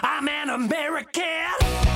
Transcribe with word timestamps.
I'm 0.00 0.28
an 0.28 0.48
American. 0.48 1.91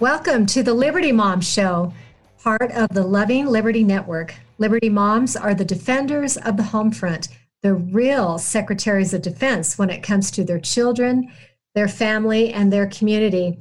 Welcome 0.00 0.46
to 0.46 0.62
the 0.62 0.72
Liberty 0.72 1.12
Mom 1.12 1.42
Show, 1.42 1.92
part 2.42 2.72
of 2.72 2.88
the 2.88 3.02
Loving 3.02 3.44
Liberty 3.44 3.84
Network. 3.84 4.34
Liberty 4.56 4.88
Moms 4.88 5.36
are 5.36 5.52
the 5.52 5.62
defenders 5.62 6.38
of 6.38 6.56
the 6.56 6.62
home 6.62 6.90
front, 6.90 7.28
the 7.62 7.74
real 7.74 8.38
secretaries 8.38 9.12
of 9.12 9.20
defense 9.20 9.76
when 9.76 9.90
it 9.90 10.02
comes 10.02 10.30
to 10.30 10.42
their 10.42 10.58
children, 10.58 11.30
their 11.74 11.86
family, 11.86 12.50
and 12.50 12.72
their 12.72 12.86
community. 12.86 13.58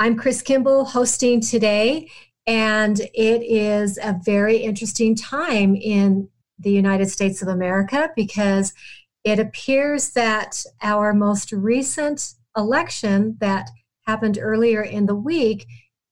I'm 0.00 0.16
Chris 0.16 0.42
Kimball 0.42 0.86
hosting 0.86 1.40
today, 1.40 2.10
and 2.48 2.98
it 3.14 3.42
is 3.44 3.96
a 4.02 4.18
very 4.24 4.56
interesting 4.56 5.14
time 5.14 5.76
in 5.76 6.28
the 6.58 6.72
United 6.72 7.10
States 7.10 7.42
of 7.42 7.48
America 7.48 8.10
because 8.16 8.74
it 9.22 9.38
appears 9.38 10.10
that 10.10 10.64
our 10.82 11.14
most 11.14 11.52
recent 11.52 12.32
election 12.56 13.36
that 13.38 13.70
happened 14.06 14.38
earlier 14.40 14.82
in 14.82 15.06
the 15.06 15.14
week 15.14 15.66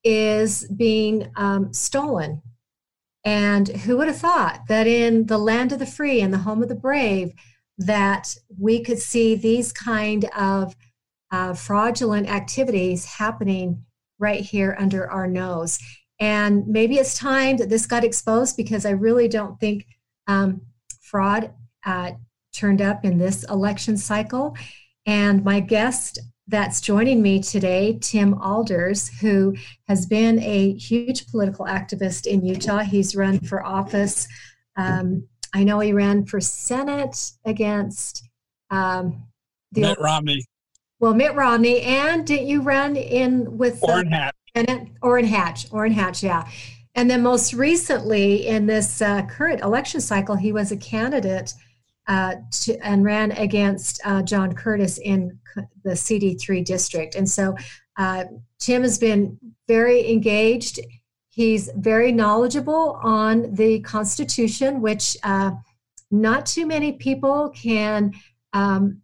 is 0.05 0.67
being 0.67 1.29
um, 1.35 1.73
stolen. 1.73 2.41
And 3.25 3.67
who 3.67 3.97
would 3.97 4.07
have 4.07 4.19
thought 4.19 4.61
that 4.69 4.85
in 4.85 5.25
the 5.25 5.39
land 5.39 5.71
of 5.71 5.79
the 5.79 5.85
free 5.85 6.21
and 6.21 6.31
the 6.31 6.37
home 6.37 6.61
of 6.61 6.69
the 6.69 6.75
brave, 6.75 7.33
that 7.79 8.35
we 8.57 8.81
could 8.81 8.99
see 8.99 9.35
these 9.35 9.73
kind 9.73 10.25
of 10.37 10.75
uh, 11.31 11.53
fraudulent 11.53 12.29
activities 12.29 13.03
happening 13.05 13.83
right 14.19 14.41
here 14.41 14.77
under 14.79 15.09
our 15.09 15.27
nose. 15.27 15.79
And 16.19 16.65
maybe 16.67 16.95
it's 16.95 17.17
time 17.17 17.57
that 17.57 17.69
this 17.69 17.87
got 17.87 18.03
exposed 18.03 18.55
because 18.55 18.85
I 18.85 18.91
really 18.91 19.27
don't 19.27 19.59
think 19.59 19.85
um, 20.27 20.61
fraud 21.01 21.51
uh, 21.85 22.11
turned 22.53 22.81
up 22.81 23.03
in 23.03 23.17
this 23.17 23.43
election 23.45 23.97
cycle. 23.97 24.55
And 25.05 25.43
my 25.43 25.59
guest 25.59 26.19
that's 26.47 26.79
joining 26.79 27.21
me 27.21 27.41
today, 27.41 27.97
Tim 28.01 28.35
Aalders, 28.35 29.11
who 29.19 29.55
has 29.87 30.05
been 30.05 30.39
a 30.39 30.73
huge 30.73 31.27
political 31.27 31.65
activist 31.65 32.27
in 32.27 32.45
Utah. 32.45 32.79
He's 32.79 33.15
run 33.15 33.39
for 33.39 33.65
office. 33.65 34.27
Um, 34.75 35.27
I 35.53 35.63
know 35.63 35.79
he 35.79 35.93
ran 35.93 36.25
for 36.25 36.39
Senate 36.39 37.31
against 37.45 38.29
um, 38.69 39.23
the 39.71 39.81
Mitt 39.81 39.99
Romney, 39.99 40.45
well 40.99 41.13
Mitt 41.13 41.33
Romney, 41.33 41.81
and 41.81 42.27
didn't 42.27 42.47
you 42.47 42.61
run 42.61 42.95
in 42.95 43.57
with 43.57 43.79
Orrin 43.81 44.11
Hat. 44.11 44.35
Bennett, 44.53 44.87
Orrin 45.01 45.25
Hatch, 45.25 45.71
Orrin 45.71 45.93
Hatch, 45.93 46.23
yeah. 46.23 46.47
And 46.93 47.09
then 47.09 47.21
most 47.21 47.53
recently 47.53 48.47
in 48.47 48.67
this 48.67 49.01
uh, 49.01 49.23
current 49.23 49.61
election 49.61 49.99
cycle, 49.99 50.35
he 50.35 50.51
was 50.51 50.71
a 50.71 50.77
candidate 50.77 51.53
uh, 52.07 52.35
to, 52.51 52.77
and 52.85 53.03
ran 53.03 53.31
against 53.31 53.99
uh, 54.05 54.21
John 54.21 54.53
Curtis 54.53 54.97
in 54.97 55.39
the 55.83 55.91
CD3 55.91 56.63
district. 56.63 57.15
And 57.15 57.29
so 57.29 57.55
uh, 57.97 58.25
Tim 58.59 58.81
has 58.83 58.97
been 58.97 59.37
very 59.67 60.11
engaged. 60.11 60.79
He's 61.29 61.69
very 61.75 62.11
knowledgeable 62.11 62.99
on 63.03 63.53
the 63.55 63.79
Constitution, 63.81 64.81
which 64.81 65.17
uh, 65.23 65.51
not 66.11 66.45
too 66.45 66.65
many 66.65 66.93
people 66.93 67.49
can 67.55 68.13
um, 68.53 69.01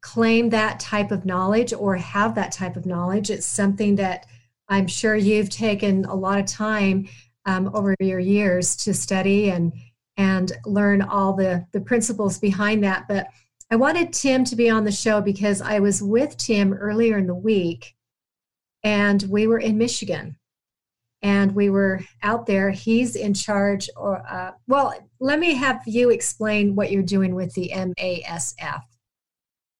claim 0.00 0.50
that 0.50 0.80
type 0.80 1.10
of 1.10 1.24
knowledge 1.24 1.72
or 1.72 1.96
have 1.96 2.34
that 2.34 2.52
type 2.52 2.76
of 2.76 2.86
knowledge. 2.86 3.30
It's 3.30 3.46
something 3.46 3.96
that 3.96 4.26
I'm 4.68 4.86
sure 4.86 5.16
you've 5.16 5.50
taken 5.50 6.04
a 6.04 6.14
lot 6.14 6.38
of 6.38 6.46
time 6.46 7.08
um, 7.46 7.70
over 7.74 7.94
your 8.00 8.18
years 8.18 8.76
to 8.76 8.92
study 8.92 9.50
and 9.50 9.72
and 10.18 10.52
learn 10.66 11.00
all 11.00 11.32
the 11.32 11.64
the 11.72 11.80
principles 11.80 12.38
behind 12.38 12.84
that. 12.84 13.06
But 13.08 13.28
I 13.70 13.76
wanted 13.76 14.12
Tim 14.12 14.44
to 14.44 14.56
be 14.56 14.68
on 14.68 14.84
the 14.84 14.92
show 14.92 15.20
because 15.20 15.62
I 15.62 15.78
was 15.78 16.02
with 16.02 16.36
Tim 16.36 16.74
earlier 16.74 17.16
in 17.16 17.26
the 17.26 17.34
week, 17.34 17.94
and 18.82 19.22
we 19.30 19.46
were 19.46 19.60
in 19.60 19.78
Michigan, 19.78 20.36
and 21.22 21.54
we 21.54 21.70
were 21.70 22.00
out 22.22 22.46
there. 22.46 22.70
He's 22.70 23.16
in 23.16 23.32
charge, 23.32 23.88
or 23.96 24.22
uh, 24.28 24.52
well, 24.66 24.94
let 25.20 25.38
me 25.38 25.54
have 25.54 25.82
you 25.86 26.10
explain 26.10 26.74
what 26.74 26.90
you're 26.90 27.02
doing 27.02 27.34
with 27.34 27.54
the 27.54 27.72
MASF. 27.74 28.82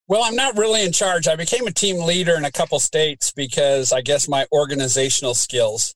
Well, 0.06 0.22
I'm 0.22 0.36
not 0.36 0.56
really 0.56 0.84
in 0.84 0.92
charge. 0.92 1.28
I 1.28 1.36
became 1.36 1.66
a 1.66 1.72
team 1.72 2.02
leader 2.02 2.34
in 2.34 2.46
a 2.46 2.50
couple 2.50 2.80
states 2.80 3.30
because 3.30 3.92
I 3.92 4.00
guess 4.00 4.26
my 4.26 4.46
organizational 4.52 5.34
skills. 5.34 5.94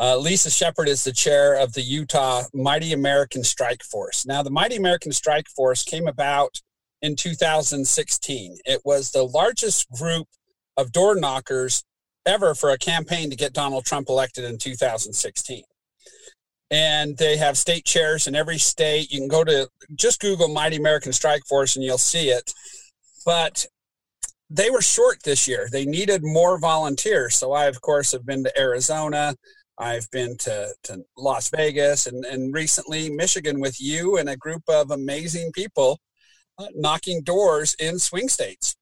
Uh, 0.00 0.16
Lisa 0.16 0.50
Shepard 0.50 0.88
is 0.88 1.04
the 1.04 1.12
chair 1.12 1.54
of 1.54 1.74
the 1.74 1.82
Utah 1.82 2.44
Mighty 2.54 2.94
American 2.94 3.44
Strike 3.44 3.82
Force. 3.82 4.24
Now, 4.24 4.42
the 4.42 4.48
Mighty 4.50 4.76
American 4.76 5.12
Strike 5.12 5.46
Force 5.48 5.82
came 5.84 6.08
about 6.08 6.62
in 7.02 7.16
2016. 7.16 8.56
It 8.64 8.80
was 8.82 9.10
the 9.10 9.24
largest 9.24 9.90
group 9.90 10.26
of 10.74 10.90
door 10.92 11.16
knockers 11.16 11.84
ever 12.24 12.54
for 12.54 12.70
a 12.70 12.78
campaign 12.78 13.28
to 13.28 13.36
get 13.36 13.52
Donald 13.52 13.84
Trump 13.84 14.08
elected 14.08 14.44
in 14.44 14.56
2016. 14.56 15.64
And 16.70 17.18
they 17.18 17.36
have 17.36 17.58
state 17.58 17.84
chairs 17.84 18.26
in 18.26 18.34
every 18.34 18.56
state. 18.56 19.12
You 19.12 19.18
can 19.18 19.28
go 19.28 19.44
to 19.44 19.68
just 19.94 20.20
Google 20.20 20.48
Mighty 20.48 20.76
American 20.76 21.12
Strike 21.12 21.42
Force 21.46 21.76
and 21.76 21.84
you'll 21.84 21.98
see 21.98 22.30
it. 22.30 22.54
But 23.26 23.66
they 24.48 24.70
were 24.70 24.82
short 24.82 25.22
this 25.24 25.46
year. 25.46 25.68
They 25.70 25.84
needed 25.84 26.22
more 26.24 26.58
volunteers. 26.58 27.36
So 27.36 27.52
I, 27.52 27.66
of 27.66 27.82
course, 27.82 28.12
have 28.12 28.24
been 28.24 28.44
to 28.44 28.58
Arizona. 28.58 29.34
I've 29.80 30.10
been 30.10 30.36
to, 30.38 30.74
to 30.84 31.04
Las 31.16 31.48
Vegas 31.48 32.06
and, 32.06 32.24
and 32.26 32.52
recently 32.52 33.08
Michigan 33.08 33.60
with 33.60 33.80
you 33.80 34.18
and 34.18 34.28
a 34.28 34.36
group 34.36 34.62
of 34.68 34.90
amazing 34.90 35.52
people 35.52 35.98
uh, 36.58 36.66
knocking 36.74 37.22
doors 37.22 37.74
in 37.80 37.98
swing 37.98 38.28
states. 38.28 38.76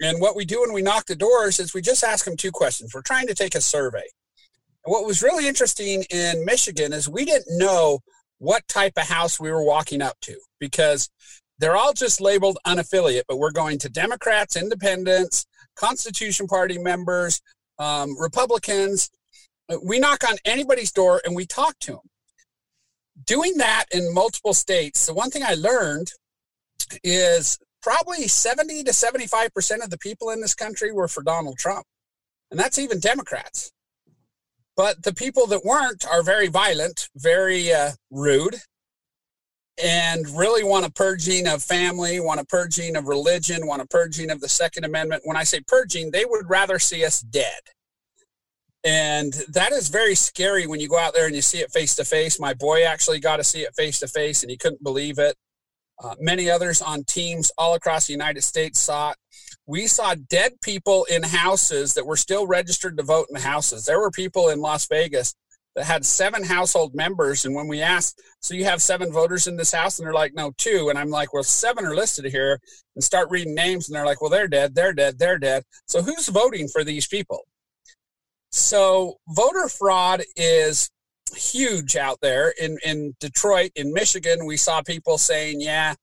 And 0.00 0.22
what 0.22 0.34
we 0.34 0.46
do 0.46 0.60
when 0.62 0.72
we 0.72 0.80
knock 0.80 1.04
the 1.04 1.16
doors 1.16 1.58
is 1.58 1.74
we 1.74 1.82
just 1.82 2.02
ask 2.02 2.24
them 2.24 2.36
two 2.36 2.50
questions. 2.50 2.92
We're 2.94 3.02
trying 3.02 3.26
to 3.26 3.34
take 3.34 3.54
a 3.54 3.60
survey. 3.60 3.98
And 4.84 4.92
what 4.92 5.04
was 5.04 5.22
really 5.22 5.46
interesting 5.46 6.04
in 6.10 6.46
Michigan 6.46 6.94
is 6.94 7.10
we 7.10 7.26
didn't 7.26 7.58
know 7.58 8.00
what 8.38 8.66
type 8.68 8.94
of 8.96 9.06
house 9.06 9.38
we 9.38 9.50
were 9.50 9.64
walking 9.64 10.00
up 10.00 10.16
to 10.22 10.38
because 10.60 11.10
they're 11.58 11.76
all 11.76 11.92
just 11.92 12.22
labeled 12.22 12.56
unaffiliate, 12.66 13.24
but 13.28 13.36
we're 13.36 13.50
going 13.50 13.78
to 13.80 13.90
Democrats, 13.90 14.56
independents, 14.56 15.44
Constitution 15.76 16.46
Party 16.46 16.78
members, 16.78 17.42
um, 17.78 18.18
Republicans. 18.18 19.10
We 19.82 19.98
knock 19.98 20.28
on 20.28 20.36
anybody's 20.44 20.92
door 20.92 21.20
and 21.24 21.36
we 21.36 21.46
talk 21.46 21.78
to 21.80 21.92
them. 21.92 22.10
Doing 23.24 23.58
that 23.58 23.86
in 23.92 24.14
multiple 24.14 24.54
states, 24.54 25.06
the 25.06 25.14
one 25.14 25.30
thing 25.30 25.42
I 25.42 25.54
learned 25.54 26.12
is 27.02 27.58
probably 27.82 28.28
70 28.28 28.84
to 28.84 28.90
75% 28.92 29.82
of 29.82 29.90
the 29.90 29.98
people 29.98 30.30
in 30.30 30.40
this 30.40 30.54
country 30.54 30.92
were 30.92 31.08
for 31.08 31.22
Donald 31.22 31.58
Trump. 31.58 31.86
And 32.50 32.58
that's 32.58 32.78
even 32.78 33.00
Democrats. 33.00 33.72
But 34.76 35.02
the 35.02 35.12
people 35.12 35.46
that 35.48 35.64
weren't 35.64 36.06
are 36.06 36.22
very 36.22 36.46
violent, 36.46 37.08
very 37.16 37.72
uh, 37.72 37.92
rude, 38.10 38.56
and 39.82 40.28
really 40.28 40.64
want 40.64 40.86
a 40.86 40.90
purging 40.90 41.46
of 41.46 41.62
family, 41.62 42.20
want 42.20 42.40
a 42.40 42.44
purging 42.44 42.96
of 42.96 43.06
religion, 43.06 43.66
want 43.66 43.82
a 43.82 43.86
purging 43.86 44.30
of 44.30 44.40
the 44.40 44.48
Second 44.48 44.84
Amendment. 44.84 45.22
When 45.24 45.36
I 45.36 45.44
say 45.44 45.60
purging, 45.66 46.10
they 46.10 46.24
would 46.24 46.48
rather 46.48 46.78
see 46.78 47.04
us 47.04 47.20
dead. 47.20 47.60
And 48.88 49.34
that 49.48 49.72
is 49.72 49.88
very 49.88 50.14
scary 50.14 50.66
when 50.66 50.80
you 50.80 50.88
go 50.88 50.98
out 50.98 51.12
there 51.12 51.26
and 51.26 51.36
you 51.36 51.42
see 51.42 51.58
it 51.58 51.70
face 51.70 51.94
to 51.96 52.06
face. 52.06 52.40
My 52.40 52.54
boy 52.54 52.84
actually 52.84 53.20
got 53.20 53.36
to 53.36 53.44
see 53.44 53.60
it 53.60 53.74
face 53.76 54.00
to 54.00 54.08
face 54.08 54.42
and 54.42 54.50
he 54.50 54.56
couldn't 54.56 54.82
believe 54.82 55.18
it. 55.18 55.36
Uh, 56.02 56.14
many 56.18 56.48
others 56.48 56.80
on 56.80 57.04
teams 57.04 57.52
all 57.58 57.74
across 57.74 58.06
the 58.06 58.14
United 58.14 58.42
States 58.42 58.80
saw 58.80 59.10
it. 59.10 59.18
We 59.66 59.88
saw 59.88 60.14
dead 60.14 60.52
people 60.62 61.04
in 61.04 61.22
houses 61.22 61.92
that 61.94 62.06
were 62.06 62.16
still 62.16 62.46
registered 62.46 62.96
to 62.96 63.02
vote 63.02 63.26
in 63.28 63.34
the 63.34 63.46
houses. 63.46 63.84
There 63.84 64.00
were 64.00 64.10
people 64.10 64.48
in 64.48 64.60
Las 64.60 64.86
Vegas 64.86 65.34
that 65.76 65.84
had 65.84 66.06
seven 66.06 66.44
household 66.44 66.94
members. 66.94 67.44
And 67.44 67.54
when 67.54 67.68
we 67.68 67.82
asked, 67.82 68.22
so 68.40 68.54
you 68.54 68.64
have 68.64 68.80
seven 68.80 69.12
voters 69.12 69.46
in 69.46 69.58
this 69.58 69.74
house? 69.74 69.98
And 69.98 70.06
they're 70.06 70.14
like, 70.14 70.32
no, 70.32 70.52
two. 70.56 70.88
And 70.88 70.98
I'm 70.98 71.10
like, 71.10 71.34
well, 71.34 71.42
seven 71.42 71.84
are 71.84 71.94
listed 71.94 72.24
here 72.24 72.58
and 72.94 73.04
start 73.04 73.28
reading 73.28 73.54
names. 73.54 73.86
And 73.86 73.94
they're 73.94 74.06
like, 74.06 74.22
well, 74.22 74.30
they're 74.30 74.48
dead, 74.48 74.74
they're 74.74 74.94
dead, 74.94 75.18
they're 75.18 75.38
dead. 75.38 75.64
So 75.84 76.00
who's 76.00 76.28
voting 76.28 76.68
for 76.68 76.84
these 76.84 77.06
people? 77.06 77.44
So 78.50 79.16
voter 79.28 79.68
fraud 79.68 80.22
is 80.36 80.90
huge 81.34 81.96
out 81.96 82.18
there 82.22 82.52
in, 82.60 82.78
in 82.84 83.14
Detroit, 83.20 83.70
in 83.74 83.92
Michigan. 83.92 84.46
We 84.46 84.56
saw 84.56 84.82
people 84.82 85.18
saying, 85.18 85.60
yeah, 85.60 85.94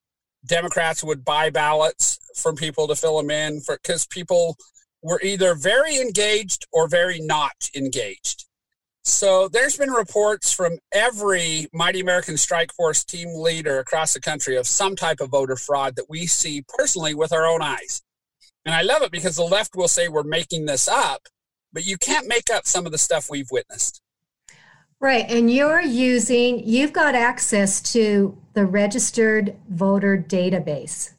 Democrats 0.46 1.04
would 1.04 1.26
buy 1.26 1.50
ballots 1.50 2.20
from 2.36 2.56
people 2.56 2.88
to 2.88 2.96
fill 2.96 3.18
them 3.18 3.32
in 3.32 3.62
for 3.62 3.78
because 3.82 4.06
people 4.06 4.58
were 5.02 5.22
either 5.22 5.56
very 5.56 5.98
engaged 5.98 6.66
or 6.72 6.88
very 6.88 7.20
not 7.20 7.70
engaged. 7.76 8.46
So 9.04 9.48
there's 9.48 9.78
been 9.78 9.92
reports 9.92 10.52
from 10.52 10.80
every 10.92 11.68
Mighty 11.72 12.00
American 12.00 12.38
Strike 12.38 12.74
Force 12.74 13.04
team 13.04 13.30
leader 13.36 13.78
across 13.78 14.14
the 14.14 14.20
country 14.20 14.56
of 14.56 14.66
some 14.66 14.96
type 14.96 15.20
of 15.20 15.30
voter 15.30 15.56
fraud 15.56 15.96
that 15.96 16.10
we 16.10 16.26
see 16.26 16.64
personally 16.68 17.14
with 17.14 17.32
our 17.32 17.46
own 17.46 17.62
eyes. 17.62 18.02
And 18.66 18.74
I 18.74 18.82
love 18.82 19.04
it 19.04 19.12
because 19.12 19.36
the 19.36 19.44
left 19.44 19.76
will 19.76 19.88
say 19.88 20.08
we're 20.08 20.24
making 20.24 20.66
this 20.66 20.88
up, 20.88 21.22
but 21.76 21.86
you 21.86 21.98
can't 21.98 22.26
make 22.26 22.50
up 22.50 22.66
some 22.66 22.88
of 22.88 22.92
the 22.92 22.98
stuff 22.98 23.30
we've 23.30 23.52
witnessed. 23.52 24.02
Right. 25.02 25.26
And 25.30 25.52
you're 25.52 25.82
using, 25.82 26.66
you've 26.66 26.94
got 26.94 27.14
access 27.14 27.82
to 27.94 28.36
the 28.54 28.66
registered 28.66 29.56
voter 29.70 30.18
database. 30.18 31.12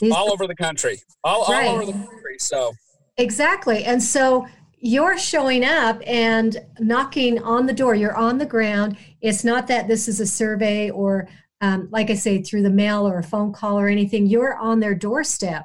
These 0.00 0.14
all 0.14 0.32
over 0.32 0.46
the 0.46 0.54
country, 0.54 1.02
all, 1.24 1.44
right. 1.52 1.66
all 1.66 1.74
over 1.74 1.86
the 1.86 1.92
country. 1.92 2.36
So, 2.38 2.72
exactly. 3.18 3.84
And 3.84 4.02
so 4.02 4.46
you're 4.78 5.18
showing 5.18 5.64
up 5.64 6.00
and 6.06 6.64
knocking 6.78 7.42
on 7.42 7.66
the 7.66 7.74
door. 7.74 7.94
You're 7.94 8.16
on 8.16 8.38
the 8.38 8.46
ground. 8.46 8.96
It's 9.20 9.44
not 9.44 9.66
that 9.66 9.88
this 9.88 10.08
is 10.08 10.20
a 10.20 10.26
survey 10.26 10.88
or, 10.88 11.28
um, 11.60 11.88
like 11.90 12.08
I 12.08 12.14
say, 12.14 12.40
through 12.40 12.62
the 12.62 12.70
mail 12.70 13.06
or 13.06 13.18
a 13.18 13.24
phone 13.24 13.52
call 13.52 13.78
or 13.78 13.88
anything. 13.88 14.26
You're 14.26 14.56
on 14.56 14.80
their 14.80 14.94
doorstep 14.94 15.64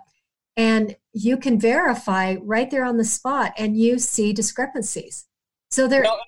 and 0.57 0.95
you 1.13 1.37
can 1.37 1.59
verify 1.59 2.35
right 2.41 2.69
there 2.69 2.85
on 2.85 2.97
the 2.97 3.03
spot 3.03 3.53
and 3.57 3.77
you 3.77 3.99
see 3.99 4.33
discrepancies. 4.33 5.25
So 5.71 5.87
there. 5.87 6.03
Well, 6.03 6.19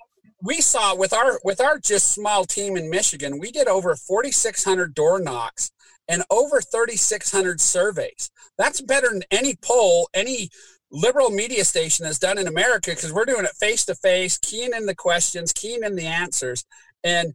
we 0.42 0.60
saw 0.60 0.94
with 0.94 1.12
our 1.12 1.40
with 1.42 1.60
our 1.60 1.78
just 1.78 2.12
small 2.12 2.44
team 2.44 2.76
in 2.76 2.90
Michigan, 2.90 3.38
we 3.38 3.50
did 3.50 3.66
over 3.66 3.94
4,600 3.96 4.94
door 4.94 5.18
knocks 5.18 5.70
and 6.08 6.22
over 6.30 6.60
3,600 6.60 7.60
surveys. 7.60 8.30
That's 8.56 8.80
better 8.80 9.10
than 9.10 9.22
any 9.30 9.56
poll, 9.60 10.08
any 10.14 10.50
liberal 10.90 11.30
media 11.30 11.64
station 11.64 12.06
has 12.06 12.18
done 12.18 12.38
in 12.38 12.46
America 12.46 12.90
because 12.90 13.12
we're 13.12 13.26
doing 13.26 13.44
it 13.44 13.52
face 13.60 13.84
to 13.86 13.94
face, 13.94 14.38
keying 14.38 14.72
in 14.74 14.86
the 14.86 14.94
questions, 14.94 15.52
keying 15.52 15.84
in 15.84 15.96
the 15.96 16.06
answers. 16.06 16.64
And 17.04 17.34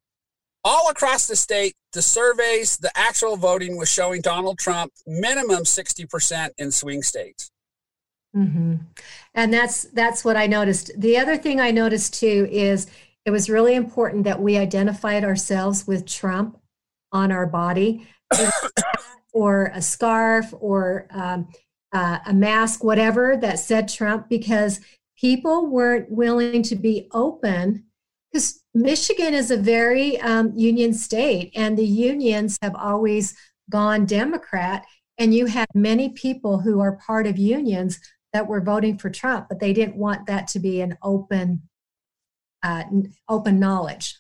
all 0.63 0.89
across 0.89 1.27
the 1.27 1.35
state, 1.35 1.75
the 1.91 2.01
surveys, 2.01 2.77
the 2.77 2.91
actual 2.95 3.37
voting 3.37 3.77
was 3.77 3.89
showing 3.89 4.21
Donald 4.21 4.57
Trump 4.57 4.93
minimum 5.05 5.63
60% 5.63 6.49
in 6.57 6.71
swing 6.71 7.03
states. 7.03 7.51
Mm-hmm. 8.35 8.75
And 9.35 9.53
that's 9.53 9.83
that's 9.93 10.25
what 10.25 10.35
I 10.35 10.47
noticed. 10.47 10.91
The 10.97 11.17
other 11.17 11.37
thing 11.37 11.59
I 11.59 11.69
noticed 11.69 12.19
too 12.19 12.47
is 12.51 12.87
it 13.25 13.31
was 13.31 13.49
really 13.49 13.75
important 13.75 14.23
that 14.23 14.41
we 14.41 14.57
identified 14.57 15.23
ourselves 15.23 15.85
with 15.85 16.07
Trump 16.07 16.59
on 17.11 17.31
our 17.31 17.45
body, 17.45 18.07
or 19.33 19.71
a 19.73 19.81
scarf, 19.81 20.51
or 20.59 21.07
um, 21.11 21.47
uh, 21.93 22.19
a 22.25 22.33
mask, 22.33 22.83
whatever 22.83 23.37
that 23.37 23.59
said 23.59 23.87
Trump, 23.87 24.29
because 24.29 24.79
people 25.15 25.67
weren't 25.67 26.09
willing 26.09 26.63
to 26.63 26.75
be 26.75 27.07
open. 27.11 27.85
Because 28.31 28.62
Michigan 28.73 29.33
is 29.33 29.51
a 29.51 29.57
very 29.57 30.19
um, 30.21 30.51
union 30.55 30.93
state, 30.93 31.51
and 31.55 31.77
the 31.77 31.85
unions 31.85 32.57
have 32.61 32.75
always 32.75 33.35
gone 33.69 34.05
Democrat. 34.05 34.85
And 35.17 35.33
you 35.33 35.45
had 35.45 35.67
many 35.75 36.09
people 36.09 36.59
who 36.59 36.79
are 36.79 36.97
part 37.05 37.27
of 37.27 37.37
unions 37.37 37.99
that 38.33 38.47
were 38.47 38.61
voting 38.61 38.97
for 38.97 39.11
Trump, 39.11 39.47
but 39.47 39.59
they 39.59 39.73
didn't 39.73 39.95
want 39.95 40.25
that 40.25 40.47
to 40.47 40.59
be 40.59 40.81
an 40.81 40.97
open, 41.03 41.61
uh, 42.63 42.83
open 43.29 43.59
knowledge. 43.59 44.15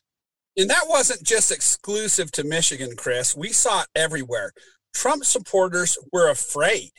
And 0.55 0.69
that 0.69 0.85
wasn't 0.87 1.23
just 1.23 1.51
exclusive 1.51 2.31
to 2.33 2.43
Michigan, 2.43 2.95
Chris. 2.95 3.35
We 3.35 3.49
saw 3.49 3.81
it 3.81 3.87
everywhere. 3.95 4.51
Trump 4.93 5.25
supporters 5.25 5.97
were 6.11 6.29
afraid 6.29 6.91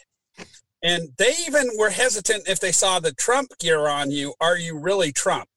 and 0.84 1.08
they 1.16 1.32
even 1.46 1.70
were 1.78 1.90
hesitant 1.90 2.46
if 2.46 2.60
they 2.60 2.70
saw 2.70 3.00
the 3.00 3.14
Trump 3.14 3.58
gear 3.58 3.88
on 3.88 4.10
you. 4.10 4.34
Are 4.38 4.58
you 4.58 4.78
really 4.78 5.12
Trump? 5.12 5.48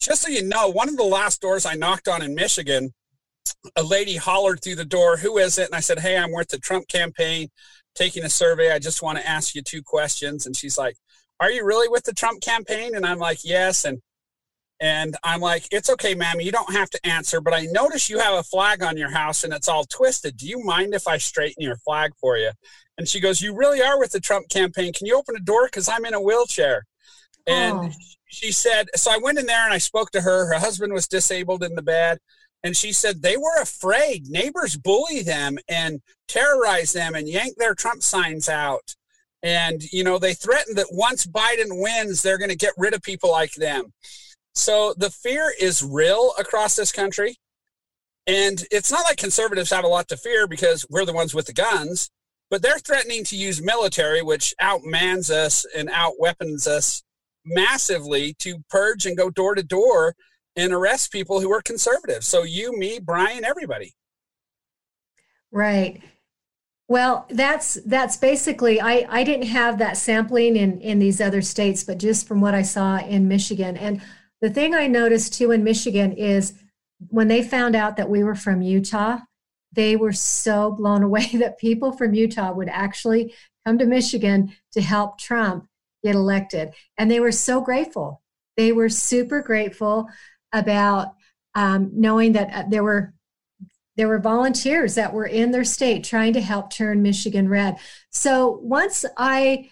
Just 0.00 0.22
so 0.22 0.28
you 0.28 0.42
know, 0.42 0.68
one 0.68 0.88
of 0.88 0.96
the 0.96 1.02
last 1.02 1.40
doors 1.40 1.66
I 1.66 1.74
knocked 1.74 2.08
on 2.08 2.22
in 2.22 2.34
Michigan, 2.34 2.92
a 3.76 3.82
lady 3.82 4.16
hollered 4.16 4.62
through 4.62 4.76
the 4.76 4.84
door, 4.84 5.16
Who 5.18 5.38
is 5.38 5.58
it? 5.58 5.66
And 5.66 5.74
I 5.74 5.80
said, 5.80 6.00
Hey, 6.00 6.16
I'm 6.16 6.32
with 6.32 6.48
the 6.48 6.58
Trump 6.58 6.88
campaign 6.88 7.48
taking 7.94 8.24
a 8.24 8.30
survey. 8.30 8.72
I 8.72 8.78
just 8.78 9.02
want 9.02 9.18
to 9.18 9.28
ask 9.28 9.54
you 9.54 9.62
two 9.62 9.82
questions. 9.82 10.46
And 10.46 10.56
she's 10.56 10.78
like, 10.78 10.96
Are 11.40 11.50
you 11.50 11.64
really 11.64 11.88
with 11.88 12.04
the 12.04 12.12
Trump 12.12 12.42
campaign? 12.42 12.94
And 12.94 13.06
I'm 13.06 13.18
like, 13.18 13.38
Yes. 13.44 13.84
And 13.84 14.00
and 14.78 15.16
I'm 15.24 15.40
like, 15.40 15.66
it's 15.70 15.88
okay, 15.88 16.14
ma'am. 16.14 16.40
You 16.40 16.52
don't 16.52 16.74
have 16.74 16.90
to 16.90 17.06
answer, 17.06 17.40
but 17.40 17.54
I 17.54 17.66
notice 17.70 18.10
you 18.10 18.18
have 18.18 18.34
a 18.34 18.42
flag 18.42 18.82
on 18.82 18.98
your 18.98 19.10
house 19.10 19.42
and 19.42 19.54
it's 19.54 19.68
all 19.68 19.84
twisted. 19.84 20.36
Do 20.36 20.46
you 20.46 20.62
mind 20.62 20.92
if 20.94 21.08
I 21.08 21.16
straighten 21.16 21.62
your 21.62 21.76
flag 21.76 22.12
for 22.20 22.36
you? 22.36 22.50
And 22.98 23.08
she 23.08 23.20
goes, 23.20 23.40
You 23.40 23.56
really 23.56 23.80
are 23.80 23.98
with 23.98 24.12
the 24.12 24.20
Trump 24.20 24.48
campaign. 24.48 24.92
Can 24.92 25.06
you 25.06 25.16
open 25.16 25.34
a 25.36 25.40
door? 25.40 25.66
Because 25.66 25.88
I'm 25.88 26.04
in 26.04 26.14
a 26.14 26.20
wheelchair. 26.20 26.84
And 27.46 27.78
oh. 27.78 27.90
She 28.26 28.52
said, 28.52 28.88
So 28.94 29.10
I 29.10 29.18
went 29.18 29.38
in 29.38 29.46
there 29.46 29.64
and 29.64 29.72
I 29.72 29.78
spoke 29.78 30.10
to 30.12 30.20
her. 30.20 30.46
Her 30.46 30.58
husband 30.58 30.92
was 30.92 31.08
disabled 31.08 31.62
in 31.62 31.74
the 31.74 31.82
bed. 31.82 32.18
And 32.62 32.76
she 32.76 32.92
said 32.92 33.22
they 33.22 33.36
were 33.36 33.60
afraid. 33.60 34.28
Neighbors 34.28 34.76
bully 34.76 35.22
them 35.22 35.58
and 35.68 36.00
terrorize 36.26 36.92
them 36.92 37.14
and 37.14 37.28
yank 37.28 37.56
their 37.56 37.74
Trump 37.74 38.02
signs 38.02 38.48
out. 38.48 38.96
And, 39.42 39.82
you 39.92 40.02
know, 40.02 40.18
they 40.18 40.34
threaten 40.34 40.74
that 40.74 40.88
once 40.90 41.26
Biden 41.26 41.80
wins, 41.80 42.22
they're 42.22 42.38
going 42.38 42.50
to 42.50 42.56
get 42.56 42.72
rid 42.76 42.94
of 42.94 43.02
people 43.02 43.30
like 43.30 43.52
them. 43.52 43.92
So 44.54 44.94
the 44.96 45.10
fear 45.10 45.52
is 45.60 45.82
real 45.82 46.32
across 46.38 46.74
this 46.74 46.90
country. 46.90 47.36
And 48.26 48.64
it's 48.72 48.90
not 48.90 49.04
like 49.04 49.18
conservatives 49.18 49.70
have 49.70 49.84
a 49.84 49.88
lot 49.88 50.08
to 50.08 50.16
fear 50.16 50.48
because 50.48 50.84
we're 50.90 51.04
the 51.04 51.12
ones 51.12 51.34
with 51.34 51.46
the 51.46 51.52
guns, 51.52 52.10
but 52.50 52.62
they're 52.62 52.78
threatening 52.78 53.22
to 53.24 53.36
use 53.36 53.62
military, 53.62 54.22
which 54.22 54.52
outmans 54.60 55.30
us 55.30 55.64
and 55.76 55.88
outweapons 55.90 56.66
us 56.66 57.04
massively 57.46 58.34
to 58.40 58.58
purge 58.68 59.06
and 59.06 59.16
go 59.16 59.30
door 59.30 59.54
to 59.54 59.62
door 59.62 60.14
and 60.56 60.72
arrest 60.72 61.12
people 61.12 61.40
who 61.40 61.52
are 61.52 61.62
conservative. 61.62 62.24
So 62.24 62.42
you, 62.42 62.76
me, 62.76 62.98
Brian, 62.98 63.44
everybody. 63.44 63.94
Right. 65.52 66.02
Well, 66.88 67.26
that's 67.30 67.74
that's 67.86 68.16
basically 68.16 68.80
I 68.80 69.06
I 69.08 69.24
didn't 69.24 69.48
have 69.48 69.78
that 69.78 69.96
sampling 69.96 70.56
in 70.56 70.80
in 70.80 70.98
these 70.98 71.20
other 71.20 71.42
states, 71.42 71.82
but 71.82 71.98
just 71.98 72.28
from 72.28 72.40
what 72.40 72.54
I 72.54 72.62
saw 72.62 72.98
in 72.98 73.26
Michigan 73.26 73.76
and 73.76 74.00
the 74.40 74.50
thing 74.50 74.74
I 74.74 74.86
noticed 74.86 75.34
too 75.34 75.50
in 75.50 75.64
Michigan 75.64 76.12
is 76.12 76.54
when 77.08 77.28
they 77.28 77.42
found 77.42 77.74
out 77.74 77.96
that 77.96 78.08
we 78.08 78.22
were 78.22 78.34
from 78.34 78.62
Utah, 78.62 79.18
they 79.72 79.96
were 79.96 80.12
so 80.12 80.70
blown 80.70 81.02
away 81.08 81.26
that 81.34 81.58
people 81.58 81.92
from 81.92 82.14
Utah 82.14 82.52
would 82.52 82.68
actually 82.68 83.34
come 83.66 83.78
to 83.78 83.86
Michigan 83.86 84.54
to 84.72 84.80
help 84.80 85.18
Trump 85.18 85.66
get 86.06 86.14
elected. 86.14 86.70
And 86.98 87.10
they 87.10 87.20
were 87.20 87.32
so 87.32 87.60
grateful. 87.60 88.22
They 88.56 88.72
were 88.72 88.88
super 88.88 89.42
grateful 89.42 90.08
about 90.52 91.14
um, 91.54 91.90
knowing 91.92 92.32
that 92.32 92.54
uh, 92.54 92.64
there 92.68 92.84
were 92.84 93.12
there 93.96 94.08
were 94.08 94.18
volunteers 94.18 94.94
that 94.94 95.14
were 95.14 95.26
in 95.26 95.50
their 95.50 95.64
state 95.64 96.04
trying 96.04 96.34
to 96.34 96.40
help 96.40 96.70
turn 96.70 97.00
Michigan 97.02 97.48
red. 97.48 97.78
So 98.10 98.60
once 98.62 99.04
I 99.16 99.70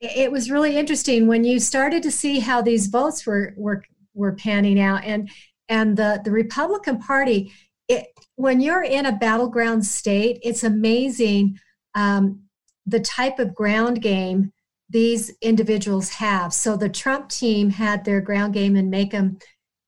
it 0.00 0.30
was 0.30 0.50
really 0.50 0.76
interesting 0.76 1.26
when 1.26 1.42
you 1.42 1.58
started 1.58 2.04
to 2.04 2.10
see 2.10 2.38
how 2.38 2.62
these 2.62 2.86
votes 2.86 3.26
were 3.26 3.54
were 3.56 3.82
were 4.14 4.34
panning 4.34 4.78
out 4.80 5.02
and 5.04 5.28
and 5.68 5.96
the 5.96 6.20
the 6.24 6.30
Republican 6.30 6.98
Party 6.98 7.52
it 7.88 8.06
when 8.36 8.60
you're 8.60 8.84
in 8.84 9.06
a 9.06 9.18
battleground 9.18 9.84
state 9.84 10.38
it's 10.42 10.62
amazing 10.62 11.58
um, 11.94 12.42
the 12.86 13.00
type 13.00 13.38
of 13.38 13.54
ground 13.54 14.00
game 14.00 14.52
these 14.90 15.32
individuals 15.40 16.08
have 16.08 16.52
so 16.52 16.76
the 16.76 16.88
Trump 16.88 17.28
team 17.28 17.70
had 17.70 18.04
their 18.04 18.20
ground 18.20 18.54
game 18.54 18.76
in 18.76 18.90
Macomb 18.90 19.38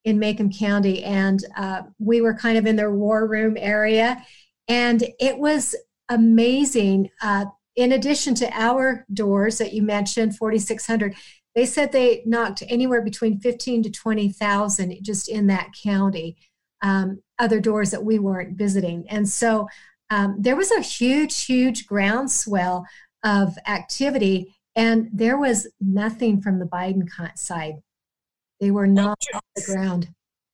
in 0.04 0.19
Macomb 0.19 0.50
County 0.52 1.04
and 1.04 1.45
uh, 1.57 1.83
we 1.99 2.21
were 2.21 2.35
kind 2.35 2.57
of 2.57 2.66
in 2.66 2.76
their 2.76 2.92
war 2.92 3.26
room 3.26 3.57
area 3.59 4.23
and 4.69 5.04
it 5.19 5.38
was 5.38 5.75
amazing 6.09 7.11
uh, 7.23 7.45
in 7.76 7.92
addition 7.92 8.35
to 8.37 8.50
our 8.52 9.07
doors 9.12 9.59
that 9.59 9.73
you 9.73 9.83
mentioned, 9.83 10.37
4,600, 10.37 11.14
they 11.54 11.66
said 11.66 11.92
they 11.92 12.23
knocked 12.26 12.62
anywhere 12.69 13.02
between 13.02 13.40
15 13.40 13.85
to 13.85 13.90
20,000 13.90 14.99
just 15.02 15.28
in 15.28 15.47
that 15.49 15.71
county, 15.83 16.37
um, 16.83 17.23
other 17.38 17.61
doors 17.61 17.90
that 17.90 18.04
we 18.04 18.19
weren't 18.19 18.57
visiting. 18.57 19.09
And 19.09 19.28
so 19.28 19.69
um, 20.11 20.37
there 20.38 20.57
was 20.57 20.71
a 20.71 20.80
huge, 20.80 21.45
huge 21.45 21.87
groundswell 21.87 22.87
of 23.25 23.57
activity, 23.66 24.54
and 24.76 25.08
there 25.12 25.38
was 25.38 25.68
nothing 25.80 26.40
from 26.40 26.58
the 26.58 26.66
Biden 26.66 27.08
side. 27.36 27.76
They 28.60 28.70
were 28.70 28.86
not 28.86 29.18
on 29.34 29.40
the 29.56 29.62
ground. 29.62 30.08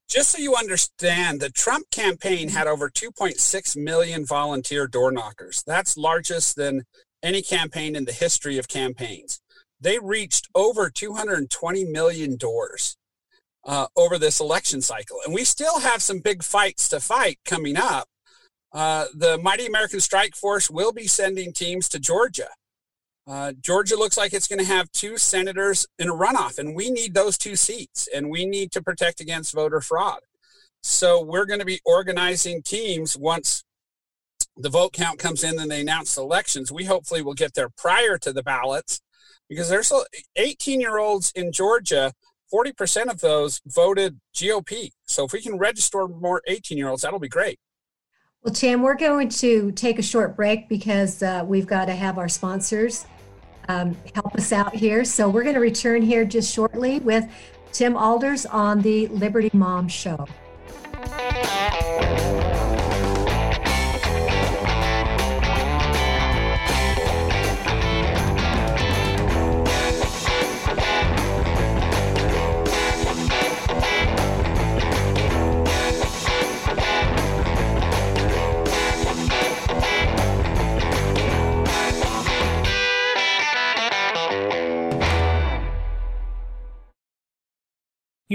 Just 0.08 0.30
so 0.30 0.38
you 0.38 0.54
understand, 0.54 1.40
the 1.40 1.50
Trump 1.50 1.90
campaign 1.90 2.50
had 2.50 2.68
over 2.68 2.88
2.6 2.88 3.76
million 3.76 4.24
volunteer 4.24 4.86
door 4.86 5.10
knockers. 5.10 5.64
That's 5.66 5.96
largest 5.96 6.54
than 6.54 6.84
any 7.22 7.42
campaign 7.42 7.96
in 7.96 8.04
the 8.04 8.12
history 8.12 8.56
of 8.56 8.68
campaigns. 8.68 9.40
They 9.80 9.98
reached 9.98 10.48
over 10.54 10.90
220 10.90 11.84
million 11.86 12.36
doors 12.36 12.96
uh, 13.64 13.88
over 13.96 14.16
this 14.16 14.38
election 14.38 14.80
cycle. 14.80 15.18
And 15.24 15.34
we 15.34 15.44
still 15.44 15.80
have 15.80 16.00
some 16.00 16.20
big 16.20 16.44
fights 16.44 16.88
to 16.90 17.00
fight 17.00 17.40
coming 17.44 17.76
up. 17.76 18.08
Uh, 18.72 19.06
the 19.14 19.38
Mighty 19.38 19.66
American 19.66 20.00
Strike 20.00 20.36
Force 20.36 20.70
will 20.70 20.92
be 20.92 21.08
sending 21.08 21.52
teams 21.52 21.88
to 21.88 21.98
Georgia. 21.98 22.48
Uh, 23.26 23.52
Georgia 23.60 23.96
looks 23.96 24.16
like 24.16 24.32
it's 24.32 24.46
going 24.46 24.60
to 24.60 24.64
have 24.64 24.90
two 24.92 25.18
senators 25.18 25.86
in 25.98 26.08
a 26.08 26.14
runoff, 26.14 26.58
and 26.58 26.76
we 26.76 26.90
need 26.90 27.12
those 27.12 27.36
two 27.36 27.56
seats, 27.56 28.08
and 28.14 28.30
we 28.30 28.46
need 28.46 28.70
to 28.70 28.80
protect 28.80 29.20
against 29.20 29.52
voter 29.52 29.80
fraud. 29.80 30.20
So 30.82 31.20
we're 31.20 31.46
going 31.46 31.58
to 31.58 31.66
be 31.66 31.80
organizing 31.84 32.62
teams 32.62 33.16
once 33.16 33.64
the 34.56 34.70
vote 34.70 34.92
count 34.92 35.18
comes 35.18 35.42
in 35.42 35.58
and 35.58 35.70
they 35.70 35.80
announce 35.80 36.14
the 36.14 36.22
elections. 36.22 36.70
We 36.70 36.84
hopefully 36.84 37.22
will 37.22 37.34
get 37.34 37.54
there 37.54 37.68
prior 37.68 38.16
to 38.18 38.32
the 38.32 38.42
ballots 38.42 39.00
because 39.48 39.68
there's 39.68 39.92
18 40.36 40.80
year 40.80 40.98
olds 40.98 41.32
in 41.34 41.50
Georgia. 41.50 42.12
40% 42.54 43.10
of 43.10 43.20
those 43.20 43.60
voted 43.66 44.20
GOP. 44.32 44.92
So 45.04 45.24
if 45.24 45.32
we 45.32 45.42
can 45.42 45.58
register 45.58 46.06
more 46.06 46.42
18 46.46 46.78
year 46.78 46.88
olds, 46.88 47.02
that'll 47.02 47.18
be 47.18 47.28
great. 47.28 47.58
Well, 48.44 48.54
Tim, 48.54 48.82
we're 48.82 48.94
going 48.94 49.28
to 49.30 49.72
take 49.72 49.98
a 49.98 50.02
short 50.02 50.36
break 50.36 50.68
because 50.68 51.20
uh, 51.20 51.44
we've 51.44 51.66
got 51.66 51.86
to 51.86 51.94
have 51.96 52.16
our 52.16 52.28
sponsors 52.28 53.04
um, 53.68 53.96
help 54.14 54.34
us 54.34 54.52
out 54.52 54.74
here. 54.74 55.04
So 55.04 55.28
we're 55.28 55.42
going 55.42 55.54
to 55.54 55.60
return 55.60 56.02
here 56.02 56.24
just 56.24 56.52
shortly 56.52 57.00
with 57.00 57.24
Tim 57.72 57.94
Aalders 57.94 58.46
on 58.52 58.82
the 58.82 59.06
Liberty 59.08 59.50
Mom 59.52 59.88
Show. 59.88 60.26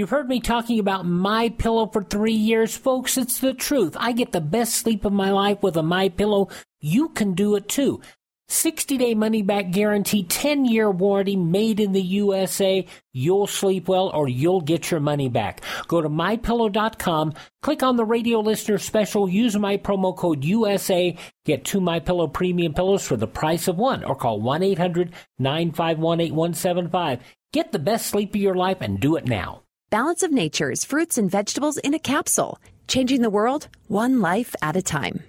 You've 0.02 0.10
heard 0.10 0.28
me 0.28 0.40
talking 0.40 0.80
about 0.80 1.06
my 1.06 1.48
pillow 1.48 1.86
for 1.86 2.02
3 2.02 2.32
years, 2.32 2.76
folks. 2.76 3.16
It's 3.16 3.38
the 3.38 3.54
truth. 3.54 3.96
I 4.00 4.10
get 4.10 4.32
the 4.32 4.40
best 4.40 4.74
sleep 4.74 5.04
of 5.04 5.12
my 5.12 5.30
life 5.30 5.62
with 5.62 5.76
a 5.76 5.82
my 5.84 6.08
pillow. 6.08 6.48
You 6.80 7.10
can 7.10 7.34
do 7.34 7.54
it 7.54 7.68
too. 7.68 8.00
60 8.48 8.98
day 8.98 9.14
money 9.14 9.42
back 9.42 9.70
guarantee, 9.70 10.24
10 10.24 10.64
year 10.64 10.90
warranty, 10.90 11.36
made 11.36 11.78
in 11.78 11.92
the 11.92 12.02
USA. 12.02 12.84
You'll 13.12 13.46
sleep 13.46 13.86
well 13.86 14.10
or 14.12 14.26
you'll 14.26 14.60
get 14.60 14.90
your 14.90 14.98
money 14.98 15.28
back. 15.28 15.60
Go 15.86 16.00
to 16.00 16.08
mypillow.com, 16.08 17.34
click 17.62 17.84
on 17.84 17.94
the 17.94 18.04
radio 18.04 18.40
listener 18.40 18.78
special, 18.78 19.28
use 19.28 19.56
my 19.56 19.76
promo 19.76 20.16
code 20.16 20.44
USA, 20.44 21.16
get 21.44 21.64
two 21.64 21.80
My 21.80 22.00
Pillow 22.00 22.26
premium 22.26 22.74
pillows 22.74 23.06
for 23.06 23.16
the 23.16 23.28
price 23.28 23.68
of 23.68 23.76
one 23.76 24.02
or 24.02 24.16
call 24.16 24.40
1-800-951-8175. 24.40 27.20
Get 27.52 27.70
the 27.70 27.78
best 27.78 28.08
sleep 28.08 28.34
of 28.34 28.40
your 28.40 28.56
life 28.56 28.78
and 28.80 28.98
do 28.98 29.14
it 29.14 29.26
now. 29.26 29.61
Balance 29.92 30.22
of 30.22 30.32
Nature's 30.32 30.86
fruits 30.86 31.18
and 31.18 31.30
vegetables 31.30 31.76
in 31.76 31.92
a 31.92 31.98
capsule, 31.98 32.58
changing 32.88 33.20
the 33.20 33.28
world 33.28 33.68
one 33.88 34.22
life 34.22 34.56
at 34.62 34.74
a 34.74 34.80
time. 34.80 35.22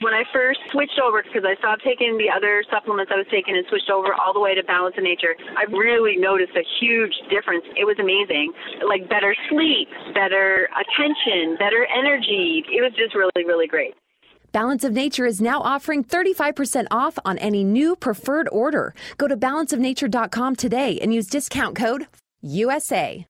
When 0.00 0.12
I 0.12 0.24
first 0.32 0.58
switched 0.72 0.98
over, 0.98 1.22
because 1.22 1.44
I 1.46 1.54
stopped 1.60 1.84
taking 1.84 2.18
the 2.18 2.28
other 2.28 2.64
supplements 2.72 3.12
I 3.14 3.18
was 3.18 3.28
taking 3.30 3.56
and 3.56 3.64
switched 3.68 3.88
over 3.88 4.12
all 4.12 4.32
the 4.32 4.40
way 4.40 4.52
to 4.56 4.64
Balance 4.64 4.96
of 4.98 5.04
Nature, 5.04 5.36
I 5.56 5.62
really 5.70 6.16
noticed 6.16 6.56
a 6.56 6.66
huge 6.80 7.14
difference. 7.30 7.62
It 7.76 7.84
was 7.84 8.00
amazing. 8.00 8.52
Like 8.84 9.08
better 9.08 9.32
sleep, 9.48 9.86
better 10.12 10.68
attention, 10.74 11.54
better 11.56 11.86
energy. 11.96 12.64
It 12.66 12.82
was 12.82 12.90
just 12.98 13.14
really, 13.14 13.46
really 13.46 13.68
great. 13.68 13.94
Balance 14.50 14.82
of 14.82 14.92
Nature 14.92 15.26
is 15.26 15.40
now 15.40 15.60
offering 15.60 16.02
35% 16.02 16.88
off 16.90 17.16
on 17.24 17.38
any 17.38 17.62
new 17.62 17.94
preferred 17.94 18.48
order. 18.50 18.92
Go 19.18 19.28
to 19.28 19.36
balanceofnature.com 19.36 20.56
today 20.56 20.98
and 20.98 21.14
use 21.14 21.28
discount 21.28 21.76
code 21.76 22.08
USA. 22.42 23.29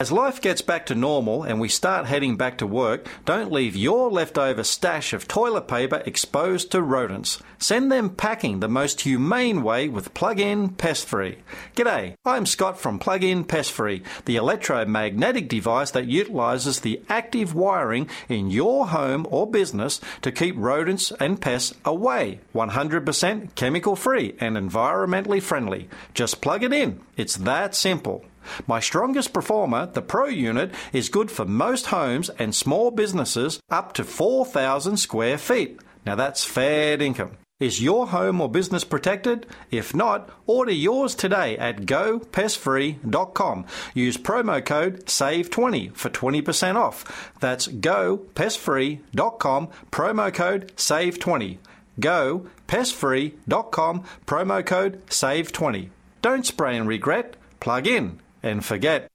As 0.00 0.10
life 0.10 0.40
gets 0.40 0.62
back 0.62 0.86
to 0.86 0.94
normal 0.94 1.42
and 1.42 1.60
we 1.60 1.68
start 1.68 2.06
heading 2.06 2.38
back 2.38 2.56
to 2.56 2.66
work, 2.66 3.06
don't 3.26 3.52
leave 3.52 3.76
your 3.76 4.10
leftover 4.10 4.64
stash 4.64 5.12
of 5.12 5.28
toilet 5.28 5.68
paper 5.68 6.02
exposed 6.06 6.72
to 6.72 6.80
rodents. 6.80 7.42
Send 7.58 7.92
them 7.92 8.08
packing 8.08 8.60
the 8.60 8.68
most 8.68 9.02
humane 9.02 9.62
way 9.62 9.90
with 9.90 10.14
Plug-in 10.14 10.70
Pest 10.70 11.06
Free. 11.06 11.36
G'day, 11.76 12.14
I'm 12.24 12.46
Scott 12.46 12.80
from 12.80 12.98
Plug-in 12.98 13.44
Pest 13.44 13.72
Free, 13.72 14.02
the 14.24 14.36
electromagnetic 14.36 15.50
device 15.50 15.90
that 15.90 16.06
utilizes 16.06 16.80
the 16.80 17.02
active 17.10 17.54
wiring 17.54 18.08
in 18.26 18.48
your 18.48 18.86
home 18.86 19.26
or 19.28 19.50
business 19.50 20.00
to 20.22 20.32
keep 20.32 20.54
rodents 20.56 21.12
and 21.20 21.42
pests 21.42 21.74
away. 21.84 22.40
100% 22.54 23.54
chemical 23.54 23.96
free 23.96 24.34
and 24.40 24.56
environmentally 24.56 25.42
friendly. 25.42 25.90
Just 26.14 26.40
plug 26.40 26.62
it 26.62 26.72
in. 26.72 27.00
It's 27.18 27.36
that 27.36 27.74
simple. 27.74 28.24
My 28.66 28.80
strongest 28.80 29.32
performer, 29.32 29.86
the 29.86 30.02
Pro 30.02 30.26
unit, 30.26 30.72
is 30.92 31.08
good 31.08 31.30
for 31.30 31.44
most 31.44 31.86
homes 31.86 32.30
and 32.30 32.54
small 32.54 32.90
businesses 32.90 33.60
up 33.70 33.92
to 33.94 34.04
4,000 34.04 34.96
square 34.96 35.38
feet. 35.38 35.80
Now 36.06 36.14
that's 36.14 36.44
fair 36.44 37.00
income. 37.00 37.36
Is 37.60 37.80
your 37.82 38.08
home 38.08 38.40
or 38.40 38.48
business 38.48 38.84
protected? 38.84 39.46
If 39.70 39.94
not, 39.94 40.30
order 40.46 40.72
yours 40.72 41.14
today 41.14 41.58
at 41.58 41.82
gopestfree.com. 41.82 43.66
Use 43.92 44.16
promo 44.16 44.64
code 44.64 45.04
SAVE20 45.04 45.94
for 45.94 46.08
20% 46.08 46.76
off. 46.76 47.30
That's 47.38 47.68
gopestfree.com, 47.68 49.68
promo 49.92 50.32
code 50.32 50.74
SAVE20. 50.76 51.58
Gopestfree.com, 52.00 54.04
promo 54.26 54.64
code 54.64 55.06
SAVE20. 55.08 55.90
Don't 56.22 56.46
spray 56.46 56.78
and 56.78 56.88
regret, 56.88 57.36
plug 57.60 57.86
in 57.86 58.20
and 58.42 58.64
forget. 58.64 59.09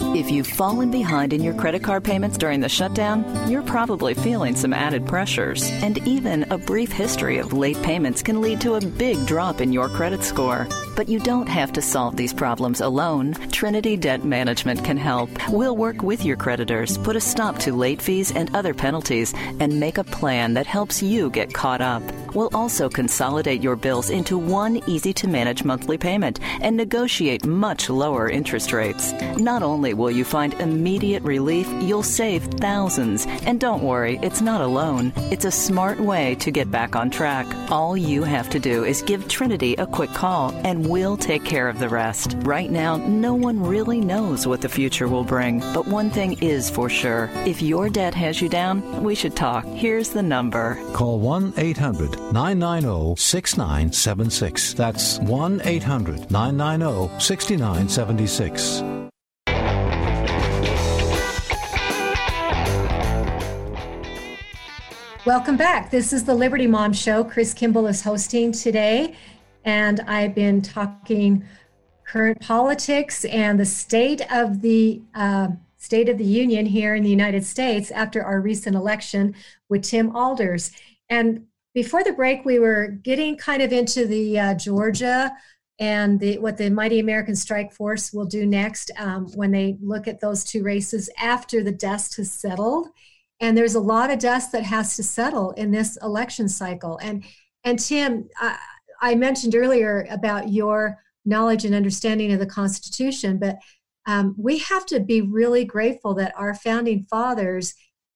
If 0.00 0.30
you've 0.30 0.46
fallen 0.46 0.90
behind 0.90 1.32
in 1.32 1.42
your 1.42 1.54
credit 1.54 1.82
card 1.82 2.04
payments 2.04 2.38
during 2.38 2.60
the 2.60 2.68
shutdown, 2.68 3.50
you're 3.50 3.62
probably 3.62 4.14
feeling 4.14 4.56
some 4.56 4.72
added 4.72 5.06
pressures. 5.06 5.68
And 5.82 5.98
even 6.06 6.44
a 6.50 6.58
brief 6.58 6.90
history 6.92 7.38
of 7.38 7.52
late 7.52 7.80
payments 7.82 8.22
can 8.22 8.40
lead 8.40 8.60
to 8.62 8.74
a 8.74 8.80
big 8.80 9.26
drop 9.26 9.60
in 9.60 9.72
your 9.72 9.88
credit 9.88 10.22
score. 10.22 10.66
But 10.96 11.08
you 11.08 11.20
don't 11.20 11.48
have 11.48 11.72
to 11.74 11.82
solve 11.82 12.16
these 12.16 12.32
problems 12.32 12.80
alone. 12.80 13.34
Trinity 13.52 13.96
Debt 13.96 14.24
Management 14.24 14.84
can 14.84 14.96
help. 14.96 15.30
We'll 15.50 15.76
work 15.76 16.02
with 16.02 16.24
your 16.24 16.36
creditors, 16.36 16.98
put 16.98 17.16
a 17.16 17.20
stop 17.20 17.58
to 17.60 17.72
late 17.72 18.02
fees 18.02 18.32
and 18.32 18.54
other 18.54 18.74
penalties, 18.74 19.34
and 19.60 19.78
make 19.78 19.98
a 19.98 20.04
plan 20.04 20.54
that 20.54 20.66
helps 20.66 21.02
you 21.02 21.30
get 21.30 21.54
caught 21.54 21.80
up. 21.80 22.02
We'll 22.34 22.50
also 22.54 22.88
consolidate 22.88 23.62
your 23.62 23.76
bills 23.76 24.10
into 24.10 24.38
one 24.38 24.80
easy 24.88 25.12
to 25.14 25.28
manage 25.28 25.64
monthly 25.64 25.98
payment 25.98 26.40
and 26.60 26.76
negotiate 26.76 27.46
much 27.46 27.88
lower 27.88 28.28
interest 28.28 28.72
rates. 28.72 29.12
Not 29.38 29.62
only 29.62 29.87
will 29.94 30.10
you 30.10 30.24
find 30.24 30.54
immediate 30.54 31.22
relief, 31.22 31.68
you'll 31.80 32.02
save 32.02 32.44
thousands. 32.44 33.26
And 33.46 33.60
don't 33.60 33.82
worry, 33.82 34.18
it's 34.22 34.40
not 34.40 34.60
alone. 34.60 35.12
It's 35.32 35.44
a 35.44 35.50
smart 35.50 36.00
way 36.00 36.34
to 36.36 36.50
get 36.50 36.70
back 36.70 36.96
on 36.96 37.10
track. 37.10 37.46
All 37.70 37.96
you 37.96 38.22
have 38.22 38.50
to 38.50 38.58
do 38.58 38.84
is 38.84 39.02
give 39.02 39.28
Trinity 39.28 39.74
a 39.74 39.86
quick 39.86 40.10
call 40.10 40.52
and 40.64 40.88
we'll 40.88 41.16
take 41.16 41.44
care 41.44 41.68
of 41.68 41.78
the 41.78 41.88
rest. 41.88 42.36
Right 42.40 42.70
now, 42.70 42.96
no 42.96 43.34
one 43.34 43.60
really 43.60 44.00
knows 44.00 44.46
what 44.46 44.60
the 44.60 44.68
future 44.68 45.08
will 45.08 45.24
bring, 45.24 45.60
but 45.72 45.86
one 45.86 46.10
thing 46.10 46.38
is 46.42 46.70
for 46.70 46.88
sure. 46.88 47.30
If 47.46 47.62
your 47.62 47.88
debt 47.88 48.14
has 48.14 48.40
you 48.40 48.48
down, 48.48 49.02
we 49.02 49.14
should 49.14 49.36
talk. 49.36 49.64
Here's 49.66 50.10
the 50.10 50.22
number. 50.22 50.78
Call 50.92 51.20
1 51.20 51.54
800 51.56 52.32
990 52.32 53.14
6976. 53.20 54.74
That's 54.74 55.18
1 55.20 55.62
800 55.64 56.30
990 56.30 57.20
6976. 57.20 58.97
Welcome 65.28 65.58
back. 65.58 65.90
This 65.90 66.14
is 66.14 66.24
the 66.24 66.34
Liberty 66.34 66.66
Mom 66.66 66.94
Show. 66.94 67.22
Chris 67.22 67.52
Kimball 67.52 67.86
is 67.86 68.00
hosting 68.00 68.50
today, 68.50 69.14
and 69.62 70.00
I've 70.06 70.34
been 70.34 70.62
talking 70.62 71.44
current 72.06 72.40
politics 72.40 73.26
and 73.26 73.60
the 73.60 73.66
state 73.66 74.22
of 74.32 74.62
the 74.62 75.02
uh, 75.14 75.48
state 75.76 76.08
of 76.08 76.16
the 76.16 76.24
union 76.24 76.64
here 76.64 76.94
in 76.94 77.02
the 77.02 77.10
United 77.10 77.44
States 77.44 77.90
after 77.90 78.24
our 78.24 78.40
recent 78.40 78.74
election 78.74 79.34
with 79.68 79.82
Tim 79.82 80.12
Aalders. 80.12 80.74
And 81.10 81.44
before 81.74 82.02
the 82.02 82.14
break, 82.14 82.46
we 82.46 82.58
were 82.58 82.86
getting 83.02 83.36
kind 83.36 83.60
of 83.60 83.70
into 83.70 84.06
the 84.06 84.40
uh, 84.40 84.54
Georgia 84.54 85.30
and 85.78 86.18
the, 86.18 86.38
what 86.38 86.56
the 86.56 86.70
Mighty 86.70 87.00
American 87.00 87.36
Strike 87.36 87.74
Force 87.74 88.14
will 88.14 88.24
do 88.24 88.46
next 88.46 88.90
um, 88.96 89.26
when 89.34 89.50
they 89.50 89.76
look 89.82 90.08
at 90.08 90.20
those 90.20 90.42
two 90.42 90.62
races 90.62 91.10
after 91.18 91.62
the 91.62 91.70
dust 91.70 92.16
has 92.16 92.32
settled 92.32 92.88
and 93.40 93.56
there's 93.56 93.74
a 93.74 93.80
lot 93.80 94.10
of 94.10 94.18
dust 94.18 94.52
that 94.52 94.64
has 94.64 94.96
to 94.96 95.02
settle 95.02 95.52
in 95.52 95.70
this 95.70 95.96
election 96.02 96.48
cycle 96.48 96.98
and 97.02 97.24
and 97.64 97.78
tim 97.78 98.28
I, 98.36 98.58
I 99.00 99.14
mentioned 99.14 99.54
earlier 99.54 100.06
about 100.10 100.50
your 100.50 100.98
knowledge 101.24 101.64
and 101.64 101.74
understanding 101.74 102.32
of 102.32 102.38
the 102.38 102.46
constitution 102.46 103.38
but 103.38 103.58
um, 104.06 104.34
we 104.38 104.58
have 104.58 104.86
to 104.86 105.00
be 105.00 105.20
really 105.20 105.64
grateful 105.64 106.14
that 106.14 106.32
our 106.36 106.54
founding 106.54 107.04
fathers 107.10 107.74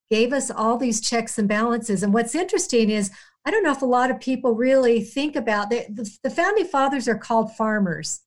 gave 0.09 0.33
us 0.33 0.49
all 0.49 0.77
these 0.77 1.01
checks 1.01 1.37
and 1.37 1.47
balances 1.47 2.03
and 2.03 2.13
what's 2.13 2.35
interesting 2.35 2.89
is 2.89 3.11
I 3.45 3.51
don't 3.51 3.63
know 3.63 3.71
if 3.71 3.81
a 3.81 3.85
lot 3.85 4.09
of 4.09 4.19
people 4.19 4.55
really 4.55 5.01
think 5.01 5.35
about 5.35 5.69
the, 5.69 5.85
the, 5.89 6.09
the 6.23 6.29
founding 6.29 6.65
fathers 6.65 7.07
are 7.07 7.17
called 7.17 7.53
farmers. 7.55 8.21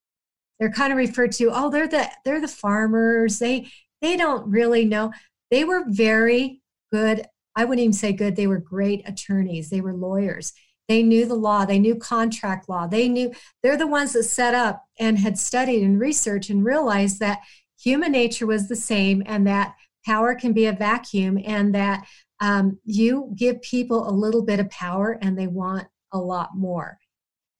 They're 0.58 0.70
kind 0.70 0.92
of 0.92 0.98
referred 0.98 1.32
to, 1.32 1.50
oh, 1.52 1.70
they're 1.70 1.88
the 1.88 2.10
they're 2.24 2.40
the 2.40 2.48
farmers. 2.48 3.38
They 3.38 3.68
they 4.02 4.16
don't 4.16 4.50
really 4.50 4.84
know. 4.84 5.12
They 5.50 5.64
were 5.64 5.84
very 5.86 6.60
good. 6.92 7.26
I 7.54 7.64
wouldn't 7.64 7.82
even 7.82 7.92
say 7.92 8.12
good. 8.12 8.36
They 8.36 8.46
were 8.46 8.58
great 8.58 9.02
attorneys. 9.08 9.70
They 9.70 9.80
were 9.80 9.94
lawyers. 9.94 10.52
They 10.88 11.02
knew 11.02 11.26
the 11.26 11.34
law. 11.34 11.64
They 11.64 11.78
knew 11.78 11.96
contract 11.96 12.68
law. 12.68 12.86
They 12.86 13.08
knew 13.08 13.32
they're 13.62 13.76
the 13.76 13.86
ones 13.86 14.12
that 14.12 14.24
set 14.24 14.54
up 14.54 14.84
and 14.98 15.18
had 15.18 15.38
studied 15.38 15.82
and 15.82 15.98
researched 15.98 16.50
and 16.50 16.64
realized 16.64 17.18
that 17.20 17.40
human 17.78 18.12
nature 18.12 18.46
was 18.46 18.68
the 18.68 18.76
same 18.76 19.22
and 19.26 19.46
that 19.46 19.74
power 20.04 20.34
can 20.34 20.52
be 20.52 20.66
a 20.66 20.72
vacuum 20.72 21.38
and 21.44 21.74
that 21.74 22.06
um, 22.40 22.78
you 22.84 23.32
give 23.34 23.60
people 23.62 24.08
a 24.08 24.12
little 24.12 24.42
bit 24.42 24.60
of 24.60 24.70
power 24.70 25.18
and 25.20 25.36
they 25.36 25.46
want 25.46 25.88
a 26.12 26.18
lot 26.18 26.50
more. 26.56 26.98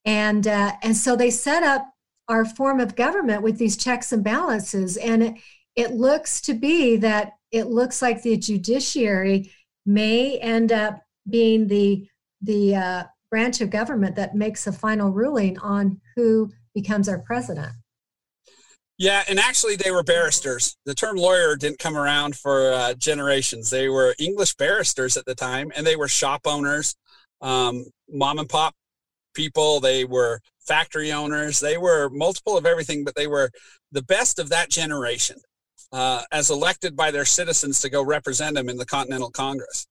And, 0.05 0.47
uh, 0.47 0.73
and 0.81 0.95
so 0.95 1.15
they 1.15 1.29
set 1.29 1.63
up 1.63 1.85
our 2.29 2.45
form 2.45 2.79
of 2.79 2.95
government 2.95 3.41
with 3.41 3.57
these 3.57 3.75
checks 3.75 4.11
and 4.11 4.23
balances. 4.23 4.95
And 4.97 5.23
it, 5.23 5.35
it 5.75 5.91
looks 5.91 6.39
to 6.41 6.53
be 6.53 6.95
that 6.97 7.33
it 7.51 7.67
looks 7.67 8.01
like 8.01 8.21
the 8.21 8.37
judiciary 8.37 9.51
may 9.85 10.37
end 10.39 10.71
up 10.71 11.01
being 11.29 11.67
the, 11.67 12.07
the 12.41 12.75
uh, 12.75 13.03
branch 13.29 13.61
of 13.61 13.69
government 13.69 14.15
that 14.15 14.35
makes 14.35 14.67
a 14.67 14.71
final 14.71 15.11
ruling 15.11 15.57
on 15.59 15.99
who 16.15 16.49
becomes 16.73 17.09
our 17.09 17.19
president. 17.19 17.71
Yeah, 18.99 19.23
and 19.29 19.39
actually, 19.39 19.75
they 19.75 19.91
were 19.91 20.01
barristers. 20.01 20.75
The 20.85 20.95
term 20.95 21.17
lawyer 21.17 21.55
didn't 21.55 21.77
come 21.77 21.95
around 21.95 22.35
for 22.35 22.73
uh, 22.73 22.93
generations. 22.95 23.69
They 23.69 23.89
were 23.89 24.15
English 24.17 24.55
barristers 24.55 25.17
at 25.17 25.25
the 25.25 25.35
time, 25.35 25.71
and 25.75 25.85
they 25.85 25.95
were 25.95 26.07
shop 26.07 26.41
owners, 26.45 26.95
um, 27.39 27.85
mom 28.09 28.39
and 28.39 28.49
pop 28.49 28.73
people. 29.35 29.79
They 29.79 30.03
were 30.03 30.41
factory 30.67 31.11
owners. 31.11 31.59
They 31.59 31.77
were 31.77 32.09
multiple 32.09 32.57
of 32.57 32.65
everything, 32.65 33.03
but 33.03 33.13
they 33.15 33.27
were 33.27 33.51
the 33.91 34.01
best 34.01 34.39
of 34.39 34.49
that 34.49 34.71
generation 34.71 35.37
uh, 35.91 36.23
as 36.31 36.49
elected 36.49 36.95
by 36.95 37.11
their 37.11 37.25
citizens 37.25 37.79
to 37.81 37.89
go 37.89 38.03
represent 38.03 38.55
them 38.55 38.69
in 38.69 38.77
the 38.77 38.85
Continental 38.85 39.31
Congress. 39.31 39.87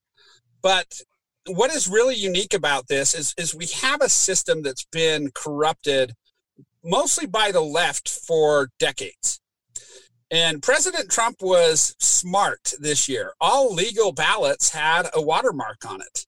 But 0.61 1.01
what 1.47 1.71
is 1.71 1.87
really 1.87 2.15
unique 2.15 2.53
about 2.53 2.87
this 2.87 3.13
is, 3.13 3.33
is 3.37 3.55
we 3.55 3.67
have 3.81 4.01
a 4.01 4.09
system 4.09 4.63
that's 4.63 4.85
been 4.91 5.31
corrupted 5.33 6.13
mostly 6.83 7.25
by 7.25 7.51
the 7.51 7.61
left 7.61 8.09
for 8.09 8.69
decades. 8.79 9.39
And 10.29 10.61
President 10.61 11.09
Trump 11.09 11.37
was 11.41 11.95
smart 11.99 12.73
this 12.79 13.07
year. 13.07 13.33
All 13.39 13.73
legal 13.73 14.11
ballots 14.11 14.69
had 14.69 15.07
a 15.13 15.21
watermark 15.21 15.85
on 15.87 16.01
it. 16.01 16.25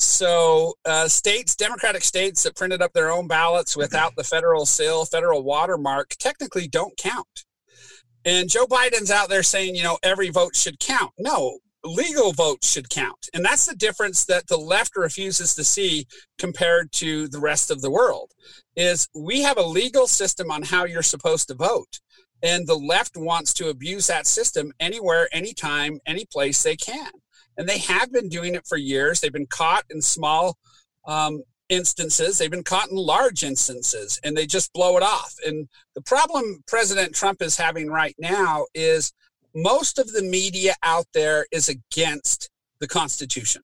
So, 0.00 0.74
uh, 0.84 1.08
states, 1.08 1.56
Democratic 1.56 2.04
states 2.04 2.44
that 2.44 2.56
printed 2.56 2.82
up 2.82 2.92
their 2.92 3.10
own 3.10 3.26
ballots 3.26 3.76
without 3.76 4.14
the 4.16 4.22
federal 4.24 4.64
seal, 4.64 5.04
federal 5.04 5.42
watermark, 5.42 6.10
technically 6.18 6.68
don't 6.68 6.96
count. 6.96 7.44
And 8.24 8.50
Joe 8.50 8.66
Biden's 8.66 9.10
out 9.10 9.28
there 9.28 9.42
saying, 9.42 9.74
you 9.74 9.82
know, 9.82 9.98
every 10.02 10.30
vote 10.30 10.56
should 10.56 10.78
count. 10.78 11.12
No, 11.18 11.58
legal 11.84 12.32
votes 12.32 12.70
should 12.70 12.90
count. 12.90 13.28
And 13.32 13.44
that's 13.44 13.66
the 13.66 13.74
difference 13.74 14.24
that 14.26 14.48
the 14.48 14.56
left 14.56 14.96
refuses 14.96 15.54
to 15.54 15.64
see 15.64 16.06
compared 16.38 16.92
to 16.92 17.28
the 17.28 17.40
rest 17.40 17.70
of 17.70 17.80
the 17.80 17.90
world 17.90 18.32
is 18.76 19.08
we 19.14 19.42
have 19.42 19.58
a 19.58 19.62
legal 19.62 20.06
system 20.06 20.50
on 20.50 20.62
how 20.62 20.84
you're 20.84 21.02
supposed 21.02 21.48
to 21.48 21.54
vote. 21.54 22.00
And 22.42 22.66
the 22.66 22.76
left 22.76 23.16
wants 23.16 23.52
to 23.54 23.68
abuse 23.68 24.06
that 24.06 24.26
system 24.26 24.72
anywhere, 24.78 25.28
anytime, 25.32 25.98
any 26.06 26.24
place 26.24 26.62
they 26.62 26.76
can. 26.76 27.10
And 27.56 27.68
they 27.68 27.78
have 27.78 28.12
been 28.12 28.28
doing 28.28 28.54
it 28.54 28.66
for 28.66 28.78
years. 28.78 29.20
They've 29.20 29.32
been 29.32 29.46
caught 29.46 29.84
in 29.90 30.00
small 30.00 30.56
um, 31.04 31.42
instances, 31.68 32.38
they've 32.38 32.50
been 32.50 32.64
caught 32.64 32.90
in 32.90 32.96
large 32.96 33.42
instances, 33.42 34.18
and 34.24 34.36
they 34.36 34.46
just 34.46 34.72
blow 34.72 34.96
it 34.96 35.02
off. 35.02 35.34
And 35.46 35.68
the 35.94 36.02
problem 36.02 36.62
President 36.66 37.14
Trump 37.14 37.42
is 37.42 37.56
having 37.56 37.90
right 37.90 38.14
now 38.18 38.66
is 38.74 39.12
most 39.54 39.98
of 39.98 40.12
the 40.12 40.22
media 40.22 40.74
out 40.82 41.06
there 41.14 41.46
is 41.52 41.68
against 41.68 42.50
the 42.80 42.88
Constitution. 42.88 43.62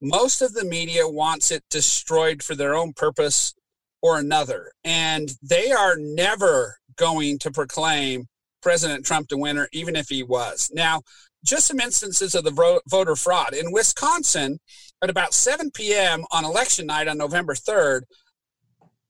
Most 0.00 0.42
of 0.42 0.52
the 0.52 0.64
media 0.64 1.08
wants 1.08 1.50
it 1.50 1.64
destroyed 1.70 2.42
for 2.42 2.54
their 2.54 2.74
own 2.74 2.92
purpose 2.92 3.54
or 4.02 4.18
another. 4.18 4.72
And 4.84 5.32
they 5.42 5.70
are 5.70 5.96
never 5.96 6.78
going 6.96 7.38
to 7.40 7.50
proclaim 7.50 8.26
President 8.60 9.04
Trump 9.04 9.28
the 9.28 9.38
winner, 9.38 9.68
even 9.72 9.96
if 9.96 10.08
he 10.08 10.22
was. 10.22 10.70
Now, 10.74 11.02
just 11.44 11.66
some 11.66 11.80
instances 11.80 12.34
of 12.34 12.44
the 12.44 12.80
voter 12.88 13.16
fraud. 13.16 13.54
In 13.54 13.72
Wisconsin, 13.72 14.58
at 15.02 15.10
about 15.10 15.34
7 15.34 15.70
p.m. 15.72 16.24
on 16.30 16.44
election 16.44 16.86
night 16.86 17.08
on 17.08 17.18
November 17.18 17.54
3rd, 17.54 18.02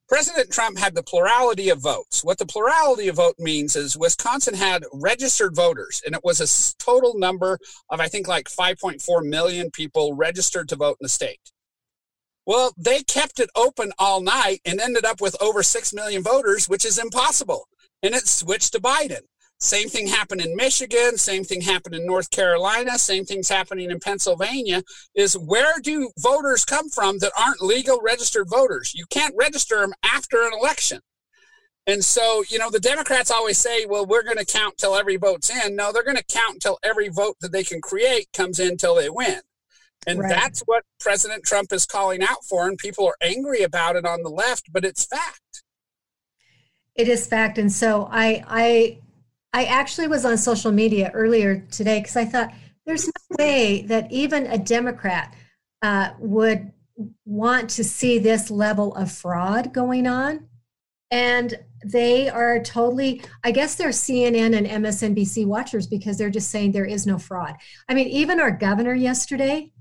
President 0.08 0.50
Trump 0.50 0.78
had 0.78 0.94
the 0.94 1.02
plurality 1.02 1.68
of 1.68 1.80
votes. 1.80 2.22
What 2.22 2.38
the 2.38 2.46
plurality 2.46 3.08
of 3.08 3.16
vote 3.16 3.36
means 3.38 3.76
is 3.76 3.96
Wisconsin 3.96 4.54
had 4.54 4.84
registered 4.92 5.54
voters, 5.54 6.02
and 6.04 6.14
it 6.14 6.22
was 6.22 6.40
a 6.40 6.76
total 6.82 7.18
number 7.18 7.58
of, 7.88 8.00
I 8.00 8.08
think, 8.08 8.28
like 8.28 8.48
5.4 8.48 9.24
million 9.26 9.70
people 9.70 10.14
registered 10.14 10.68
to 10.70 10.76
vote 10.76 10.98
in 11.00 11.04
the 11.04 11.08
state. 11.08 11.52
Well, 12.44 12.74
they 12.76 13.02
kept 13.02 13.38
it 13.38 13.50
open 13.54 13.92
all 13.98 14.20
night 14.20 14.60
and 14.64 14.80
ended 14.80 15.04
up 15.04 15.20
with 15.20 15.40
over 15.40 15.62
6 15.62 15.94
million 15.94 16.22
voters, 16.22 16.68
which 16.68 16.84
is 16.84 16.98
impossible. 16.98 17.68
And 18.02 18.14
it 18.14 18.26
switched 18.26 18.72
to 18.72 18.80
Biden. 18.80 19.20
Same 19.62 19.88
thing 19.88 20.08
happened 20.08 20.40
in 20.40 20.56
Michigan. 20.56 21.16
Same 21.16 21.44
thing 21.44 21.60
happened 21.60 21.94
in 21.94 22.04
North 22.04 22.30
Carolina. 22.30 22.98
Same 22.98 23.24
thing's 23.24 23.48
happening 23.48 23.92
in 23.92 24.00
Pennsylvania. 24.00 24.82
Is 25.14 25.38
where 25.38 25.78
do 25.80 26.10
voters 26.18 26.64
come 26.64 26.88
from 26.88 27.18
that 27.18 27.30
aren't 27.38 27.62
legal 27.62 28.00
registered 28.02 28.48
voters? 28.50 28.92
You 28.92 29.06
can't 29.08 29.34
register 29.38 29.80
them 29.80 29.92
after 30.04 30.42
an 30.42 30.50
election. 30.52 30.98
And 31.86 32.04
so, 32.04 32.42
you 32.48 32.58
know, 32.58 32.70
the 32.70 32.80
Democrats 32.80 33.30
always 33.30 33.56
say, 33.56 33.86
well, 33.86 34.04
we're 34.04 34.24
going 34.24 34.36
to 34.36 34.44
count 34.44 34.78
till 34.78 34.96
every 34.96 35.16
vote's 35.16 35.48
in. 35.48 35.76
No, 35.76 35.92
they're 35.92 36.02
going 36.02 36.16
to 36.16 36.24
count 36.24 36.54
until 36.54 36.78
every 36.82 37.08
vote 37.08 37.36
that 37.40 37.52
they 37.52 37.62
can 37.62 37.80
create 37.80 38.32
comes 38.32 38.58
in 38.58 38.76
till 38.76 38.96
they 38.96 39.10
win. 39.10 39.42
And 40.08 40.18
right. 40.18 40.28
that's 40.28 40.60
what 40.66 40.82
President 40.98 41.44
Trump 41.44 41.72
is 41.72 41.86
calling 41.86 42.20
out 42.20 42.44
for. 42.48 42.66
And 42.68 42.76
people 42.78 43.06
are 43.06 43.16
angry 43.20 43.62
about 43.62 43.94
it 43.94 44.04
on 44.04 44.24
the 44.24 44.28
left, 44.28 44.72
but 44.72 44.84
it's 44.84 45.04
fact. 45.04 45.62
It 46.96 47.06
is 47.06 47.28
fact. 47.28 47.58
And 47.58 47.70
so 47.70 48.08
I, 48.10 48.44
I, 48.48 48.98
I 49.52 49.64
actually 49.64 50.08
was 50.08 50.24
on 50.24 50.38
social 50.38 50.72
media 50.72 51.10
earlier 51.12 51.66
today 51.70 52.00
because 52.00 52.16
I 52.16 52.24
thought 52.24 52.52
there's 52.86 53.06
no 53.06 53.36
way 53.38 53.82
that 53.82 54.10
even 54.10 54.46
a 54.46 54.58
Democrat 54.58 55.34
uh, 55.82 56.10
would 56.18 56.72
want 57.24 57.70
to 57.70 57.84
see 57.84 58.18
this 58.18 58.50
level 58.50 58.94
of 58.94 59.10
fraud 59.10 59.72
going 59.72 60.06
on. 60.06 60.48
And 61.10 61.54
they 61.84 62.28
are 62.30 62.62
totally, 62.62 63.22
I 63.44 63.50
guess 63.50 63.74
they're 63.74 63.90
CNN 63.90 64.56
and 64.56 64.66
MSNBC 64.66 65.46
watchers 65.46 65.86
because 65.86 66.16
they're 66.16 66.30
just 66.30 66.50
saying 66.50 66.72
there 66.72 66.86
is 66.86 67.06
no 67.06 67.18
fraud. 67.18 67.56
I 67.88 67.94
mean, 67.94 68.08
even 68.08 68.40
our 68.40 68.50
governor 68.50 68.94
yesterday, 68.94 69.72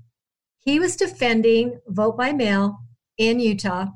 he 0.58 0.78
was 0.78 0.96
defending 0.96 1.80
vote 1.88 2.16
by 2.18 2.32
mail 2.32 2.80
in 3.16 3.40
Utah 3.40 3.86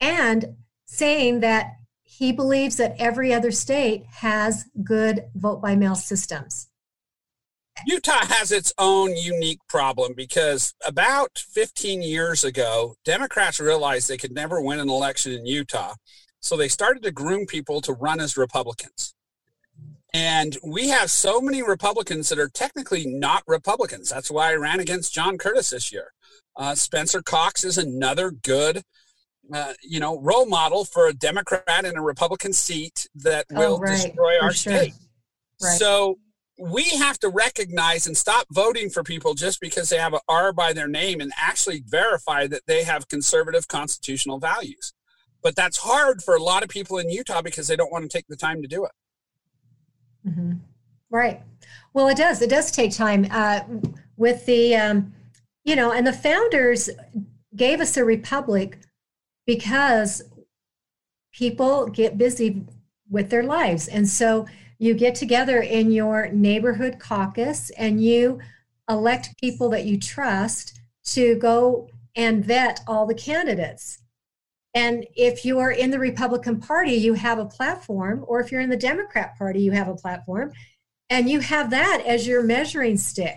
and 0.00 0.56
saying 0.86 1.40
that 1.40 1.75
he 2.06 2.32
believes 2.32 2.76
that 2.76 2.94
every 2.98 3.34
other 3.34 3.50
state 3.50 4.06
has 4.06 4.64
good 4.82 5.24
vote 5.34 5.60
by 5.60 5.74
mail 5.74 5.96
systems. 5.96 6.68
Utah 7.84 8.24
has 8.24 8.52
its 8.52 8.72
own 8.78 9.14
unique 9.16 9.58
problem 9.68 10.14
because 10.16 10.72
about 10.86 11.36
15 11.36 12.00
years 12.00 12.42
ago, 12.42 12.94
Democrats 13.04 13.60
realized 13.60 14.08
they 14.08 14.16
could 14.16 14.32
never 14.32 14.62
win 14.62 14.78
an 14.78 14.88
election 14.88 15.32
in 15.32 15.44
Utah. 15.44 15.94
So 16.40 16.56
they 16.56 16.68
started 16.68 17.02
to 17.02 17.10
groom 17.10 17.44
people 17.44 17.80
to 17.82 17.92
run 17.92 18.20
as 18.20 18.36
Republicans. 18.36 19.14
And 20.14 20.56
we 20.64 20.88
have 20.88 21.10
so 21.10 21.40
many 21.40 21.62
Republicans 21.62 22.28
that 22.30 22.38
are 22.38 22.48
technically 22.48 23.04
not 23.04 23.42
Republicans. 23.46 24.08
That's 24.08 24.30
why 24.30 24.52
I 24.52 24.54
ran 24.54 24.80
against 24.80 25.12
John 25.12 25.36
Curtis 25.36 25.70
this 25.70 25.92
year. 25.92 26.12
Uh, 26.56 26.74
Spencer 26.74 27.20
Cox 27.20 27.64
is 27.64 27.76
another 27.76 28.30
good 28.30 28.82
uh, 29.52 29.72
you 29.82 30.00
know, 30.00 30.20
role 30.20 30.46
model 30.46 30.84
for 30.84 31.08
a 31.08 31.12
Democrat 31.12 31.84
in 31.84 31.96
a 31.96 32.02
Republican 32.02 32.52
seat 32.52 33.08
that 33.14 33.46
oh, 33.54 33.58
will 33.58 33.74
oh, 33.74 33.78
right. 33.78 33.90
destroy 33.90 34.40
our 34.40 34.52
sure. 34.52 34.76
state. 34.76 34.94
Right. 35.62 35.78
So 35.78 36.18
we 36.58 36.84
have 36.90 37.18
to 37.20 37.28
recognize 37.28 38.06
and 38.06 38.16
stop 38.16 38.46
voting 38.50 38.88
for 38.88 39.02
people 39.02 39.34
just 39.34 39.60
because 39.60 39.88
they 39.88 39.98
have 39.98 40.14
an 40.14 40.20
R 40.28 40.52
by 40.52 40.72
their 40.72 40.88
name 40.88 41.20
and 41.20 41.32
actually 41.36 41.82
verify 41.86 42.46
that 42.46 42.62
they 42.66 42.82
have 42.84 43.08
conservative 43.08 43.68
constitutional 43.68 44.38
values. 44.38 44.94
But 45.42 45.54
that's 45.54 45.78
hard 45.78 46.22
for 46.22 46.34
a 46.34 46.42
lot 46.42 46.62
of 46.62 46.68
people 46.68 46.98
in 46.98 47.10
Utah 47.10 47.42
because 47.42 47.68
they 47.68 47.76
don't 47.76 47.92
want 47.92 48.04
to 48.04 48.08
take 48.08 48.26
the 48.28 48.36
time 48.36 48.62
to 48.62 48.68
do 48.68 48.84
it. 48.84 48.90
Mm-hmm. 50.26 50.52
Right. 51.10 51.42
Well, 51.92 52.08
it 52.08 52.16
does. 52.16 52.42
It 52.42 52.50
does 52.50 52.72
take 52.72 52.92
time. 52.92 53.26
Uh, 53.30 53.60
with 54.16 54.44
the, 54.46 54.74
um, 54.74 55.12
you 55.64 55.76
know, 55.76 55.92
and 55.92 56.06
the 56.06 56.12
founders 56.12 56.88
gave 57.54 57.80
us 57.80 57.96
a 57.96 58.04
republic 58.04 58.78
because 59.46 60.22
people 61.32 61.86
get 61.86 62.18
busy 62.18 62.64
with 63.10 63.30
their 63.30 63.42
lives. 63.42 63.88
And 63.88 64.08
so 64.08 64.46
you 64.78 64.94
get 64.94 65.14
together 65.14 65.60
in 65.60 65.92
your 65.92 66.28
neighborhood 66.28 66.98
caucus 66.98 67.70
and 67.70 68.02
you 68.02 68.40
elect 68.88 69.34
people 69.40 69.68
that 69.70 69.84
you 69.84 69.98
trust 69.98 70.78
to 71.04 71.36
go 71.36 71.88
and 72.14 72.44
vet 72.44 72.80
all 72.86 73.06
the 73.06 73.14
candidates. 73.14 73.98
And 74.74 75.06
if 75.14 75.44
you 75.44 75.58
are 75.58 75.70
in 75.70 75.90
the 75.90 75.98
Republican 75.98 76.60
Party, 76.60 76.92
you 76.92 77.14
have 77.14 77.38
a 77.38 77.46
platform, 77.46 78.24
or 78.26 78.40
if 78.40 78.52
you're 78.52 78.60
in 78.60 78.68
the 78.68 78.76
Democrat 78.76 79.36
Party, 79.38 79.60
you 79.60 79.72
have 79.72 79.88
a 79.88 79.94
platform, 79.94 80.52
and 81.08 81.30
you 81.30 81.40
have 81.40 81.70
that 81.70 82.02
as 82.06 82.26
your 82.26 82.42
measuring 82.42 82.98
stick, 82.98 83.36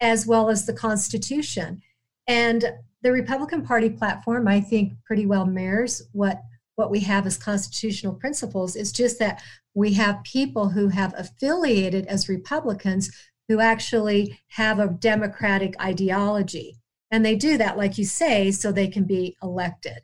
as 0.00 0.26
well 0.26 0.50
as 0.50 0.66
the 0.66 0.74
Constitution. 0.74 1.80
And 2.26 2.64
the 3.04 3.12
Republican 3.12 3.62
Party 3.62 3.90
platform, 3.90 4.48
I 4.48 4.60
think, 4.60 4.94
pretty 5.04 5.26
well 5.26 5.46
mirrors 5.46 6.02
what 6.12 6.42
what 6.76 6.90
we 6.90 6.98
have 7.00 7.24
as 7.24 7.36
constitutional 7.36 8.14
principles. 8.14 8.74
It's 8.74 8.90
just 8.90 9.20
that 9.20 9.40
we 9.74 9.92
have 9.92 10.24
people 10.24 10.70
who 10.70 10.88
have 10.88 11.14
affiliated 11.16 12.06
as 12.06 12.28
Republicans 12.28 13.14
who 13.46 13.60
actually 13.60 14.40
have 14.48 14.80
a 14.80 14.88
democratic 14.88 15.80
ideology. 15.80 16.80
And 17.12 17.24
they 17.24 17.36
do 17.36 17.56
that, 17.58 17.76
like 17.76 17.96
you 17.96 18.04
say, 18.04 18.50
so 18.50 18.72
they 18.72 18.88
can 18.88 19.04
be 19.04 19.36
elected. 19.40 19.98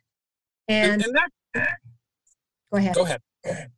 And, 0.68 1.02
and 1.02 1.16
that, 1.16 1.68
go 2.70 2.78
ahead. 2.78 2.94
Go 2.94 3.02
ahead. 3.02 3.70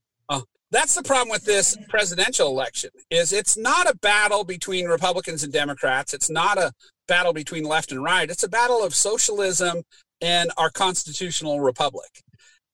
That's 0.73 0.95
the 0.95 1.03
problem 1.03 1.29
with 1.29 1.45
this 1.45 1.77
presidential 1.91 2.49
election 2.49 2.89
is 3.11 3.31
it's 3.31 3.59
not 3.59 3.91
a 3.91 3.97
battle 3.99 4.43
between 4.43 4.87
Republicans 4.87 5.45
and 5.45 5.53
Democrats. 5.53 6.15
It's 6.15 6.31
not 6.31 6.57
a 6.57 6.73
battle 7.07 7.35
between 7.35 7.65
left 7.65 7.93
and 7.93 8.03
right. 8.03 8.31
It's 8.31 8.43
a 8.43 8.49
battle 8.49 8.83
of 8.83 8.95
socialism 8.95 9.83
and 10.23 10.51
our 10.57 10.71
constitutional 10.71 11.61
republic. 11.61 12.23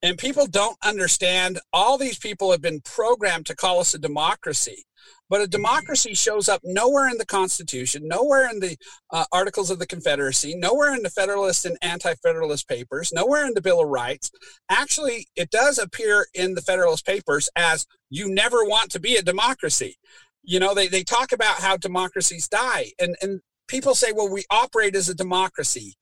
And 0.01 0.17
people 0.17 0.47
don't 0.47 0.79
understand 0.81 1.59
all 1.73 1.99
these 1.99 2.19
people 2.19 2.53
have 2.53 2.63
been 2.63 2.83
programmed 2.83 3.47
to 3.47 3.57
call 3.57 3.81
us 3.81 3.95
a 3.95 3.99
democracy. 3.99 4.85
But 5.29 5.41
a 5.43 5.47
democracy 5.47 6.15
shows 6.15 6.49
up 6.49 6.61
nowhere 6.65 7.09
in 7.09 7.19
the 7.19 7.27
Constitution, 7.27 8.09
nowhere 8.09 8.49
in 8.49 8.61
the 8.61 8.77
uh, 9.11 9.25
Articles 9.33 9.71
of 9.71 9.79
the 9.79 9.87
Confederacy, 9.87 10.55
nowhere 10.55 10.95
in 10.95 11.03
the 11.03 11.11
Federalist 11.11 11.67
and 11.67 11.77
Anti 11.83 12.15
Federalist 12.15 12.69
Papers, 12.69 13.13
nowhere 13.13 13.47
in 13.47 13.55
the 13.55 13.63
Bill 13.63 13.81
of 13.81 13.89
Rights. 13.89 14.31
Actually, 14.71 15.29
it 15.37 15.51
does 15.51 15.79
appear 15.79 16.27
in 16.35 16.55
the 16.55 16.63
Federalist 16.63 17.05
Papers 17.05 17.49
as 17.57 17.87
you 18.11 18.33
never 18.33 18.65
want 18.65 18.91
to 18.93 19.01
be 19.01 19.17
a 19.17 19.23
democracy. 19.23 19.97
You 20.43 20.61
know, 20.61 20.75
they, 20.75 20.89
they 20.89 21.05
talk 21.05 21.33
about 21.33 21.57
how 21.57 21.77
democracies 21.77 22.49
die, 22.49 22.93
and, 22.99 23.17
and 23.21 23.41
people 23.69 23.95
say, 23.95 24.13
well, 24.13 24.33
we 24.33 24.45
operate 24.51 24.97
as 24.97 25.09
a 25.09 25.15
democracy. 25.15 25.95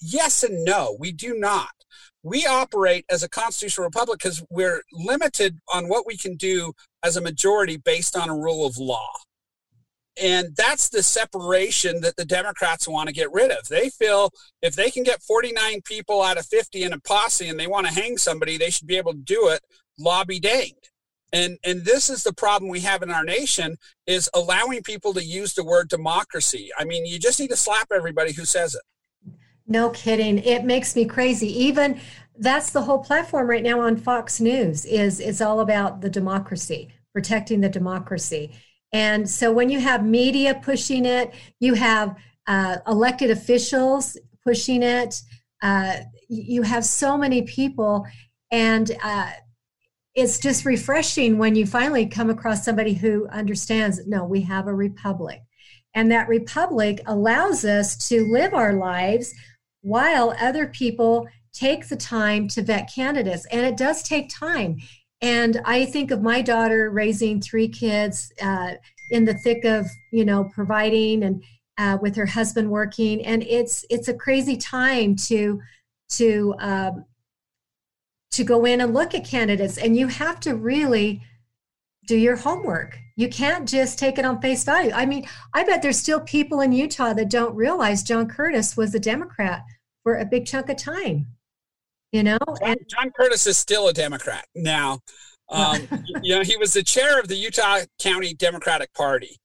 Yes 0.00 0.42
and 0.42 0.64
no, 0.64 0.96
we 0.98 1.12
do 1.12 1.34
not 1.34 1.70
we 2.22 2.46
operate 2.46 3.04
as 3.10 3.22
a 3.22 3.28
constitutional 3.28 3.84
republic 3.84 4.18
because 4.18 4.44
we're 4.50 4.82
limited 4.92 5.58
on 5.72 5.88
what 5.88 6.06
we 6.06 6.16
can 6.16 6.36
do 6.36 6.72
as 7.02 7.16
a 7.16 7.20
majority 7.20 7.76
based 7.76 8.16
on 8.16 8.28
a 8.28 8.36
rule 8.36 8.66
of 8.66 8.78
law. 8.78 9.10
And 10.20 10.54
that's 10.56 10.90
the 10.90 11.02
separation 11.02 12.02
that 12.02 12.16
the 12.16 12.24
Democrats 12.24 12.86
want 12.86 13.08
to 13.08 13.14
get 13.14 13.32
rid 13.32 13.50
of. 13.50 13.68
They 13.68 13.88
feel 13.88 14.30
if 14.60 14.74
they 14.74 14.90
can 14.90 15.04
get 15.04 15.22
49 15.22 15.80
people 15.84 16.22
out 16.22 16.38
of 16.38 16.46
50 16.46 16.82
in 16.82 16.92
a 16.92 17.00
posse 17.00 17.48
and 17.48 17.58
they 17.58 17.66
want 17.66 17.86
to 17.86 17.94
hang 17.94 18.18
somebody, 18.18 18.58
they 18.58 18.70
should 18.70 18.86
be 18.86 18.98
able 18.98 19.12
to 19.12 19.18
do 19.18 19.48
it, 19.48 19.60
lobby 19.98 20.38
danged. 20.38 20.90
And, 21.32 21.56
and 21.64 21.84
this 21.86 22.10
is 22.10 22.24
the 22.24 22.34
problem 22.34 22.70
we 22.70 22.80
have 22.80 23.02
in 23.02 23.10
our 23.10 23.24
nation 23.24 23.78
is 24.06 24.28
allowing 24.34 24.82
people 24.82 25.14
to 25.14 25.24
use 25.24 25.54
the 25.54 25.64
word 25.64 25.88
democracy. 25.88 26.70
I 26.78 26.84
mean, 26.84 27.06
you 27.06 27.18
just 27.18 27.40
need 27.40 27.48
to 27.48 27.56
slap 27.56 27.88
everybody 27.90 28.32
who 28.32 28.44
says 28.44 28.74
it. 28.74 28.82
No 29.66 29.88
kidding. 29.90 30.38
It 30.38 30.64
makes 30.64 30.94
me 30.94 31.06
crazy. 31.06 31.46
Even 31.64 31.98
that's 32.38 32.70
the 32.70 32.82
whole 32.82 32.98
platform 32.98 33.48
right 33.48 33.62
now 33.62 33.80
on 33.80 33.96
Fox 33.96 34.40
News 34.40 34.84
is 34.84 35.20
it's 35.20 35.40
all 35.40 35.60
about 35.60 36.00
the 36.00 36.10
democracy, 36.10 36.88
protecting 37.12 37.60
the 37.60 37.68
democracy. 37.68 38.52
And 38.92 39.28
so 39.28 39.52
when 39.52 39.70
you 39.70 39.80
have 39.80 40.04
media 40.04 40.60
pushing 40.62 41.06
it, 41.06 41.32
you 41.60 41.74
have 41.74 42.16
uh, 42.46 42.78
elected 42.86 43.30
officials 43.30 44.18
pushing 44.44 44.82
it. 44.82 45.20
Uh, 45.62 45.98
you 46.28 46.62
have 46.62 46.84
so 46.84 47.16
many 47.16 47.42
people, 47.42 48.06
and 48.50 48.90
uh, 49.02 49.30
it's 50.14 50.38
just 50.38 50.64
refreshing 50.64 51.38
when 51.38 51.54
you 51.54 51.66
finally 51.66 52.06
come 52.06 52.30
across 52.30 52.64
somebody 52.64 52.94
who 52.94 53.28
understands. 53.28 54.06
No, 54.06 54.24
we 54.24 54.42
have 54.42 54.66
a 54.66 54.74
republic, 54.74 55.42
and 55.94 56.10
that 56.10 56.28
republic 56.28 57.00
allows 57.06 57.64
us 57.64 58.08
to 58.08 58.26
live 58.26 58.54
our 58.54 58.72
lives 58.72 59.32
while 59.82 60.34
other 60.40 60.66
people 60.66 61.28
take 61.52 61.88
the 61.88 61.96
time 61.96 62.48
to 62.48 62.62
vet 62.62 62.90
candidates. 62.92 63.46
And 63.46 63.64
it 63.64 63.76
does 63.76 64.02
take 64.02 64.28
time. 64.28 64.78
And 65.20 65.60
I 65.64 65.84
think 65.84 66.10
of 66.10 66.22
my 66.22 66.42
daughter 66.42 66.90
raising 66.90 67.40
three 67.40 67.68
kids 67.68 68.32
uh, 68.42 68.72
in 69.10 69.24
the 69.24 69.34
thick 69.34 69.64
of, 69.64 69.86
you 70.10 70.24
know, 70.24 70.50
providing 70.52 71.22
and 71.22 71.42
uh, 71.78 71.98
with 72.00 72.16
her 72.16 72.26
husband 72.26 72.70
working. 72.70 73.24
And 73.24 73.42
it's 73.44 73.84
it's 73.88 74.08
a 74.08 74.14
crazy 74.14 74.56
time 74.56 75.14
to 75.28 75.60
to 76.10 76.54
um, 76.58 77.04
to 78.32 78.44
go 78.44 78.64
in 78.64 78.80
and 78.80 78.94
look 78.94 79.14
at 79.14 79.24
candidates. 79.24 79.78
And 79.78 79.96
you 79.96 80.08
have 80.08 80.40
to 80.40 80.56
really 80.56 81.22
do 82.06 82.16
your 82.16 82.36
homework. 82.36 82.98
You 83.14 83.28
can't 83.28 83.68
just 83.68 83.98
take 83.98 84.18
it 84.18 84.24
on 84.24 84.40
face 84.40 84.64
value. 84.64 84.90
I 84.92 85.06
mean, 85.06 85.26
I 85.54 85.62
bet 85.64 85.82
there's 85.82 85.98
still 85.98 86.20
people 86.20 86.60
in 86.60 86.72
Utah 86.72 87.12
that 87.12 87.30
don't 87.30 87.54
realize 87.54 88.02
John 88.02 88.26
Curtis 88.26 88.76
was 88.76 88.94
a 88.94 88.98
Democrat 88.98 89.62
for 90.02 90.16
a 90.16 90.24
big 90.24 90.46
chunk 90.46 90.68
of 90.68 90.76
time. 90.76 91.26
You 92.12 92.22
know, 92.22 92.38
John, 92.62 92.76
John 92.88 93.10
Curtis 93.16 93.46
is 93.46 93.56
still 93.58 93.88
a 93.88 93.92
Democrat 93.92 94.46
now. 94.54 95.00
Um, 95.48 95.88
you 96.22 96.34
know, 96.36 96.42
he 96.42 96.56
was 96.56 96.72
the 96.72 96.82
chair 96.82 97.18
of 97.18 97.28
the 97.28 97.36
Utah 97.36 97.80
County 97.98 98.34
Democratic 98.34 98.92
Party, 98.94 99.38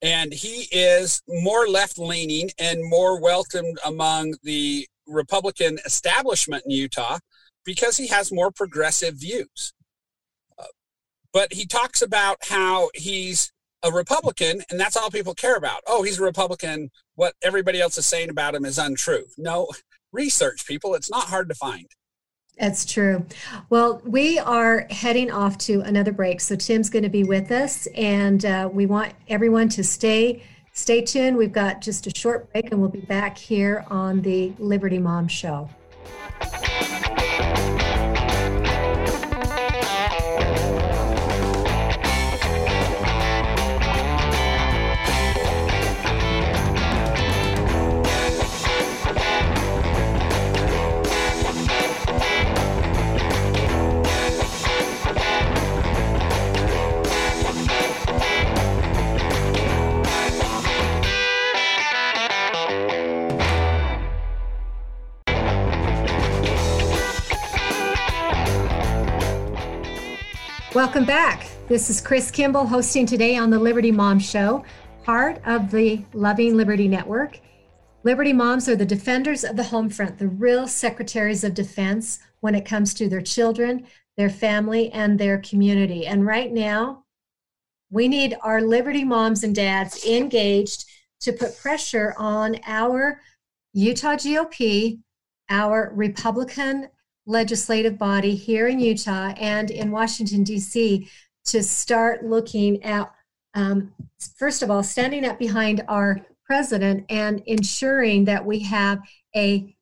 and 0.00 0.32
he 0.32 0.68
is 0.70 1.22
more 1.28 1.66
left 1.66 1.98
leaning 1.98 2.50
and 2.58 2.78
more 2.88 3.20
welcomed 3.20 3.78
among 3.84 4.34
the 4.42 4.86
Republican 5.06 5.78
establishment 5.84 6.62
in 6.64 6.70
Utah 6.70 7.18
because 7.64 7.96
he 7.96 8.06
has 8.06 8.32
more 8.32 8.50
progressive 8.50 9.14
views 9.16 9.72
but 11.32 11.52
he 11.52 11.66
talks 11.66 12.02
about 12.02 12.36
how 12.48 12.90
he's 12.94 13.52
a 13.82 13.90
Republican 13.90 14.62
and 14.70 14.78
that's 14.78 14.96
all 14.96 15.10
people 15.10 15.34
care 15.34 15.56
about. 15.56 15.80
Oh, 15.86 16.02
he's 16.02 16.20
a 16.20 16.22
Republican. 16.22 16.90
What 17.16 17.34
everybody 17.42 17.80
else 17.80 17.98
is 17.98 18.06
saying 18.06 18.30
about 18.30 18.54
him 18.54 18.64
is 18.64 18.78
untrue. 18.78 19.24
No, 19.36 19.68
research 20.12 20.66
people. 20.66 20.94
It's 20.94 21.10
not 21.10 21.24
hard 21.24 21.48
to 21.48 21.54
find. 21.54 21.86
That's 22.58 22.84
true. 22.84 23.26
Well, 23.70 24.02
we 24.04 24.38
are 24.38 24.86
heading 24.90 25.30
off 25.30 25.58
to 25.58 25.80
another 25.80 26.12
break, 26.12 26.40
so 26.40 26.54
Tim's 26.54 26.90
going 26.90 27.02
to 27.02 27.08
be 27.08 27.24
with 27.24 27.50
us, 27.50 27.86
and 27.94 28.44
uh, 28.44 28.68
we 28.72 28.86
want 28.86 29.14
everyone 29.28 29.68
to 29.70 29.84
stay 29.84 30.42
stay 30.74 31.02
tuned. 31.02 31.36
We've 31.36 31.52
got 31.52 31.80
just 31.80 32.06
a 32.06 32.10
short 32.14 32.50
break, 32.52 32.70
and 32.70 32.80
we'll 32.80 32.90
be 32.90 33.00
back 33.00 33.36
here 33.36 33.84
on 33.88 34.22
the 34.22 34.52
Liberty 34.58 34.98
Mom 34.98 35.28
Show. 35.28 35.68
Welcome 70.74 71.04
back. 71.04 71.48
This 71.68 71.90
is 71.90 72.00
Chris 72.00 72.30
Kimball 72.30 72.66
hosting 72.66 73.04
today 73.04 73.36
on 73.36 73.50
the 73.50 73.58
Liberty 73.58 73.92
Mom 73.92 74.18
Show, 74.18 74.64
part 75.04 75.38
of 75.44 75.70
the 75.70 76.02
Loving 76.14 76.56
Liberty 76.56 76.88
Network. 76.88 77.38
Liberty 78.04 78.32
Moms 78.32 78.70
are 78.70 78.76
the 78.76 78.86
defenders 78.86 79.44
of 79.44 79.56
the 79.56 79.64
home 79.64 79.90
front, 79.90 80.18
the 80.18 80.28
real 80.28 80.66
secretaries 80.66 81.44
of 81.44 81.52
defense 81.52 82.20
when 82.40 82.54
it 82.54 82.64
comes 82.64 82.94
to 82.94 83.06
their 83.06 83.20
children, 83.20 83.86
their 84.16 84.30
family, 84.30 84.90
and 84.92 85.20
their 85.20 85.36
community. 85.40 86.06
And 86.06 86.24
right 86.24 86.50
now, 86.50 87.04
we 87.90 88.08
need 88.08 88.38
our 88.42 88.62
Liberty 88.62 89.04
moms 89.04 89.44
and 89.44 89.54
dads 89.54 90.06
engaged 90.06 90.86
to 91.20 91.34
put 91.34 91.58
pressure 91.58 92.14
on 92.16 92.56
our 92.66 93.20
Utah 93.74 94.14
GOP, 94.14 95.00
our 95.50 95.92
Republican 95.94 96.88
legislative 97.26 97.98
body 97.98 98.34
here 98.34 98.68
in 98.68 98.80
Utah 98.80 99.32
and 99.36 99.70
in 99.70 99.90
Washington, 99.90 100.42
D.C., 100.42 101.08
to 101.44 101.62
start 101.62 102.24
looking 102.24 102.82
at, 102.84 103.12
um, 103.54 103.92
first 104.36 104.62
of 104.62 104.70
all, 104.70 104.82
standing 104.82 105.24
up 105.24 105.38
behind 105.38 105.82
our 105.88 106.24
president 106.44 107.04
and 107.08 107.42
ensuring 107.46 108.24
that 108.26 108.44
we 108.44 108.60
have 108.60 109.00
a 109.34 109.74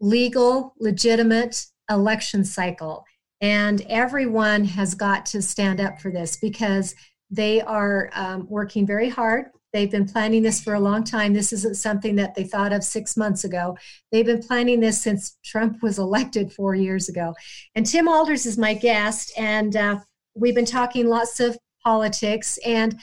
legal, 0.00 0.74
legitimate 0.78 1.66
election 1.90 2.44
cycle. 2.44 3.04
And 3.40 3.80
everyone 3.88 4.64
has 4.64 4.94
got 4.94 5.26
to 5.26 5.42
stand 5.42 5.80
up 5.80 6.00
for 6.00 6.10
this 6.10 6.36
because 6.36 6.94
they 7.30 7.60
are 7.60 8.10
um, 8.14 8.46
working 8.48 8.86
very 8.86 9.08
hard. 9.08 9.46
They've 9.74 9.90
been 9.90 10.06
planning 10.06 10.44
this 10.44 10.62
for 10.62 10.74
a 10.74 10.80
long 10.80 11.02
time. 11.02 11.34
This 11.34 11.52
isn't 11.52 11.76
something 11.76 12.14
that 12.14 12.36
they 12.36 12.44
thought 12.44 12.72
of 12.72 12.84
six 12.84 13.16
months 13.16 13.42
ago. 13.42 13.76
They've 14.12 14.24
been 14.24 14.42
planning 14.42 14.78
this 14.78 15.02
since 15.02 15.36
Trump 15.44 15.82
was 15.82 15.98
elected 16.08 16.52
four 16.52 16.76
years 16.76 17.08
ago. 17.08 17.34
And 17.74 17.84
Tim 17.84 18.06
Aalders 18.06 18.46
is 18.46 18.56
my 18.56 18.74
guest, 18.74 19.32
and 19.36 19.74
uh, 19.74 19.98
we've 20.36 20.54
been 20.54 20.64
talking 20.64 21.08
lots 21.08 21.40
of 21.40 21.58
politics. 21.82 22.56
And 22.64 22.98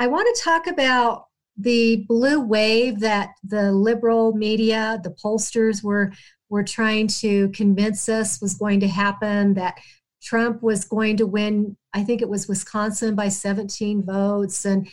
I 0.00 0.08
want 0.08 0.28
to 0.34 0.42
talk 0.42 0.66
about 0.66 1.26
the 1.56 2.04
blue 2.08 2.40
wave 2.40 3.00
that 3.00 3.30
the 3.44 3.70
liberal 3.70 4.34
media, 4.34 5.00
the 5.04 5.10
pollsters 5.24 5.82
were 5.82 6.12
were 6.48 6.64
trying 6.64 7.08
to 7.08 7.48
convince 7.50 8.08
us 8.08 8.40
was 8.40 8.54
going 8.54 8.80
to 8.80 8.88
happen 8.88 9.54
that 9.54 9.78
Trump 10.22 10.62
was 10.62 10.84
going 10.84 11.16
to 11.16 11.26
win, 11.26 11.76
I 11.92 12.02
think 12.02 12.20
it 12.20 12.28
was 12.28 12.48
Wisconsin 12.48 13.14
by 13.14 13.28
17 13.28 14.04
votes 14.04 14.64
and 14.64 14.88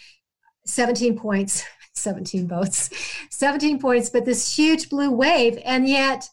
17 0.65 1.17
points, 1.17 1.63
17 1.93 2.47
votes, 2.47 2.89
17 3.29 3.79
points, 3.79 4.09
but 4.09 4.25
this 4.25 4.55
huge 4.55 4.89
blue 4.89 5.11
wave. 5.11 5.59
And 5.63 5.87
yet 5.87 6.29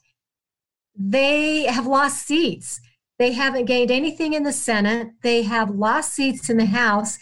they 0.96 1.64
have 1.64 1.86
lost 1.86 2.26
seats. 2.26 2.80
They 3.18 3.32
haven't 3.32 3.66
gained 3.66 3.90
anything 3.90 4.32
in 4.32 4.42
the 4.42 4.52
Senate. 4.52 5.08
They 5.22 5.42
have 5.42 5.70
lost 5.70 6.14
seats 6.14 6.48
in 6.48 6.56
the 6.56 6.66
House. 6.66 7.18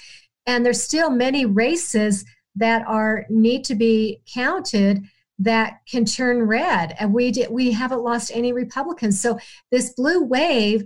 And 0.46 0.64
there's 0.64 0.82
still 0.82 1.10
many 1.10 1.44
races 1.44 2.24
that 2.56 2.86
are 2.86 3.24
need 3.28 3.64
to 3.64 3.74
be 3.74 4.22
counted 4.32 5.04
that 5.38 5.80
can 5.88 6.04
turn 6.04 6.42
red 6.42 6.96
and 6.98 7.14
we 7.14 7.30
did, 7.30 7.50
we 7.50 7.70
haven't 7.70 8.02
lost 8.02 8.32
any 8.34 8.52
republicans 8.52 9.20
so 9.20 9.38
this 9.70 9.92
blue 9.94 10.22
wave 10.24 10.84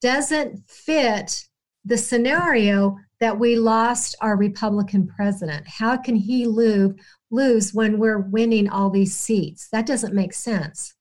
doesn't 0.00 0.58
fit 0.68 1.46
the 1.84 1.98
scenario 1.98 2.96
that 3.20 3.38
we 3.38 3.56
lost 3.56 4.16
our 4.20 4.36
republican 4.36 5.06
president. 5.06 5.66
How 5.66 5.96
can 5.96 6.16
he 6.16 6.46
lose 6.46 6.94
lose 7.30 7.72
when 7.72 7.98
we're 7.98 8.18
winning 8.18 8.68
all 8.68 8.90
these 8.90 9.16
seats? 9.16 9.68
That 9.72 9.86
doesn't 9.86 10.14
make 10.14 10.34
sense. 10.34 10.94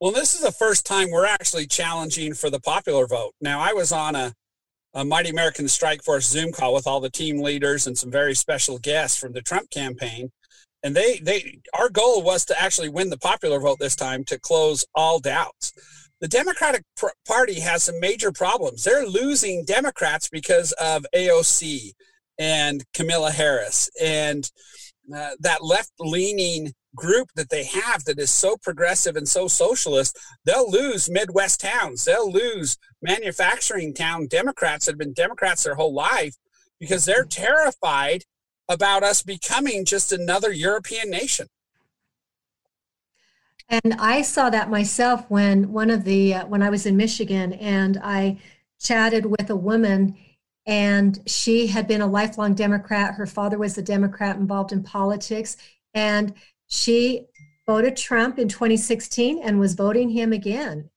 Well 0.00 0.12
this 0.12 0.34
is 0.34 0.40
the 0.40 0.52
first 0.52 0.86
time 0.86 1.10
we're 1.10 1.26
actually 1.26 1.66
challenging 1.66 2.34
for 2.34 2.50
the 2.50 2.60
popular 2.60 3.06
vote. 3.06 3.32
Now 3.40 3.60
i 3.60 3.72
was 3.72 3.92
on 3.92 4.14
a 4.14 4.34
a 4.92 5.04
Mighty 5.04 5.30
American 5.30 5.68
Strike 5.68 6.02
Force 6.02 6.26
Zoom 6.26 6.52
call 6.52 6.74
with 6.74 6.86
all 6.86 7.00
the 7.00 7.10
team 7.10 7.40
leaders 7.40 7.86
and 7.86 7.96
some 7.96 8.10
very 8.10 8.34
special 8.34 8.78
guests 8.78 9.16
from 9.16 9.32
the 9.32 9.40
Trump 9.40 9.70
campaign. 9.70 10.30
And 10.82 10.96
they 10.96 11.18
they 11.18 11.60
our 11.74 11.90
goal 11.90 12.22
was 12.22 12.44
to 12.46 12.60
actually 12.60 12.88
win 12.88 13.10
the 13.10 13.18
popular 13.18 13.60
vote 13.60 13.78
this 13.78 13.94
time 13.94 14.24
to 14.24 14.38
close 14.38 14.84
all 14.94 15.20
doubts 15.20 15.72
the 16.20 16.28
democratic 16.28 16.82
party 17.26 17.60
has 17.60 17.84
some 17.84 17.98
major 18.00 18.32
problems 18.32 18.84
they're 18.84 19.06
losing 19.06 19.64
democrats 19.64 20.28
because 20.28 20.72
of 20.72 21.06
aoc 21.14 21.92
and 22.38 22.84
kamala 22.94 23.30
harris 23.30 23.88
and 24.00 24.50
uh, 25.14 25.30
that 25.40 25.64
left 25.64 25.90
leaning 25.98 26.72
group 26.94 27.28
that 27.36 27.50
they 27.50 27.64
have 27.64 28.04
that 28.04 28.18
is 28.18 28.32
so 28.32 28.56
progressive 28.62 29.16
and 29.16 29.28
so 29.28 29.46
socialist 29.46 30.18
they'll 30.44 30.70
lose 30.70 31.10
midwest 31.10 31.60
towns 31.60 32.04
they'll 32.04 32.30
lose 32.30 32.76
manufacturing 33.00 33.94
town 33.94 34.26
democrats 34.26 34.86
that 34.86 34.92
have 34.92 34.98
been 34.98 35.12
democrats 35.12 35.64
their 35.64 35.76
whole 35.76 35.94
life 35.94 36.34
because 36.80 37.04
they're 37.04 37.24
terrified 37.24 38.24
about 38.70 39.02
us 39.02 39.22
becoming 39.22 39.84
just 39.84 40.12
another 40.12 40.52
European 40.52 41.10
nation. 41.10 41.48
And 43.70 43.94
I 44.00 44.22
saw 44.22 44.50
that 44.50 44.68
myself 44.68 45.24
when 45.28 45.72
one 45.72 45.90
of 45.90 46.02
the 46.02 46.34
uh, 46.34 46.46
when 46.46 46.62
I 46.62 46.70
was 46.70 46.86
in 46.86 46.96
Michigan 46.96 47.52
and 47.54 47.98
I 48.02 48.38
chatted 48.80 49.26
with 49.26 49.48
a 49.48 49.56
woman 49.56 50.16
and 50.66 51.20
she 51.26 51.68
had 51.68 51.86
been 51.86 52.00
a 52.00 52.06
lifelong 52.06 52.54
Democrat. 52.54 53.14
Her 53.14 53.26
father 53.26 53.58
was 53.58 53.78
a 53.78 53.82
Democrat 53.82 54.36
involved 54.36 54.72
in 54.72 54.82
politics 54.82 55.56
and 55.94 56.34
she 56.66 57.26
voted 57.64 57.96
Trump 57.96 58.40
in 58.40 58.48
2016 58.48 59.40
and 59.40 59.60
was 59.60 59.74
voting 59.74 60.10
him 60.10 60.32
again 60.32 60.90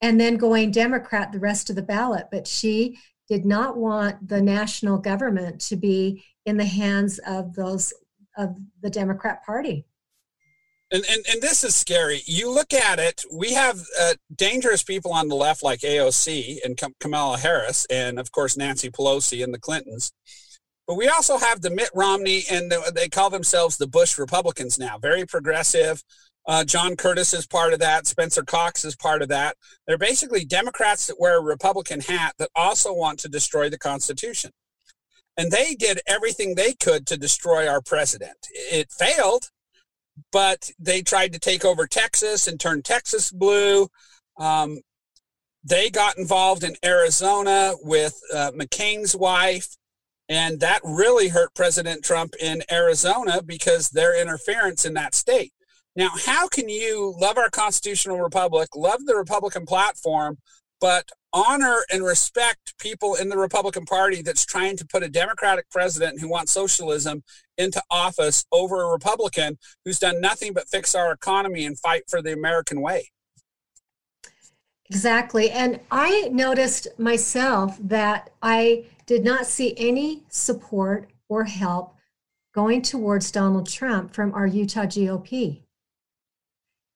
and 0.00 0.20
then 0.20 0.36
going 0.36 0.70
Democrat 0.70 1.32
the 1.32 1.40
rest 1.40 1.68
of 1.68 1.76
the 1.76 1.82
ballot. 1.82 2.28
But 2.30 2.46
she 2.46 2.98
did 3.28 3.44
not 3.44 3.76
want 3.76 4.28
the 4.28 4.40
national 4.40 4.98
government 4.98 5.60
to 5.62 5.76
be 5.76 6.22
in 6.46 6.56
the 6.56 6.64
hands 6.64 7.18
of 7.26 7.54
those 7.54 7.92
of 8.36 8.56
the 8.82 8.90
Democrat 8.90 9.44
Party. 9.44 9.84
And, 10.92 11.04
and, 11.08 11.24
and 11.30 11.40
this 11.40 11.62
is 11.62 11.76
scary. 11.76 12.22
You 12.26 12.50
look 12.50 12.72
at 12.72 12.98
it, 12.98 13.22
we 13.32 13.52
have 13.52 13.80
uh, 14.00 14.14
dangerous 14.34 14.82
people 14.82 15.12
on 15.12 15.28
the 15.28 15.36
left 15.36 15.62
like 15.62 15.80
AOC 15.80 16.58
and 16.64 16.80
Kamala 16.98 17.38
Harris, 17.38 17.86
and 17.88 18.18
of 18.18 18.32
course 18.32 18.56
Nancy 18.56 18.90
Pelosi 18.90 19.44
and 19.44 19.54
the 19.54 19.60
Clintons. 19.60 20.12
But 20.88 20.96
we 20.96 21.06
also 21.06 21.38
have 21.38 21.60
the 21.60 21.70
Mitt 21.70 21.90
Romney, 21.94 22.42
and 22.50 22.72
the, 22.72 22.90
they 22.92 23.08
call 23.08 23.30
themselves 23.30 23.76
the 23.76 23.86
Bush 23.86 24.18
Republicans 24.18 24.76
now, 24.76 24.98
very 24.98 25.24
progressive. 25.24 26.02
Uh, 26.48 26.64
John 26.64 26.96
Curtis 26.96 27.32
is 27.32 27.46
part 27.46 27.72
of 27.72 27.78
that. 27.78 28.08
Spencer 28.08 28.42
Cox 28.42 28.84
is 28.84 28.96
part 28.96 29.22
of 29.22 29.28
that. 29.28 29.56
They're 29.86 29.98
basically 29.98 30.44
Democrats 30.44 31.06
that 31.06 31.20
wear 31.20 31.38
a 31.38 31.42
Republican 31.42 32.00
hat 32.00 32.34
that 32.38 32.50
also 32.56 32.92
want 32.92 33.20
to 33.20 33.28
destroy 33.28 33.68
the 33.70 33.78
Constitution. 33.78 34.50
And 35.36 35.52
they 35.52 35.76
did 35.76 36.00
everything 36.08 36.54
they 36.54 36.72
could 36.74 37.06
to 37.06 37.16
destroy 37.16 37.68
our 37.68 37.80
president. 37.80 38.48
It 38.50 38.90
failed, 38.90 39.50
but 40.32 40.70
they 40.78 41.02
tried 41.02 41.32
to 41.32 41.38
take 41.38 41.64
over 41.64 41.86
Texas 41.86 42.46
and 42.46 42.58
turn 42.58 42.82
Texas 42.82 43.30
blue. 43.30 43.88
Um, 44.36 44.80
they 45.62 45.90
got 45.90 46.18
involved 46.18 46.64
in 46.64 46.76
Arizona 46.84 47.74
with 47.82 48.18
uh, 48.32 48.50
McCain's 48.52 49.14
wife. 49.14 49.76
And 50.28 50.60
that 50.60 50.80
really 50.84 51.28
hurt 51.28 51.54
President 51.54 52.04
Trump 52.04 52.34
in 52.40 52.62
Arizona 52.70 53.42
because 53.42 53.90
their 53.90 54.18
interference 54.20 54.84
in 54.84 54.94
that 54.94 55.14
state. 55.14 55.52
Now, 55.96 56.10
how 56.24 56.46
can 56.46 56.68
you 56.68 57.14
love 57.18 57.36
our 57.36 57.50
constitutional 57.50 58.20
republic, 58.20 58.68
love 58.76 59.04
the 59.06 59.16
Republican 59.16 59.66
platform, 59.66 60.38
but 60.80 61.10
honor 61.32 61.84
and 61.92 62.04
respect 62.04 62.74
people 62.78 63.14
in 63.14 63.28
the 63.28 63.38
Republican 63.38 63.84
Party 63.84 64.22
that's 64.22 64.44
trying 64.44 64.76
to 64.76 64.86
put 64.86 65.02
a 65.02 65.08
Democratic 65.08 65.70
president 65.70 66.20
who 66.20 66.28
wants 66.28 66.52
socialism 66.52 67.22
into 67.56 67.82
office 67.90 68.44
over 68.52 68.82
a 68.82 68.90
Republican 68.90 69.58
who's 69.84 69.98
done 69.98 70.20
nothing 70.20 70.52
but 70.52 70.68
fix 70.68 70.94
our 70.94 71.12
economy 71.12 71.64
and 71.64 71.78
fight 71.78 72.02
for 72.08 72.20
the 72.20 72.32
American 72.32 72.80
way. 72.80 73.10
Exactly. 74.90 75.50
And 75.52 75.78
I 75.90 76.28
noticed 76.32 76.88
myself 76.98 77.78
that 77.80 78.30
I 78.42 78.86
did 79.06 79.24
not 79.24 79.46
see 79.46 79.74
any 79.76 80.24
support 80.28 81.10
or 81.28 81.44
help 81.44 81.94
going 82.52 82.82
towards 82.82 83.30
Donald 83.30 83.68
Trump 83.68 84.12
from 84.12 84.34
our 84.34 84.46
Utah 84.46 84.86
GOP. 84.86 85.62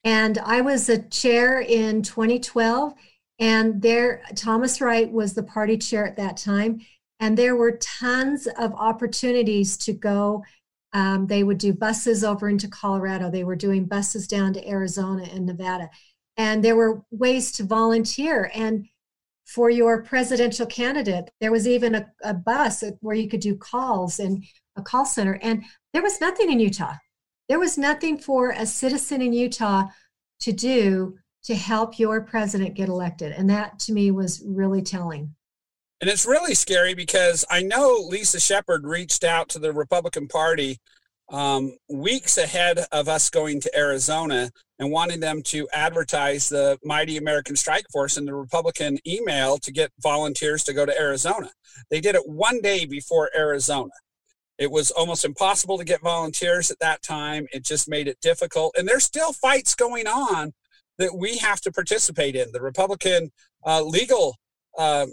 And 0.03 0.39
I 0.39 0.61
was 0.61 0.89
a 0.89 0.99
chair 0.99 1.61
in 1.61 2.03
2012 2.03 2.95
and 3.39 3.83
there, 3.83 4.23
Thomas 4.37 4.81
Wright 4.81 5.11
was 5.11 5.35
the 5.35 5.43
party 5.43 5.77
chair 5.77 6.07
at 6.07 6.17
that 6.17 6.37
time. 6.37 6.81
And 7.21 7.37
there 7.37 7.57
were 7.57 7.79
tons 7.79 8.47
of 8.59 8.75
opportunities 8.75 9.77
to 9.79 9.93
go. 9.93 10.45
Um, 10.93 11.27
they 11.27 11.43
would 11.43 11.59
do 11.59 11.73
buses 11.73 12.23
over 12.23 12.49
into 12.49 12.69
Colorado. 12.69 13.31
They 13.31 13.45
were 13.45 13.57
doing 13.57 13.87
buses 13.87 14.27
down 14.29 14.53
to 14.55 14.69
Arizona 14.69 15.29
and 15.33 15.47
Nevada. 15.47 15.91
And 16.37 16.65
there 16.65 16.77
were 16.77 17.03
ways 17.11 17.53
to 17.53 17.65
volunteer. 17.65 18.51
And 18.55 18.87
for 19.47 19.71
your 19.71 20.03
presidential 20.03 20.67
candidate, 20.67 21.31
there 21.41 21.53
was 21.53 21.67
even 21.67 21.95
a, 21.95 22.07
a 22.23 22.35
bus 22.35 22.83
where 23.01 23.17
you 23.17 23.29
could 23.29 23.41
do 23.41 23.57
calls 23.57 24.19
and 24.19 24.45
a 24.77 24.83
call 24.83 25.05
center. 25.05 25.39
And 25.43 25.65
there 25.93 26.03
was 26.03 26.21
nothing 26.21 26.51
in 26.51 26.61
Utah. 26.61 26.95
There 27.49 27.59
was 27.59 27.77
nothing 27.77 28.19
for 28.19 28.51
a 28.51 28.67
citizen 28.67 29.21
in 29.23 29.33
Utah 29.33 29.85
to 30.41 30.53
do 30.53 31.19
to 31.45 31.55
help 31.55 31.99
your 31.99 32.23
president 32.23 32.75
get 32.75 32.89
elected. 32.89 33.33
And 33.33 33.49
that 33.51 33.79
to 33.81 33.93
me 33.93 34.11
was 34.11 34.43
really 34.47 34.83
telling. 34.83 35.35
And 36.01 36.11
it's 36.11 36.27
really 36.27 36.55
scary 36.55 36.95
because 36.95 37.45
I 37.51 37.63
know 37.63 38.05
Lisa 38.09 38.41
Shepard 38.41 38.85
reached 38.85 39.25
out 39.25 39.49
to 39.51 39.59
the 39.59 39.73
Republican 39.73 40.27
Party 40.29 40.79
um, 41.31 41.77
weeks 41.89 42.37
ahead 42.37 42.81
of 42.93 43.09
us 43.09 43.31
going 43.31 43.61
to 43.61 43.79
Arizona 43.79 44.51
and 44.79 44.91
wanting 44.91 45.21
them 45.21 45.43
to 45.45 45.69
advertise 45.73 46.49
the 46.49 46.79
Mighty 46.85 47.17
American 47.17 47.57
Strike 47.57 47.87
Force 47.93 48.17
in 48.17 48.25
the 48.25 48.35
Republican 48.35 48.99
email 49.07 49.57
to 49.59 49.73
get 49.73 49.93
volunteers 50.03 50.65
to 50.65 50.73
go 50.73 50.85
to 50.85 50.99
Arizona. 51.01 51.51
They 51.91 52.01
did 52.01 52.15
it 52.15 52.29
one 52.29 52.61
day 52.61 52.85
before 52.85 53.31
Arizona. 53.35 53.93
It 54.59 54.71
was 54.71 54.91
almost 54.91 55.25
impossible 55.25 55.79
to 55.79 55.85
get 55.85 56.01
volunteers 56.03 56.71
at 56.71 56.79
that 56.81 57.03
time. 57.03 57.47
It 57.53 57.65
just 57.65 57.89
made 57.89 58.07
it 58.07 58.21
difficult. 58.21 58.75
And 58.79 58.87
there's 58.87 59.05
still 59.05 59.33
fights 59.33 59.75
going 59.75 60.07
on 60.07 60.53
that 60.99 61.17
we 61.17 61.39
have 61.39 61.61
to 61.63 61.73
participate 61.73 62.37
in. 62.37 62.53
The 62.53 62.61
Republican 62.63 63.31
uh, 63.67 63.83
legal 63.83 64.37
uh, 64.79 65.07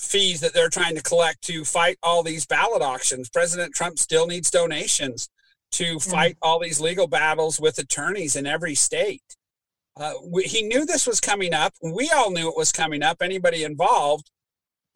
fees 0.00 0.40
that 0.40 0.54
they're 0.54 0.68
trying 0.70 0.96
to 0.96 1.02
collect 1.02 1.42
to 1.44 1.64
fight 1.64 1.98
all 2.02 2.22
these 2.22 2.46
ballot 2.46 2.82
auctions. 2.82 3.28
President 3.28 3.74
Trump 3.74 3.98
still 3.98 4.26
needs 4.26 4.50
donations 4.50 5.28
to 5.72 5.98
fight 6.00 6.36
all 6.42 6.60
these 6.60 6.80
legal 6.80 7.06
battles 7.06 7.60
with 7.60 7.78
attorneys 7.78 8.36
in 8.36 8.46
every 8.46 8.74
state. 8.74 9.22
Uh, 9.96 10.14
we, 10.24 10.44
he 10.44 10.62
knew 10.62 10.86
this 10.86 11.06
was 11.06 11.20
coming 11.20 11.52
up. 11.54 11.74
We 11.82 12.10
all 12.16 12.30
knew 12.30 12.48
it 12.48 12.56
was 12.56 12.72
coming 12.72 13.02
up, 13.02 13.18
anybody 13.20 13.64
involved. 13.64 14.30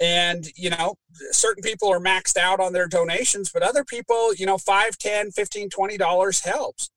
and 0.01 0.47
you 0.57 0.71
know 0.71 0.97
certain 1.33 1.63
people 1.63 1.91
are 1.93 2.01
maxed 2.01 2.37
out 2.37 2.61
on 2.61 2.73
their 2.73 2.89
donations 2.89 3.51
but 3.53 3.63
other 3.63 3.85
people 3.85 4.35
you 4.35 4.47
know 4.47 4.59
5 4.59 4.99
10 4.99 5.31
15 5.31 5.71
20 5.71 5.97
dollars 5.99 6.41
helps 6.41 6.91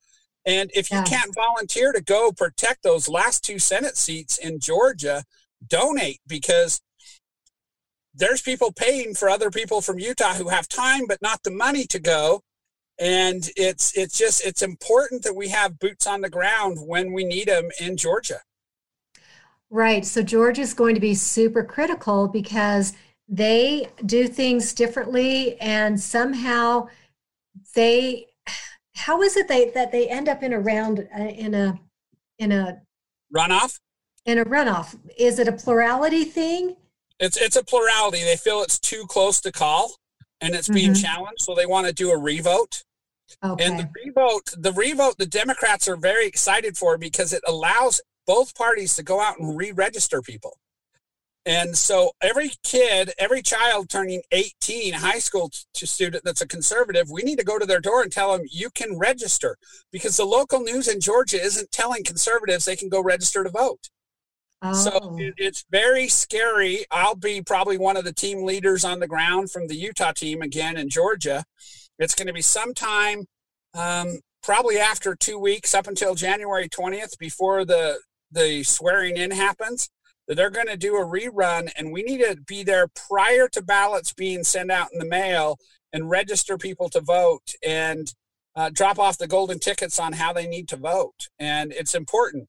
and 0.46 0.72
if 0.74 0.92
you 0.92 0.98
Yeah. 0.98 1.04
can't 1.04 1.34
volunteer 1.36 1.92
to 1.92 2.02
go 2.02 2.32
protect 2.32 2.84
those 2.84 3.08
last 3.08 3.44
two 3.44 3.60
senate 3.60 3.98
seats 3.98 4.38
in 4.38 4.60
georgia 4.60 5.24
donate 5.68 6.20
because 6.28 6.82
there's 8.14 8.42
people 8.42 8.72
paying 8.72 9.14
for 9.14 9.30
other 9.30 9.50
people 9.52 9.82
from 9.82 10.00
utah 10.00 10.34
who 10.34 10.50
have 10.50 10.68
time 10.68 11.06
but 11.08 11.22
not 11.22 11.44
the 11.44 11.52
money 11.52 11.86
to 11.86 12.00
go 12.00 12.42
and 13.00 13.50
it's 13.58 13.96
it's 13.98 14.18
just 14.18 14.46
it's 14.46 14.62
important 14.62 15.24
that 15.24 15.36
we 15.36 15.50
have 15.50 15.80
boots 15.80 16.08
on 16.08 16.22
the 16.22 16.30
ground 16.30 16.78
when 16.80 17.12
we 17.14 17.24
need 17.24 17.48
them 17.48 17.70
in 17.80 17.98
georgia 17.98 18.40
Right. 19.72 20.06
So 20.06 20.22
Georgia's 20.22 20.74
going 20.74 20.96
to 20.96 21.02
be 21.02 21.16
super 21.16 21.64
critical 21.64 22.28
because 22.28 22.94
they 23.28 23.88
do 24.06 24.28
things 24.28 24.74
differently 24.74 25.60
and 25.60 26.00
somehow 26.00 26.88
they 27.74 28.28
how 28.96 29.22
is 29.22 29.36
it 29.38 29.48
they 29.48 29.70
that 29.72 29.92
they 29.92 30.10
end 30.10 30.28
up 30.30 30.42
in 30.42 30.54
a 30.54 30.60
round 30.60 31.08
uh, 31.18 31.22
in 31.24 31.54
a 31.54 31.80
in 32.40 32.52
a 32.52 32.82
runoff 33.36 33.80
in 34.26 34.40
a 34.40 34.46
runoff? 34.46 34.98
Is 35.18 35.40
it 35.40 35.48
a 35.48 35.52
plurality 35.52 36.24
thing? 36.24 36.76
It's 37.20 37.38
it's 37.38 37.56
a 37.56 37.64
plurality. 37.64 38.24
They 38.24 38.38
feel 38.38 38.62
it's 38.62 38.80
too 38.80 39.06
close 39.08 39.40
to 39.42 39.52
call, 39.52 39.96
and 40.42 40.56
it's 40.56 40.68
being 40.70 40.92
Mhm. 40.92 41.02
challenged, 41.02 41.42
so 41.44 41.56
they 41.56 41.66
want 41.66 41.88
to 41.88 41.94
do 41.94 42.12
a 42.12 42.18
revote. 42.18 42.84
Okay. 43.44 43.66
And 43.66 43.80
the 43.80 43.90
revote, 44.06 44.54
the 44.58 44.72
revote, 44.72 45.18
the 45.18 45.26
Democrats 45.26 45.88
are 45.88 45.96
very 45.98 46.26
excited 46.28 46.78
for 46.78 46.98
because 46.98 47.34
it 47.34 47.42
allows 47.48 48.02
both 48.28 48.56
parties 48.56 48.96
to 48.96 49.04
go 49.04 49.20
out 49.20 49.40
and 49.40 49.58
re-register 49.58 50.22
people. 50.22 50.58
And 51.48 51.78
so 51.78 52.12
every 52.22 52.52
kid, 52.64 53.12
every 53.20 53.42
child 53.44 53.90
turning 53.90 54.24
18, 54.32 54.94
high 54.94 55.20
school 55.20 55.52
t- 55.76 55.86
student 55.86 56.24
that's 56.24 56.42
a 56.42 56.48
conservative, 56.48 57.10
we 57.12 57.22
need 57.22 57.38
to 57.38 57.46
go 57.46 57.60
to 57.60 57.66
their 57.68 57.80
door 57.80 58.02
and 58.02 58.12
tell 58.12 58.36
them 58.36 58.48
you 58.52 58.70
can 58.72 58.98
register 58.98 59.56
because 59.92 60.18
the 60.18 60.26
local 60.26 60.60
news 60.62 60.88
in 60.88 61.00
Georgia 61.00 61.40
isn't 61.40 61.72
telling 61.72 62.04
conservatives 62.04 62.66
they 62.66 62.76
can 62.76 62.90
go 62.90 63.02
register 63.02 63.44
to 63.44 63.50
vote. 63.52 63.90
So 64.74 64.98
Oh. 65.00 65.18
it, 65.20 65.36
it's 65.38 65.64
very 65.70 66.08
scary. 66.08 66.86
I'll 66.90 67.16
be 67.16 67.44
probably 67.44 67.78
one 67.78 67.98
of 67.98 68.06
the 68.06 68.14
team 68.14 68.44
leaders 68.44 68.84
on 68.84 69.00
the 69.00 69.08
ground 69.08 69.52
from 69.52 69.68
the 69.68 69.76
Utah 69.76 70.14
team 70.14 70.42
again 70.42 70.78
in 70.78 70.90
Georgia. 70.90 71.44
It's 72.00 72.16
going 72.16 72.28
to 72.28 72.34
be 72.34 72.42
sometime, 72.42 73.26
um, 73.76 74.22
probably 74.42 74.80
after 74.80 75.16
two 75.16 75.38
weeks, 75.38 75.76
up 75.76 75.86
until 75.86 76.16
January 76.16 76.68
20th, 76.68 77.20
before 77.20 77.64
the 77.66 78.00
the 78.32 78.64
swearing 78.64 79.18
in 79.18 79.30
happens. 79.32 79.90
That 80.28 80.36
they're 80.36 80.50
going 80.50 80.68
to 80.68 80.78
do 80.78 80.96
a 80.96 81.06
rerun, 81.06 81.72
and 81.78 81.92
we 81.92 82.02
need 82.02 82.18
to 82.20 82.36
be 82.48 82.64
there 82.64 82.88
prior 82.88 83.48
to 83.50 83.62
ballots 83.62 84.12
being 84.14 84.44
sent 84.44 84.72
out 84.72 84.90
in 84.92 85.00
the 85.00 85.06
mail 85.06 85.58
and 85.94 86.10
register 86.10 86.58
people 86.58 86.90
to 86.90 87.02
vote 87.02 87.54
and 87.66 88.14
uh, 88.56 88.70
drop 88.74 88.98
off 88.98 89.18
the 89.18 89.28
golden 89.28 89.60
tickets 89.60 90.00
on 90.00 90.14
how 90.14 90.34
they 90.34 90.48
need 90.48 90.68
to 90.70 90.78
vote. 90.78 91.30
And 91.40 91.72
it's 91.74 91.94
important. 91.94 92.48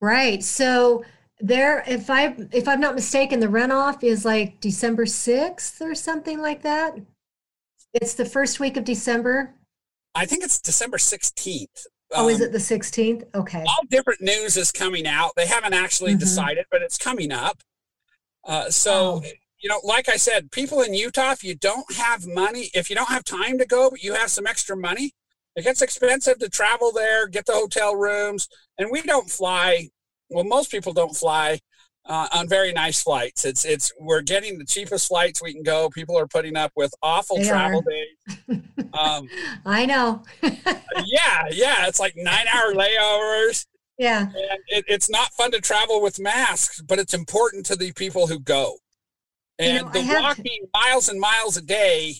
Right. 0.00 0.42
So 0.42 1.04
there 1.40 1.84
if 1.86 2.10
I 2.10 2.34
if 2.52 2.66
I'm 2.68 2.80
not 2.80 2.94
mistaken, 2.94 3.40
the 3.40 3.46
runoff 3.46 4.02
is 4.02 4.24
like 4.24 4.60
December 4.60 5.04
6th 5.04 5.80
or 5.80 5.94
something 5.94 6.40
like 6.40 6.62
that. 6.62 6.96
It's 7.94 8.14
the 8.14 8.24
first 8.24 8.60
week 8.60 8.76
of 8.76 8.84
December. 8.84 9.54
I 10.14 10.26
think 10.26 10.44
it's 10.44 10.60
December 10.60 10.98
16th. 10.98 11.86
Oh, 12.12 12.28
is 12.28 12.36
Um, 12.40 12.46
it 12.46 12.52
the 12.52 12.58
16th? 12.60 13.24
Okay. 13.34 13.62
all 13.66 13.84
different 13.90 14.20
news 14.22 14.56
is 14.56 14.72
coming 14.72 15.06
out. 15.06 15.32
They 15.36 15.46
haven't 15.46 15.74
actually 15.74 16.14
Mhm. 16.14 16.20
decided, 16.20 16.66
but 16.70 16.80
it's 16.82 16.96
coming 16.98 17.30
up. 17.32 17.62
Uh, 18.44 18.70
so, 18.70 19.22
Oh. 19.24 19.30
you 19.60 19.68
know, 19.68 19.80
like 19.84 20.08
I 20.08 20.16
said, 20.16 20.50
people 20.50 20.80
in 20.80 20.94
Utah, 20.94 21.32
if 21.32 21.44
you 21.44 21.54
don't 21.54 21.92
have 21.94 22.26
money, 22.26 22.70
if 22.72 22.88
you 22.88 22.96
don't 22.96 23.08
have 23.10 23.24
time 23.24 23.58
to 23.58 23.66
go, 23.66 23.90
but 23.90 24.02
you 24.02 24.14
have 24.14 24.30
some 24.30 24.46
extra 24.46 24.76
money, 24.76 25.12
it 25.54 25.62
gets 25.64 25.82
expensive 25.82 26.38
to 26.38 26.48
travel 26.48 26.92
there, 26.92 27.26
get 27.26 27.44
the 27.46 27.52
hotel 27.52 27.94
rooms, 27.96 28.48
and 28.78 28.90
we 28.90 29.02
don't 29.02 29.30
fly. 29.30 29.88
Well, 30.30 30.44
most 30.44 30.70
people 30.70 30.92
don't 30.92 31.16
fly 31.16 31.60
uh, 32.04 32.26
on 32.32 32.48
very 32.48 32.72
nice 32.72 33.02
flights. 33.02 33.44
It's 33.44 33.66
it's 33.66 33.92
we're 33.98 34.22
getting 34.22 34.56
the 34.56 34.64
cheapest 34.64 35.08
flights 35.08 35.42
we 35.42 35.52
can 35.52 35.62
go. 35.62 35.90
People 35.90 36.16
are 36.18 36.26
putting 36.26 36.56
up 36.56 36.72
with 36.74 36.94
awful 37.02 37.36
They 37.36 37.46
travel 37.48 37.80
are. 37.86 37.90
days. 37.90 38.62
Um, 38.92 39.28
I 39.66 39.86
know. 39.86 40.22
yeah, 40.42 41.44
yeah, 41.50 41.86
it's 41.86 42.00
like 42.00 42.14
nine 42.16 42.46
hour 42.48 42.72
layovers. 42.74 43.66
yeah. 43.98 44.22
And 44.22 44.60
it, 44.68 44.84
it's 44.88 45.10
not 45.10 45.32
fun 45.32 45.50
to 45.52 45.60
travel 45.60 46.00
with 46.02 46.18
masks, 46.20 46.80
but 46.82 46.98
it's 46.98 47.14
important 47.14 47.66
to 47.66 47.76
the 47.76 47.92
people 47.92 48.26
who 48.26 48.38
go. 48.38 48.76
You 49.60 49.66
And 49.66 49.86
know, 49.86 49.92
the 49.92 50.02
have- 50.02 50.22
walking 50.22 50.66
miles 50.74 51.08
and 51.08 51.20
miles 51.20 51.56
a 51.56 51.62
day, 51.62 52.14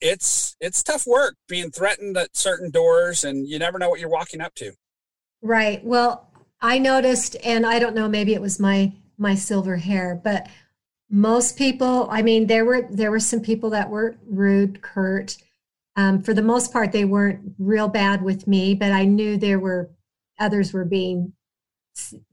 it's 0.00 0.56
it's 0.60 0.82
tough 0.82 1.06
work 1.06 1.36
being 1.48 1.70
threatened 1.70 2.16
at 2.18 2.36
certain 2.36 2.70
doors, 2.70 3.24
and 3.24 3.48
you 3.48 3.58
never 3.58 3.78
know 3.78 3.88
what 3.88 3.98
you're 4.00 4.10
walking 4.10 4.40
up 4.42 4.54
to. 4.56 4.72
Right. 5.42 5.82
Well, 5.84 6.28
I 6.60 6.78
noticed, 6.78 7.36
and 7.44 7.64
I 7.64 7.78
don't 7.78 7.94
know, 7.94 8.08
maybe 8.08 8.34
it 8.34 8.40
was 8.42 8.60
my 8.60 8.92
my 9.18 9.34
silver 9.34 9.76
hair, 9.76 10.20
but 10.22 10.48
most 11.08 11.56
people, 11.56 12.08
I 12.10 12.20
mean, 12.20 12.46
there 12.46 12.64
were 12.66 12.82
there 12.90 13.10
were 13.10 13.20
some 13.20 13.40
people 13.40 13.70
that 13.70 13.88
were 13.88 14.16
rude, 14.28 14.82
curt. 14.82 15.38
Um, 15.96 16.22
for 16.22 16.34
the 16.34 16.42
most 16.42 16.72
part, 16.72 16.92
they 16.92 17.04
weren't 17.04 17.54
real 17.58 17.88
bad 17.88 18.22
with 18.22 18.46
me, 18.46 18.74
but 18.74 18.92
I 18.92 19.04
knew 19.04 19.36
there 19.36 19.58
were 19.58 19.90
others 20.38 20.72
were 20.72 20.84
being 20.84 21.32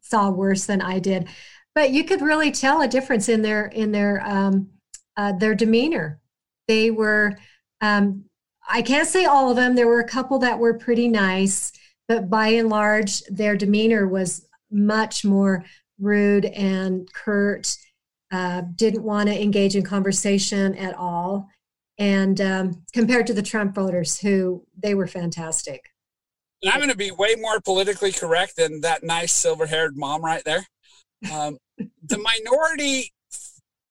saw 0.02 0.30
worse 0.30 0.66
than 0.66 0.82
I 0.82 1.00
did. 1.00 1.30
But 1.74 1.92
you 1.92 2.04
could 2.04 2.22
really 2.22 2.52
tell 2.52 2.82
a 2.82 2.88
difference 2.88 3.30
in 3.30 3.42
their 3.42 3.68
in 3.68 3.92
their 3.92 4.22
um, 4.26 4.70
uh, 5.18 5.34
their 5.34 5.56
demeanor. 5.56 6.20
They 6.68 6.92
were. 6.92 7.38
Um, 7.82 8.26
I 8.70 8.82
can't 8.82 9.08
say 9.08 9.26
all 9.26 9.50
of 9.50 9.58
them. 9.58 9.76
There 9.76 9.88
were 9.88 10.00
a 10.00 10.08
couple 10.08 10.40
that 10.40 10.58
were 10.58 10.74
pretty 10.74 11.10
nice 11.10 11.74
but 12.08 12.30
by 12.30 12.50
and 12.50 12.70
large, 12.70 13.22
their 13.24 13.56
demeanor 13.56 14.08
was 14.08 14.48
much 14.72 15.24
more 15.24 15.64
rude 16.00 16.46
and 16.46 17.12
curt. 17.14 17.76
Uh, 18.32 18.62
didn't 18.76 19.04
want 19.04 19.30
to 19.30 19.42
engage 19.42 19.76
in 19.76 19.84
conversation 19.84 20.76
at 20.76 20.96
all, 20.98 21.48
and 21.98 22.42
um, 22.42 22.84
compared 22.94 23.28
to 23.28 23.34
the 23.34 23.42
Trump 23.42 23.76
voters, 23.76 24.20
who 24.20 24.66
they 24.78 24.96
were 24.96 25.08
fantastic. 25.08 25.90
And 26.62 26.72
I'm 26.72 26.80
going 26.80 26.90
to 26.90 26.98
be 26.98 27.12
way 27.12 27.36
more 27.38 27.60
politically 27.60 28.12
correct 28.12 28.56
than 28.56 28.82
that 28.82 29.04
nice 29.04 29.34
silver 29.34 29.66
haired 29.66 29.98
mom 29.98 30.24
right 30.24 30.44
there. 30.46 30.66
Um, 31.32 31.58
the 31.78 32.18
minority 32.18 33.12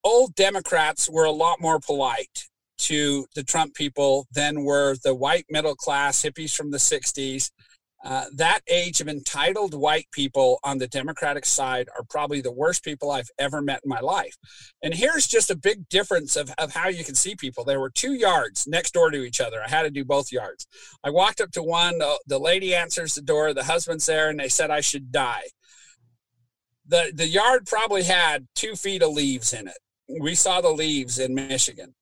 old 0.03 0.35
Democrats 0.35 1.09
were 1.09 1.25
a 1.25 1.31
lot 1.31 1.61
more 1.61 1.79
polite 1.79 2.47
to 2.79 3.25
the 3.35 3.43
Trump 3.43 3.75
people 3.75 4.27
than 4.33 4.63
were 4.63 4.95
the 5.03 5.15
white 5.15 5.45
middle 5.49 5.75
class 5.75 6.21
hippies 6.21 6.53
from 6.53 6.71
the 6.71 6.77
60s. 6.77 7.51
Uh, 8.03 8.25
that 8.35 8.59
age 8.67 8.99
of 8.99 9.07
entitled 9.07 9.73
white 9.73 10.07
people 10.11 10.59
on 10.63 10.77
the 10.77 10.87
Democratic 10.87 11.45
side 11.45 11.87
are 11.97 12.03
probably 12.09 12.41
the 12.41 12.51
worst 12.51 12.83
people 12.83 13.09
I've 13.09 13.29
ever 13.39 13.61
met 13.61 13.81
in 13.83 13.89
my 13.89 14.01
life. 14.01 14.35
And 14.81 14.93
here's 14.93 15.25
just 15.25 15.49
a 15.49 15.55
big 15.55 15.87
difference 15.87 16.35
of, 16.35 16.53
of 16.57 16.73
how 16.73 16.89
you 16.89 17.05
can 17.05 17.15
see 17.15 17.35
people. 17.35 17.63
There 17.63 17.79
were 17.79 17.89
two 17.89 18.13
yards 18.13 18.67
next 18.67 18.93
door 18.93 19.09
to 19.09 19.23
each 19.23 19.39
other. 19.39 19.61
I 19.65 19.69
had 19.69 19.83
to 19.83 19.89
do 19.89 20.03
both 20.03 20.33
yards. 20.33 20.67
I 21.03 21.11
walked 21.11 21.39
up 21.39 21.51
to 21.51 21.63
one, 21.63 21.99
the, 21.99 22.19
the 22.27 22.39
lady 22.39 22.75
answers 22.75 23.13
the 23.13 23.21
door, 23.21 23.53
the 23.53 23.63
husband's 23.63 24.05
there, 24.05 24.29
and 24.29 24.39
they 24.39 24.49
said 24.49 24.69
I 24.69 24.81
should 24.81 25.11
die. 25.11 25.43
The, 26.85 27.13
the 27.15 27.27
yard 27.27 27.65
probably 27.65 28.03
had 28.03 28.47
two 28.53 28.75
feet 28.75 29.01
of 29.01 29.11
leaves 29.11 29.53
in 29.53 29.69
it. 29.69 29.77
We 30.19 30.35
saw 30.35 30.59
the 30.59 30.69
leaves 30.69 31.17
in 31.17 31.33
Michigan. 31.33 31.95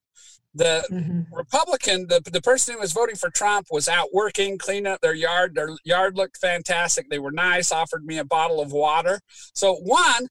The 0.54 0.86
Mhm. 0.92 1.26
Republican, 1.32 2.08
the, 2.08 2.20
the 2.20 2.42
person 2.42 2.74
who 2.74 2.80
was 2.80 2.92
voting 2.92 3.16
for 3.16 3.30
Trump, 3.30 3.68
was 3.72 3.88
out 3.88 4.14
working, 4.14 4.58
cleaning 4.58 4.88
up 4.92 5.02
their 5.02 5.14
yard. 5.14 5.56
Their 5.56 5.70
yard 5.86 6.18
looked 6.18 6.38
fantastic. 6.38 7.10
They 7.10 7.20
were 7.20 7.32
nice, 7.32 7.72
offered 7.72 8.04
me 8.04 8.18
a 8.18 8.26
bottle 8.26 8.60
of 8.60 8.72
water. 8.72 9.22
So, 9.56 9.76
one, 9.76 10.28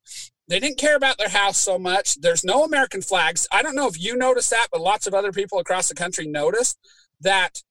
they 0.46 0.60
didn't 0.60 0.78
care 0.78 0.96
about 0.96 1.16
their 1.16 1.28
house 1.30 1.60
so 1.60 1.78
much. 1.78 2.16
There's 2.20 2.44
no 2.44 2.64
American 2.64 3.02
flags. 3.02 3.46
I 3.50 3.62
don't 3.62 3.76
know 3.76 3.86
if 3.86 3.98
you 3.98 4.16
noticed 4.16 4.50
that, 4.50 4.68
but 4.70 4.80
lots 4.80 5.06
of 5.06 5.14
other 5.14 5.32
people 5.32 5.58
across 5.58 5.88
the 5.88 5.94
country 5.94 6.26
noticed 6.26 6.76
that 7.20 7.62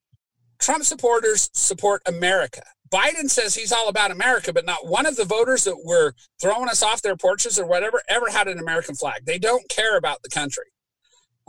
Trump 0.58 0.84
supporters 0.84 1.50
support 1.54 2.02
America. 2.06 2.62
Biden 2.90 3.30
says 3.30 3.54
he's 3.54 3.70
all 3.72 3.88
about 3.88 4.10
America, 4.10 4.52
but 4.52 4.66
not 4.66 4.86
one 4.86 5.06
of 5.06 5.14
the 5.14 5.24
voters 5.24 5.62
that 5.64 5.84
were 5.84 6.14
throwing 6.40 6.68
us 6.68 6.82
off 6.82 7.02
their 7.02 7.16
porches 7.16 7.58
or 7.58 7.66
whatever 7.66 8.02
ever 8.08 8.30
had 8.30 8.48
an 8.48 8.58
American 8.58 8.96
flag. 8.96 9.24
They 9.24 9.38
don't 9.38 9.68
care 9.68 9.96
about 9.96 10.22
the 10.22 10.28
country. 10.28 10.64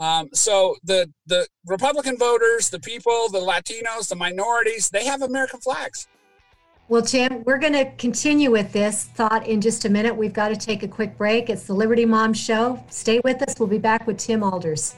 Um, 0.02 0.30
so 0.32 0.74
the 0.82 1.08
the 1.26 1.46
Republican 1.64 2.18
voters, 2.18 2.70
the 2.70 2.80
people, 2.80 3.28
the 3.30 3.38
Latinos, 3.38 4.08
the 4.08 4.16
minorities, 4.16 4.90
they 4.90 5.04
have 5.04 5.22
American 5.22 5.60
flags. 5.60 6.08
Well, 6.88 7.02
Tim, 7.02 7.44
we're 7.44 7.58
going 7.60 7.72
to 7.74 7.88
continue 7.92 8.50
with 8.50 8.72
this 8.72 9.04
thought 9.04 9.46
in 9.46 9.60
just 9.60 9.84
a 9.84 9.88
minute. 9.88 10.16
We've 10.16 10.32
got 10.32 10.48
to 10.48 10.56
take 10.56 10.82
a 10.82 10.88
quick 10.88 11.16
break. 11.16 11.48
It's 11.48 11.68
the 11.68 11.72
Liberty 11.74 12.04
Mom 12.04 12.34
Show. 12.34 12.84
Stay 12.90 13.20
with 13.22 13.40
us. 13.42 13.54
We'll 13.60 13.68
be 13.68 13.78
back 13.78 14.08
with 14.08 14.18
Tim 14.18 14.40
Aalders. 14.40 14.96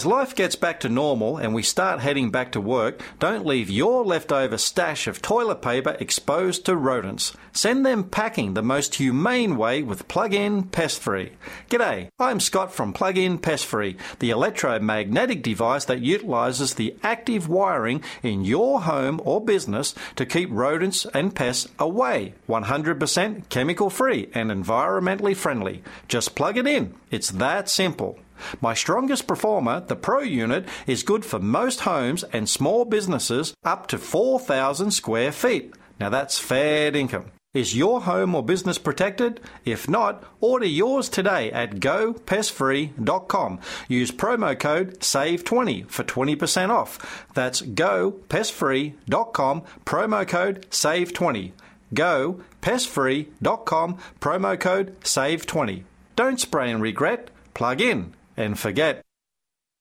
As 0.00 0.06
life 0.06 0.34
gets 0.34 0.56
back 0.56 0.80
to 0.80 0.88
normal 0.88 1.36
and 1.36 1.52
we 1.52 1.62
start 1.62 2.00
heading 2.00 2.30
back 2.30 2.52
to 2.52 2.60
work, 2.62 3.02
don't 3.18 3.44
leave 3.44 3.68
your 3.68 4.02
leftover 4.02 4.56
stash 4.56 5.06
of 5.06 5.20
toilet 5.20 5.60
paper 5.60 5.94
exposed 6.00 6.64
to 6.64 6.74
rodents. 6.74 7.36
Send 7.52 7.84
them 7.84 8.04
packing 8.04 8.54
the 8.54 8.62
most 8.62 8.94
humane 8.94 9.58
way 9.58 9.82
with 9.82 10.08
Plug 10.08 10.32
In 10.32 10.62
Pest 10.62 11.00
Free. 11.00 11.32
G'day, 11.68 12.08
I'm 12.18 12.40
Scott 12.40 12.72
from 12.72 12.94
Plug 12.94 13.18
In 13.18 13.36
Pest 13.36 13.66
Free, 13.66 13.98
the 14.20 14.30
electromagnetic 14.30 15.42
device 15.42 15.84
that 15.84 16.00
utilizes 16.00 16.72
the 16.72 16.96
active 17.02 17.46
wiring 17.46 18.02
in 18.22 18.42
your 18.42 18.80
home 18.80 19.20
or 19.22 19.44
business 19.44 19.94
to 20.16 20.24
keep 20.24 20.48
rodents 20.50 21.04
and 21.12 21.34
pests 21.34 21.68
away. 21.78 22.32
100% 22.48 23.50
chemical 23.50 23.90
free 23.90 24.30
and 24.32 24.50
environmentally 24.50 25.36
friendly. 25.36 25.82
Just 26.08 26.34
plug 26.34 26.56
it 26.56 26.66
in. 26.66 26.94
It's 27.10 27.30
that 27.32 27.68
simple. 27.68 28.18
My 28.60 28.74
strongest 28.74 29.26
performer, 29.26 29.80
the 29.80 29.96
Pro 29.96 30.20
unit, 30.20 30.66
is 30.86 31.02
good 31.02 31.24
for 31.24 31.38
most 31.38 31.80
homes 31.80 32.24
and 32.24 32.48
small 32.48 32.84
businesses 32.84 33.54
up 33.64 33.86
to 33.88 33.98
4,000 33.98 34.90
square 34.90 35.32
feet. 35.32 35.74
Now 35.98 36.08
that's 36.08 36.38
fair 36.38 36.94
income. 36.96 37.26
Is 37.52 37.76
your 37.76 38.02
home 38.02 38.36
or 38.36 38.44
business 38.44 38.78
protected? 38.78 39.40
If 39.64 39.88
not, 39.88 40.22
order 40.40 40.66
yours 40.66 41.08
today 41.08 41.50
at 41.50 41.80
gopestfree.com. 41.80 43.58
Use 43.88 44.12
promo 44.12 44.56
code 44.56 45.00
SAVE20 45.00 45.88
for 45.88 46.04
20% 46.04 46.70
off. 46.70 47.26
That's 47.34 47.60
gopestfree.com, 47.60 49.62
promo 49.84 50.28
code 50.28 50.70
SAVE20. 50.70 51.50
Gopestfree.com, 51.92 53.98
promo 54.20 54.60
code 54.60 55.00
SAVE20. 55.00 55.82
Don't 56.14 56.38
spray 56.38 56.70
and 56.70 56.80
regret, 56.80 57.30
plug 57.54 57.80
in 57.80 58.14
and 58.40 58.58
forget. 58.58 59.02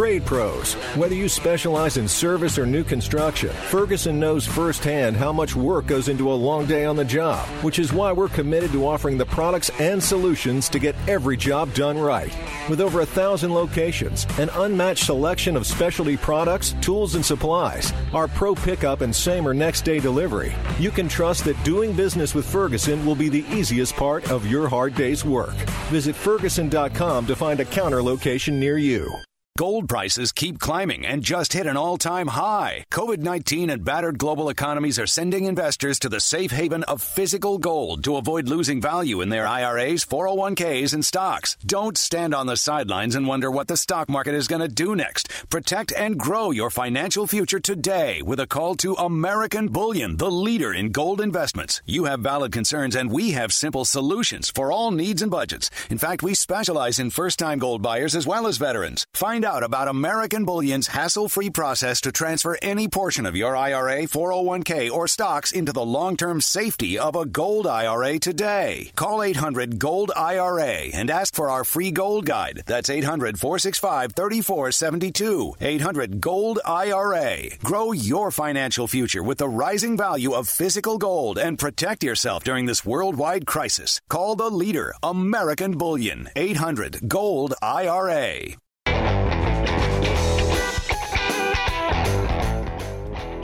Trade 0.00 0.24
pros. 0.24 0.72
Whether 0.96 1.14
you 1.14 1.28
specialize 1.28 1.98
in 1.98 2.08
service 2.08 2.56
or 2.56 2.64
new 2.64 2.82
construction, 2.82 3.50
Ferguson 3.50 4.18
knows 4.18 4.46
firsthand 4.46 5.14
how 5.14 5.30
much 5.30 5.54
work 5.54 5.88
goes 5.88 6.08
into 6.08 6.32
a 6.32 6.40
long 6.48 6.64
day 6.64 6.86
on 6.86 6.96
the 6.96 7.04
job, 7.04 7.46
which 7.62 7.78
is 7.78 7.92
why 7.92 8.10
we're 8.10 8.30
committed 8.30 8.72
to 8.72 8.86
offering 8.86 9.18
the 9.18 9.26
products 9.26 9.70
and 9.78 10.02
solutions 10.02 10.70
to 10.70 10.78
get 10.78 10.96
every 11.06 11.36
job 11.36 11.74
done 11.74 11.98
right. 11.98 12.34
With 12.70 12.80
over 12.80 13.02
a 13.02 13.04
thousand 13.06 13.52
locations, 13.52 14.26
an 14.38 14.48
unmatched 14.54 15.04
selection 15.04 15.54
of 15.54 15.66
specialty 15.66 16.16
products, 16.16 16.74
tools, 16.80 17.14
and 17.14 17.22
supplies, 17.22 17.92
our 18.14 18.26
pro 18.26 18.54
pickup 18.54 19.02
and 19.02 19.14
same 19.14 19.46
or 19.46 19.52
next 19.52 19.82
day 19.82 20.00
delivery, 20.00 20.54
you 20.78 20.90
can 20.90 21.10
trust 21.10 21.44
that 21.44 21.62
doing 21.62 21.92
business 21.92 22.34
with 22.34 22.50
Ferguson 22.50 23.04
will 23.04 23.14
be 23.14 23.28
the 23.28 23.44
easiest 23.50 23.94
part 23.96 24.30
of 24.30 24.46
your 24.46 24.66
hard 24.66 24.94
day's 24.94 25.26
work. 25.26 25.56
Visit 25.90 26.16
Ferguson.com 26.16 27.26
to 27.26 27.36
find 27.36 27.60
a 27.60 27.66
counter 27.66 28.02
location 28.02 28.58
near 28.58 28.78
you. 28.78 29.14
Gold 29.58 29.90
prices 29.90 30.32
keep 30.32 30.58
climbing 30.58 31.04
and 31.04 31.22
just 31.22 31.52
hit 31.52 31.66
an 31.66 31.76
all 31.76 31.98
time 31.98 32.28
high. 32.28 32.84
COVID 32.90 33.18
19 33.18 33.68
and 33.68 33.84
battered 33.84 34.16
global 34.16 34.48
economies 34.48 34.98
are 34.98 35.06
sending 35.06 35.44
investors 35.44 35.98
to 35.98 36.08
the 36.08 36.20
safe 36.20 36.50
haven 36.50 36.82
of 36.84 37.02
physical 37.02 37.58
gold 37.58 38.04
to 38.04 38.16
avoid 38.16 38.48
losing 38.48 38.80
value 38.80 39.20
in 39.20 39.28
their 39.28 39.46
IRAs, 39.46 40.04
401ks, 40.04 40.94
and 40.94 41.04
stocks. 41.04 41.56
Don't 41.66 41.98
stand 41.98 42.34
on 42.34 42.46
the 42.46 42.56
sidelines 42.56 43.14
and 43.14 43.26
wonder 43.26 43.50
what 43.50 43.68
the 43.68 43.76
stock 43.76 44.08
market 44.08 44.34
is 44.34 44.48
going 44.48 44.62
to 44.62 44.68
do 44.68 44.96
next. 44.96 45.28
Protect 45.50 45.92
and 45.92 46.18
grow 46.18 46.52
your 46.52 46.70
financial 46.70 47.26
future 47.26 47.60
today 47.60 48.22
with 48.22 48.40
a 48.40 48.46
call 48.46 48.76
to 48.76 48.94
American 48.94 49.68
Bullion, 49.68 50.16
the 50.16 50.30
leader 50.30 50.72
in 50.72 50.90
gold 50.90 51.20
investments. 51.20 51.82
You 51.84 52.04
have 52.04 52.20
valid 52.20 52.52
concerns, 52.52 52.96
and 52.96 53.10
we 53.10 53.32
have 53.32 53.52
simple 53.52 53.84
solutions 53.84 54.48
for 54.48 54.72
all 54.72 54.90
needs 54.90 55.20
and 55.20 55.30
budgets. 55.30 55.70
In 55.90 55.98
fact, 55.98 56.22
we 56.22 56.34
specialize 56.34 56.98
in 56.98 57.10
first 57.10 57.38
time 57.38 57.58
gold 57.58 57.82
buyers 57.82 58.16
as 58.16 58.26
well 58.26 58.46
as 58.46 58.56
veterans. 58.56 59.04
Find 59.12 59.39
out 59.44 59.62
about 59.62 59.88
American 59.88 60.44
Bullion's 60.44 60.86
hassle 60.86 61.28
free 61.28 61.50
process 61.50 62.00
to 62.00 62.12
transfer 62.12 62.58
any 62.62 62.88
portion 62.88 63.26
of 63.26 63.36
your 63.36 63.56
IRA, 63.56 64.02
401k, 64.02 64.90
or 64.90 65.06
stocks 65.06 65.52
into 65.52 65.72
the 65.72 65.84
long 65.84 66.16
term 66.16 66.40
safety 66.40 66.98
of 66.98 67.14
a 67.14 67.26
gold 67.26 67.66
IRA 67.66 68.18
today. 68.18 68.90
Call 68.96 69.22
800 69.22 69.78
Gold 69.78 70.12
IRA 70.16 70.90
and 70.94 71.10
ask 71.10 71.34
for 71.34 71.50
our 71.50 71.64
free 71.64 71.90
gold 71.90 72.26
guide. 72.26 72.62
That's 72.66 72.90
800 72.90 73.38
465 73.38 74.12
3472. 74.12 75.54
800 75.60 76.20
Gold 76.20 76.58
IRA. 76.64 77.56
Grow 77.62 77.92
your 77.92 78.30
financial 78.30 78.86
future 78.86 79.22
with 79.22 79.38
the 79.38 79.48
rising 79.48 79.96
value 79.96 80.32
of 80.32 80.48
physical 80.48 80.98
gold 80.98 81.38
and 81.38 81.58
protect 81.58 82.02
yourself 82.02 82.44
during 82.44 82.66
this 82.66 82.84
worldwide 82.84 83.46
crisis. 83.46 84.00
Call 84.08 84.36
the 84.36 84.50
leader, 84.50 84.94
American 85.02 85.76
Bullion. 85.76 86.28
800 86.36 87.08
Gold 87.08 87.54
IRA. 87.62 88.56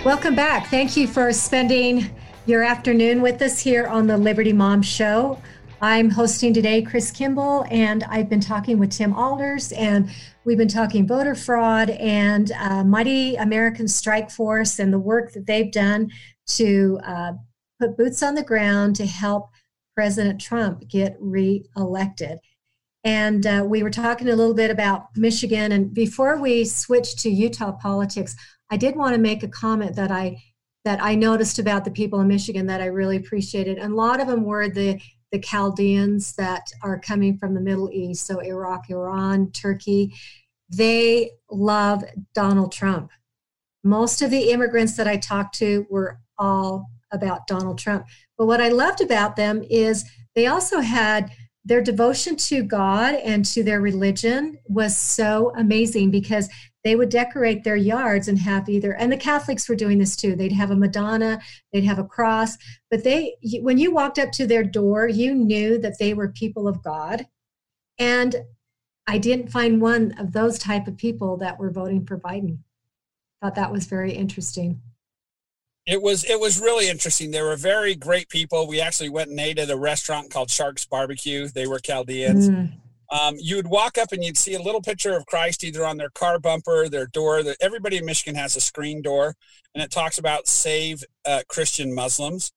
Welcome 0.07 0.37
back. 0.37 0.69
Thank 0.69 0.97
you 0.97 1.09
for 1.09 1.33
spending 1.33 2.09
your 2.47 2.63
afternoon 2.63 3.23
with 3.23 3.43
us 3.43 3.59
here 3.59 3.89
on 3.89 4.07
the 4.07 4.17
Liberty 4.17 4.53
Mom 4.53 4.81
Show. 4.81 5.43
I'm 5.83 6.11
hosting 6.11 6.55
today 6.55 6.81
Chris 6.81 7.11
Kimball, 7.11 7.67
and 7.71 8.05
I've 8.05 8.29
been 8.29 8.41
talking 8.41 8.79
with 8.79 8.93
Tim 8.93 9.13
Aalders, 9.13 9.77
and 9.77 10.09
we've 10.45 10.57
been 10.57 10.69
talking 10.69 11.09
voter 11.09 11.35
fraud 11.35 11.91
and 11.91 12.53
uh, 12.53 12.85
Mighty 12.85 13.35
American 13.35 13.89
Strike 13.89 14.31
Force 14.31 14.79
and 14.79 14.93
the 14.93 14.99
work 14.99 15.33
that 15.33 15.47
they've 15.47 15.73
done 15.73 16.13
to 16.51 17.01
uh, 17.05 17.33
put 17.81 17.97
boots 17.97 18.23
on 18.23 18.37
the 18.37 18.45
ground 18.45 18.95
to 18.97 19.07
help 19.07 19.51
President 19.97 20.41
Trump 20.41 20.89
get 20.89 21.17
reelected. 21.19 22.39
And 23.07 23.47
uh, 23.47 23.65
we 23.65 23.85
were 23.85 23.91
talking 23.91 24.29
a 24.29 24.35
little 24.35 24.53
bit 24.53 24.69
about 24.69 25.17
Michigan. 25.17 25.71
And 25.71 25.95
before 25.95 26.41
we 26.41 26.65
switch 26.65 27.15
to 27.23 27.31
Utah 27.31 27.71
politics, 27.71 28.35
I 28.69 28.77
did 28.77 28.97
want 28.97 29.15
to 29.15 29.21
make 29.21 29.45
a 29.45 29.49
comment 29.49 29.95
that 29.95 30.11
I 30.11 30.43
that 30.85 31.01
I 31.01 31.15
noticed 31.15 31.61
about 31.61 31.85
the 31.85 31.91
people 31.93 32.21
in 32.21 32.27
Michigan 32.27 32.67
that 32.67 32.81
I 32.81 32.87
really 32.87 33.17
appreciated. 33.17 33.79
And 33.79 33.93
a 33.93 33.97
lot 33.97 34.21
of 34.21 34.27
them 34.27 34.43
were 34.43 34.69
the 34.69 35.01
the 35.31 35.39
Chaldeans 35.39 36.35
that 36.35 36.67
are 36.83 36.99
coming 36.99 37.39
from 37.39 37.55
the 37.55 37.61
Middle 37.61 37.91
East, 37.93 38.27
so 38.27 38.41
Iraq, 38.41 38.91
Iran, 38.91 39.53
Turkey. 39.53 40.13
They 40.69 41.31
love 41.49 42.03
Donald 42.35 42.73
Trump. 42.73 43.13
Most 43.85 44.21
of 44.21 44.33
the 44.33 44.51
immigrants 44.51 44.97
that 44.97 45.07
I 45.07 45.17
talked 45.17 45.55
to 45.59 45.87
were 45.89 46.19
all 46.39 46.91
about 47.13 47.47
Donald 47.47 47.79
Trump. 47.79 48.07
But 48.37 48.47
what 48.47 48.61
I 48.61 48.71
loved 48.71 49.01
about 49.01 49.37
them 49.37 49.63
is 49.71 50.05
they 50.35 50.49
also 50.49 50.81
had 50.81 51.31
their 51.67 51.83
devotion 51.83 52.37
to 52.37 52.63
God 52.63 53.17
and 53.17 53.45
to 53.47 53.65
their 53.65 53.81
religion 53.81 54.57
was 54.69 54.97
so 54.97 55.53
amazing 55.57 56.13
because 56.13 56.49
they 56.85 56.95
would 56.95 57.09
decorate 57.09 57.65
their 57.65 57.77
yards 57.77 58.29
and 58.29 58.39
have 58.39 58.69
either 58.69 58.93
and 58.93 59.11
the 59.11 59.17
catholics 59.17 59.69
were 59.69 59.75
doing 59.75 59.99
this 59.99 60.15
too. 60.15 60.37
They'd 60.37 60.53
have 60.53 60.71
a 60.71 60.77
madonna 60.77 61.41
they'd 61.73 61.85
have 61.85 61.99
a 61.99 62.05
cross 62.05 62.57
but 62.89 63.03
they 63.03 63.35
when 63.63 63.79
you 63.79 63.93
walked 63.93 64.21
up 64.21 64.31
to 64.33 64.47
their 64.47 64.63
door 64.63 65.09
you 65.09 65.35
knew 65.35 65.77
that 65.79 65.99
they 65.99 66.15
were 66.15 66.29
people 66.29 66.69
of 66.69 66.83
god. 66.85 67.27
And 67.99 68.37
i 69.09 69.19
didn't 69.19 69.51
find 69.51 69.81
one 69.81 70.15
of 70.21 70.33
those 70.33 70.61
type 70.61 70.87
of 70.87 70.97
people 70.97 71.37
that 71.39 71.59
were 71.59 71.71
voting 71.71 72.07
for 72.07 72.17
biden. 72.17 72.59
Thought 73.43 73.57
that 73.57 73.73
was 73.73 73.87
very 73.87 74.13
interesting 74.13 74.81
it 75.87 76.03
was 76.03 76.25
it 76.25 76.41
was 76.41 76.61
really 76.61 76.89
interesting. 76.89 77.31
They 77.31 77.43
were 77.43 77.57
very 77.57 77.95
great 77.95 78.29
people. 78.29 78.67
We 78.67 78.81
actually 78.81 79.09
went 79.09 79.31
and 79.31 79.39
ate 79.39 79.59
at 79.59 79.71
a 79.71 79.77
restaurant 79.77 80.31
called 80.31 80.51
Sharks 80.51 80.85
Barbecue. 80.85 81.49
They 81.49 81.67
were 81.67 81.79
Chaldeans. 81.79 82.51
Mm. 82.51 82.73
Um, 83.13 83.37
you 83.39 83.55
would 83.55 83.69
walk 83.69 83.99
up 83.99 84.11
and 84.11 84.25
you'd 84.25 84.37
see 84.37 84.55
a 84.55 84.63
little 84.63 84.83
picture 84.83 85.17
of 85.17 85.27
Christ 85.27 85.63
either 85.63 85.87
on 85.87 85.97
their 85.97 86.11
car 86.11 86.41
bumper, 86.41 86.89
their 86.89 87.07
door. 87.07 87.41
Everybody 87.61 87.99
in 87.99 88.05
Michigan 88.05 88.35
has 88.35 88.57
a 88.57 88.61
screen 88.61 89.01
door, 89.01 89.37
and 89.75 89.83
it 89.83 89.93
talks 89.93 90.19
about 90.19 90.49
save 90.49 91.05
uh, 91.25 91.43
Christian 91.49 91.95
Muslims. 91.95 92.53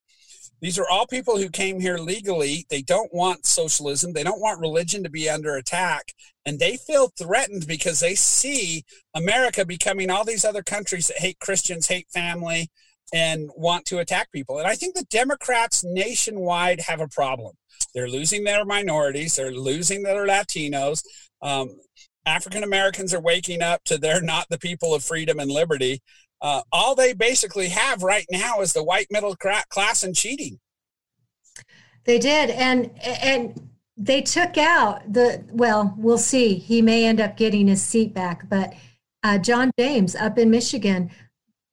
These 0.62 0.80
are 0.80 0.90
all 0.90 1.08
people 1.08 1.38
who 1.38 1.50
came 1.50 1.80
here 1.80 1.98
legally. 1.98 2.66
They 2.70 2.82
don't 2.82 3.14
want 3.14 3.46
socialism. 3.46 4.14
They 4.14 4.24
don't 4.24 4.42
want 4.42 4.60
religion 4.60 5.04
to 5.04 5.10
be 5.10 5.30
under 5.30 5.56
attack. 5.56 6.14
And 6.46 6.60
they 6.60 6.76
feel 6.78 7.14
threatened 7.18 7.66
because 7.66 8.00
they 8.00 8.16
see 8.16 8.84
America 9.14 9.66
becoming 9.66 10.10
all 10.10 10.26
these 10.26 10.44
other 10.44 10.64
countries 10.64 11.08
that 11.08 11.20
hate 11.20 11.40
Christians, 11.40 11.88
hate 11.88 12.10
family, 12.10 12.70
and 13.14 13.49
want 13.55 13.86
to 13.86 13.99
attack 13.99 14.32
people. 14.32 14.57
And 14.57 14.68
I 14.68 14.76
think 14.76 14.95
the 14.95 15.05
Democrats 15.10 15.84
nationwide 15.84 16.82
have 16.82 17.01
a 17.01 17.07
problem. 17.07 17.55
They're 17.93 18.10
losing 18.10 18.43
their 18.43 18.66
minorities. 18.66 19.36
They're 19.36 19.51
losing 19.51 20.03
their 20.03 20.26
Latinos. 20.28 21.03
Um, 21.41 21.80
African 22.26 22.64
Americans 22.64 23.14
are 23.14 23.22
waking 23.22 23.62
up 23.62 23.84
to 23.86 23.97
they're 23.97 24.22
not 24.22 24.47
the 24.49 24.60
people 24.60 24.93
of 24.93 25.03
freedom 25.03 25.39
and 25.39 25.49
liberty. 25.49 26.01
Uh, 26.41 26.62
all 26.72 26.95
they 26.95 27.14
basically 27.14 27.70
have 27.70 28.03
right 28.03 28.26
now 28.32 28.62
is 28.62 28.74
the 28.74 28.84
white 28.84 29.07
middle 29.10 29.36
class 29.36 30.03
and 30.03 30.16
cheating. 30.16 30.60
They 32.05 32.20
did, 32.20 32.49
and 32.49 32.91
and 33.01 33.70
they 33.97 34.22
took 34.22 34.57
out 34.57 35.12
the. 35.12 35.43
Well, 35.51 35.93
we'll 35.97 36.18
see. 36.18 36.55
He 36.55 36.82
may 36.82 37.05
end 37.05 37.20
up 37.20 37.36
getting 37.36 37.68
his 37.68 37.82
seat 37.82 38.14
back, 38.14 38.49
but 38.49 38.74
uh, 39.24 39.38
John 39.38 39.72
James 39.78 40.16
up 40.16 40.38
in 40.38 40.49
Michigan, 40.49 41.12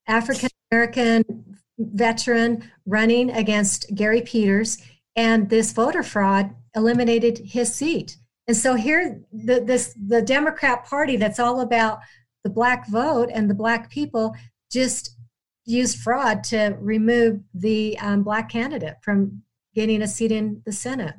African 0.09 0.49
American 0.71 1.57
veteran 1.79 2.71
running 2.87 3.31
against 3.31 3.95
Gary 3.95 4.23
Peters, 4.23 4.79
and 5.15 5.49
this 5.49 5.73
voter 5.73 6.03
fraud 6.03 6.55
eliminated 6.75 7.39
his 7.39 7.75
seat. 7.75 8.17
And 8.49 8.57
so 8.57 8.75
here, 8.75 9.21
the, 9.33 9.61
this 9.61 9.95
the 10.07 10.23
Democrat 10.23 10.85
Party 10.85 11.17
that's 11.17 11.41
all 11.41 11.61
about 11.61 11.99
the 12.45 12.51
black 12.51 12.89
vote 12.89 13.29
and 13.33 13.51
the 13.51 13.55
black 13.55 13.91
people 13.91 14.35
just 14.71 15.17
used 15.65 15.99
fraud 15.99 16.45
to 16.45 16.77
remove 16.81 17.41
the 17.53 17.99
um, 17.99 18.23
black 18.23 18.49
candidate 18.49 18.95
from 19.03 19.43
getting 19.75 20.01
a 20.01 20.07
seat 20.07 20.31
in 20.31 20.63
the 20.65 20.73
Senate. 20.73 21.15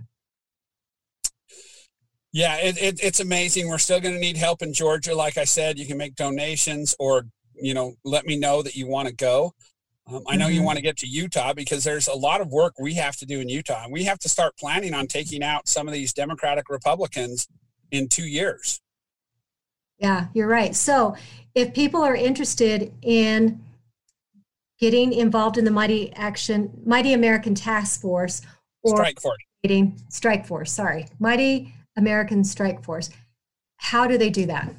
Yeah, 2.32 2.56
it, 2.58 2.78
it, 2.78 3.00
it's 3.04 3.20
amazing. 3.20 3.68
We're 3.68 3.78
still 3.78 4.00
going 4.00 4.14
to 4.14 4.20
need 4.20 4.38
help 4.38 4.62
in 4.62 4.72
Georgia. 4.72 5.16
Like 5.16 5.38
I 5.38 5.44
said, 5.44 5.78
you 5.78 5.86
can 5.86 5.98
make 5.98 6.16
donations 6.16 6.96
or, 7.00 7.26
you 7.62 7.74
know, 7.74 7.96
let 8.04 8.26
me 8.26 8.38
know 8.38 8.62
that 8.62 8.76
you 8.76 8.88
want 8.88 9.08
to 9.08 9.14
go. 9.14 9.54
Um, 10.08 10.24
I 10.28 10.38
know 10.38 10.46
mm-hmm. 10.46 10.56
you 10.56 10.64
want 10.64 10.78
to 10.78 10.82
get 10.82 10.98
to 10.98 11.08
Utah 11.08 11.54
because 11.54 11.84
there's 11.84 12.08
a 12.08 12.14
lot 12.14 12.40
of 12.40 12.50
work 12.50 12.74
we 12.80 12.94
have 12.94 13.18
to 13.18 13.26
do 13.26 13.40
in 13.40 13.50
Utah. 13.50 13.84
And 13.84 13.92
we 13.92 14.06
have 14.06 14.20
to 14.20 14.30
start 14.30 14.58
planning 14.58 14.94
on 14.94 15.08
taking 15.08 15.44
out 15.44 15.68
some 15.68 15.88
of 15.88 15.94
these 15.94 16.14
Democratic 16.14 16.70
Republicans 16.70 17.48
in 17.92 18.08
two 18.08 18.26
years. 18.28 18.82
Yeah, 20.00 20.28
you're 20.34 20.48
right. 20.48 20.76
So 20.76 21.16
if 21.56 21.74
people 21.74 22.04
are 22.04 22.16
interested 22.16 22.94
in 23.02 23.62
getting 24.80 25.12
involved 25.12 25.58
in 25.58 25.66
the 25.66 25.72
Mighty 25.72 26.14
Action, 26.14 26.82
Mighty 26.86 27.14
American 27.14 27.56
Task 27.56 28.00
Force 28.00 28.42
or 28.84 28.98
Strike 28.98 29.20
Force, 29.20 29.38
Strike 30.10 30.46
Force, 30.46 30.72
sorry, 30.72 31.08
Mighty 31.20 31.74
American 31.98 32.44
Strike 32.44 32.84
Force, 32.84 33.10
how 33.78 34.08
do 34.08 34.18
they 34.18 34.30
do 34.30 34.46
that? 34.46 34.74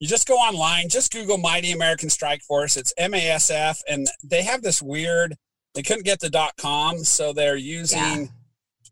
You 0.00 0.08
just 0.08 0.26
go 0.26 0.34
online, 0.34 0.88
just 0.88 1.12
Google 1.12 1.38
Mighty 1.38 1.72
American 1.72 2.10
Strike 2.10 2.42
Force. 2.42 2.76
It's 2.76 2.92
MASF, 2.98 3.80
and 3.88 4.08
they 4.24 4.42
have 4.42 4.62
this 4.62 4.82
weird. 4.82 5.36
They 5.74 5.82
couldn't 5.82 6.04
get 6.04 6.18
the 6.18 6.30
dot 6.30 6.54
com, 6.58 6.98
so 6.98 7.32
they're 7.32 7.56
using 7.56 7.98
yeah. 7.98 8.24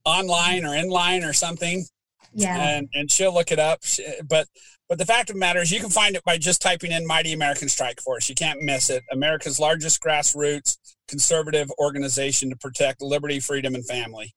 online 0.05 0.65
or 0.65 0.69
inline 0.69 1.29
or 1.29 1.33
something. 1.33 1.85
Yeah, 2.33 2.77
and 2.77 2.89
and 2.93 3.11
she'll 3.11 3.35
look 3.35 3.51
it 3.51 3.59
up. 3.59 3.81
But 4.29 4.47
but 4.89 4.99
the 4.99 5.07
fact 5.07 5.31
of 5.31 5.35
the 5.35 5.41
matter 5.41 5.61
is, 5.61 5.73
you 5.73 5.81
can 5.81 5.91
find 5.91 6.15
it 6.15 6.23
by 6.25 6.39
just 6.39 6.63
typing 6.63 6.93
in 6.93 7.07
Mighty 7.07 7.33
American 7.33 7.69
Strike 7.69 8.01
Force. 8.01 8.29
You 8.29 8.35
can't 8.35 8.63
miss 8.63 8.91
it. 8.91 9.03
America's 9.11 9.59
largest 9.59 10.03
grassroots 10.03 10.77
conservative 11.09 11.71
organization 11.79 12.51
to 12.51 12.57
protect 12.57 13.01
liberty, 13.01 13.41
freedom, 13.41 13.75
and 13.75 13.87
family. 13.87 14.35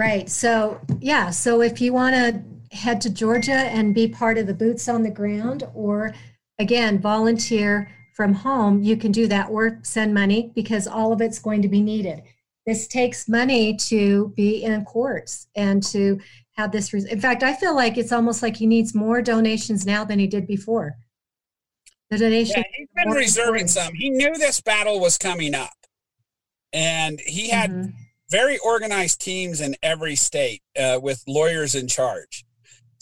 Right. 0.00 0.30
So 0.30 0.80
yeah. 0.98 1.28
So 1.28 1.60
if 1.60 1.78
you 1.78 1.92
want 1.92 2.14
to 2.14 2.74
head 2.74 3.02
to 3.02 3.10
Georgia 3.10 3.52
and 3.52 3.94
be 3.94 4.08
part 4.08 4.38
of 4.38 4.46
the 4.46 4.54
boots 4.54 4.88
on 4.88 5.02
the 5.02 5.10
ground, 5.10 5.64
or 5.74 6.14
again, 6.58 6.98
volunteer 6.98 7.90
from 8.14 8.32
home, 8.32 8.82
you 8.82 8.96
can 8.96 9.12
do 9.12 9.26
that 9.26 9.50
or 9.50 9.78
send 9.82 10.14
money 10.14 10.52
because 10.54 10.86
all 10.86 11.12
of 11.12 11.20
it's 11.20 11.38
going 11.38 11.60
to 11.60 11.68
be 11.68 11.82
needed. 11.82 12.22
This 12.66 12.88
takes 12.88 13.28
money 13.28 13.76
to 13.76 14.32
be 14.38 14.64
in 14.64 14.86
courts 14.86 15.48
and 15.54 15.82
to 15.88 16.18
have 16.52 16.72
this. 16.72 16.94
Res- 16.94 17.04
in 17.04 17.20
fact, 17.20 17.42
I 17.42 17.52
feel 17.52 17.76
like 17.76 17.98
it's 17.98 18.12
almost 18.12 18.42
like 18.42 18.56
he 18.56 18.66
needs 18.66 18.94
more 18.94 19.20
donations 19.20 19.84
now 19.84 20.02
than 20.02 20.18
he 20.18 20.26
did 20.26 20.46
before. 20.46 20.96
The 22.08 22.16
donation. 22.16 22.54
Yeah, 22.56 22.64
he's 22.74 22.88
been 22.96 23.12
reserving 23.12 23.68
some. 23.68 23.92
He 23.92 24.08
knew 24.08 24.32
this 24.32 24.62
battle 24.62 24.98
was 24.98 25.18
coming 25.18 25.54
up, 25.54 25.76
and 26.72 27.20
he 27.20 27.50
had 27.50 27.70
mm-hmm. 27.70 27.90
Very 28.30 28.58
organized 28.58 29.20
teams 29.20 29.60
in 29.60 29.76
every 29.82 30.16
state 30.16 30.62
uh, 30.78 30.98
with 31.02 31.22
lawyers 31.26 31.74
in 31.74 31.88
charge. 31.88 32.44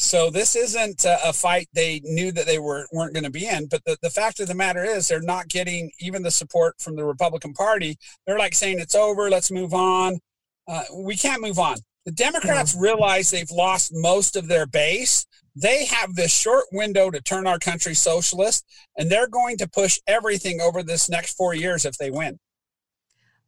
So 0.00 0.30
this 0.30 0.54
isn't 0.54 1.04
a, 1.04 1.32
fight 1.32 1.68
they 1.74 2.00
knew 2.04 2.30
that 2.30 2.46
they 2.46 2.60
were 2.60 2.86
weren't 2.92 3.14
going 3.14 3.24
to 3.24 3.30
be 3.30 3.48
in. 3.48 3.66
But 3.66 3.84
the, 3.84 3.98
the 4.00 4.10
fact 4.10 4.38
of 4.38 4.46
the 4.46 4.54
matter 4.54 4.84
is, 4.84 5.08
they're 5.08 5.20
not 5.20 5.48
getting 5.48 5.90
even 5.98 6.22
the 6.22 6.30
support 6.30 6.76
from 6.80 6.94
the 6.94 7.04
Republican 7.04 7.52
Party. 7.52 7.96
They're 8.24 8.38
like 8.38 8.54
saying 8.54 8.78
it's 8.78 8.94
over. 8.94 9.28
Let's 9.28 9.50
move 9.50 9.74
on. 9.74 10.20
Uh, 10.68 10.84
we 10.94 11.16
can't 11.16 11.42
move 11.42 11.58
on. 11.58 11.78
The 12.06 12.12
Democrats 12.12 12.74
yeah. 12.74 12.82
realize 12.82 13.30
they've 13.30 13.50
lost 13.50 13.90
most 13.92 14.36
of 14.36 14.46
their 14.46 14.66
base. 14.66 15.26
They 15.56 15.86
have 15.86 16.14
this 16.14 16.32
short 16.32 16.66
window 16.70 17.10
to 17.10 17.20
turn 17.20 17.48
our 17.48 17.58
country 17.58 17.94
socialist, 17.94 18.64
and 18.96 19.10
they're 19.10 19.28
going 19.28 19.56
to 19.58 19.68
push 19.68 19.98
everything 20.06 20.60
over 20.60 20.84
this 20.84 21.10
next 21.10 21.34
four 21.34 21.54
years 21.54 21.84
if 21.84 21.98
they 21.98 22.12
win. 22.12 22.38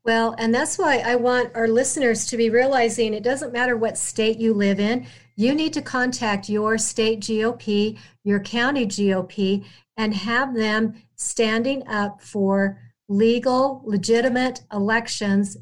Well, 0.05 0.35
and 0.39 0.55
that's 0.55 0.79
why 0.79 0.99
I 0.99 1.17
want 1.17 1.55
our 1.55 1.69
listeners 1.69 2.27
to 2.27 2.37
be 2.37 2.49
realizing 2.49 3.13
it 3.13 3.23
doesn't 3.23 3.53
matter 3.53 3.77
what 3.77 3.99
state 3.99 4.39
you 4.39 4.55
live 4.55 4.81
in 4.81 5.07
you 5.41 5.55
need 5.55 5.73
to 5.73 5.81
contact 5.81 6.51
your 6.51 6.77
state 6.77 7.21
GOP, 7.21 7.99
your 8.25 8.41
county 8.41 8.85
GOP, 8.85 9.65
and 9.97 10.13
have 10.13 10.55
them 10.55 10.93
standing 11.17 11.83
up 11.89 12.21
for 12.21 12.79
legal, 13.09 13.81
legitimate 13.87 14.61
elections, 14.71 15.57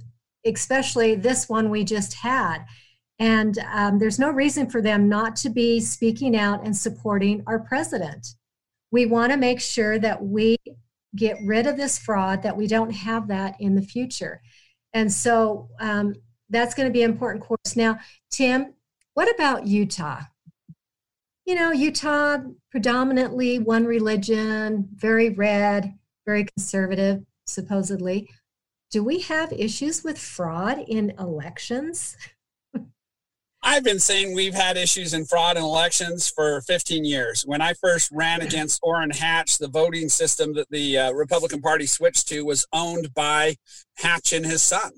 especially 0.45 1.15
this 1.15 1.49
one 1.49 1.71
we 1.71 1.85
just 1.85 2.15
had. 2.15 2.65
And 3.21 3.57
um, 3.73 4.01
there's 4.01 4.19
no 4.19 4.31
reason 4.31 4.69
for 4.69 4.83
them 4.83 5.09
not 5.09 5.37
to 5.37 5.49
be 5.49 5.79
speaking 5.79 6.37
out 6.37 6.65
and 6.65 6.77
supporting 6.77 7.45
our 7.47 7.61
president. 7.61 8.35
We 8.91 9.07
want 9.07 9.31
to 9.31 9.39
make 9.39 9.61
sure 9.61 10.01
that 10.01 10.25
we 10.25 10.57
get 11.17 11.37
rid 11.45 11.67
of 11.67 11.77
this 11.77 11.99
fraud, 11.99 12.43
that 12.43 12.57
we 12.57 12.67
don't 12.67 12.91
have 12.91 13.29
that 13.29 13.57
in 13.61 13.75
the 13.75 13.83
future. 13.83 14.41
And 14.93 15.13
so 15.13 15.69
um, 15.81 16.15
that's 16.51 16.75
going 16.75 16.89
to 16.89 16.93
be 16.93 17.03
an 17.03 17.11
important 17.11 17.45
course. 17.45 17.77
Now, 17.77 17.99
Tim, 18.31 18.75
what 19.15 19.33
about 19.35 19.67
Utah? 19.67 20.23
You 21.45 21.55
know, 21.55 21.73
Utah, 21.73 22.39
predominantly 22.71 23.59
one 23.59 23.87
religion, 23.87 24.89
very 24.95 25.31
red, 25.31 25.95
very 26.27 26.45
conservative, 26.45 27.25
supposedly. 27.47 28.29
Do 28.91 29.03
we 29.03 29.21
have 29.21 29.53
issues 29.53 30.05
with 30.05 30.19
fraud 30.19 30.79
in 30.87 31.15
elections? 31.19 32.17
I've 33.71 33.85
been 33.85 34.01
saying 34.01 34.35
we've 34.35 34.55
had 34.55 34.79
issues 34.79 35.13
in 35.13 35.27
fraud 35.27 35.59
in 35.59 35.63
elections 35.63 36.27
for 36.27 36.63
15 36.63 37.05
years. 37.05 37.43
When 37.43 37.61
I 37.61 37.75
first 37.75 38.11
ran 38.11 38.41
against 38.41 38.81
Orrin 38.83 39.11
Hatch, 39.11 39.59
the 39.59 39.69
voting 39.69 40.09
system 40.09 40.55
that 40.55 40.71
the 40.71 40.97
uh, 40.97 41.13
Republican 41.13 41.61
Party 41.61 41.85
switched 41.85 42.29
to 42.29 42.47
was 42.47 42.67
owned 42.73 43.13
by 43.13 43.57
Hatch 43.99 44.33
and 44.33 44.47
his 44.47 44.63
son 44.63 44.93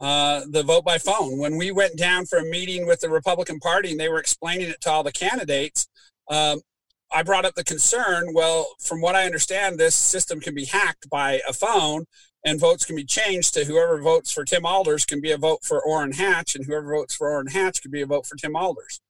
uh, 0.00 0.40
the 0.48 0.62
vote 0.62 0.86
by 0.86 0.96
phone. 0.96 1.38
When 1.38 1.58
we 1.58 1.70
went 1.70 1.98
down 1.98 2.24
for 2.24 2.38
a 2.38 2.44
meeting 2.44 2.86
with 2.86 3.00
the 3.00 3.10
Republican 3.10 3.58
Party 3.58 3.90
and 3.90 4.00
they 4.00 4.08
were 4.08 4.20
explaining 4.20 4.70
it 4.70 4.80
to 4.82 4.90
all 4.90 5.02
the 5.02 5.12
candidates, 5.12 5.86
um, 6.30 6.62
I 7.12 7.22
brought 7.22 7.44
up 7.44 7.56
the 7.56 7.64
concern. 7.64 8.32
Well, 8.32 8.68
from 8.80 9.02
what 9.02 9.16
I 9.16 9.26
understand, 9.26 9.78
this 9.78 9.94
system 9.94 10.40
can 10.40 10.54
be 10.54 10.64
hacked 10.64 11.10
by 11.10 11.42
a 11.46 11.52
phone 11.52 12.06
and 12.44 12.60
votes 12.60 12.84
can 12.84 12.96
be 12.96 13.04
changed 13.04 13.54
to 13.54 13.64
whoever 13.64 14.00
votes 14.00 14.32
for 14.32 14.44
Tim 14.44 14.62
Aalders 14.62 15.06
can 15.06 15.20
be 15.20 15.32
a 15.32 15.38
vote 15.38 15.64
for 15.64 15.80
Orrin 15.84 16.12
Hatch, 16.12 16.54
and 16.54 16.64
whoever 16.64 16.94
votes 16.94 17.14
for 17.14 17.30
Orrin 17.30 17.48
Hatch 17.48 17.82
can 17.82 17.90
be 17.90 18.02
a 18.02 18.06
vote 18.06 18.26
for 18.26 18.36
Tim 18.36 18.52
Aalders. 18.52 19.00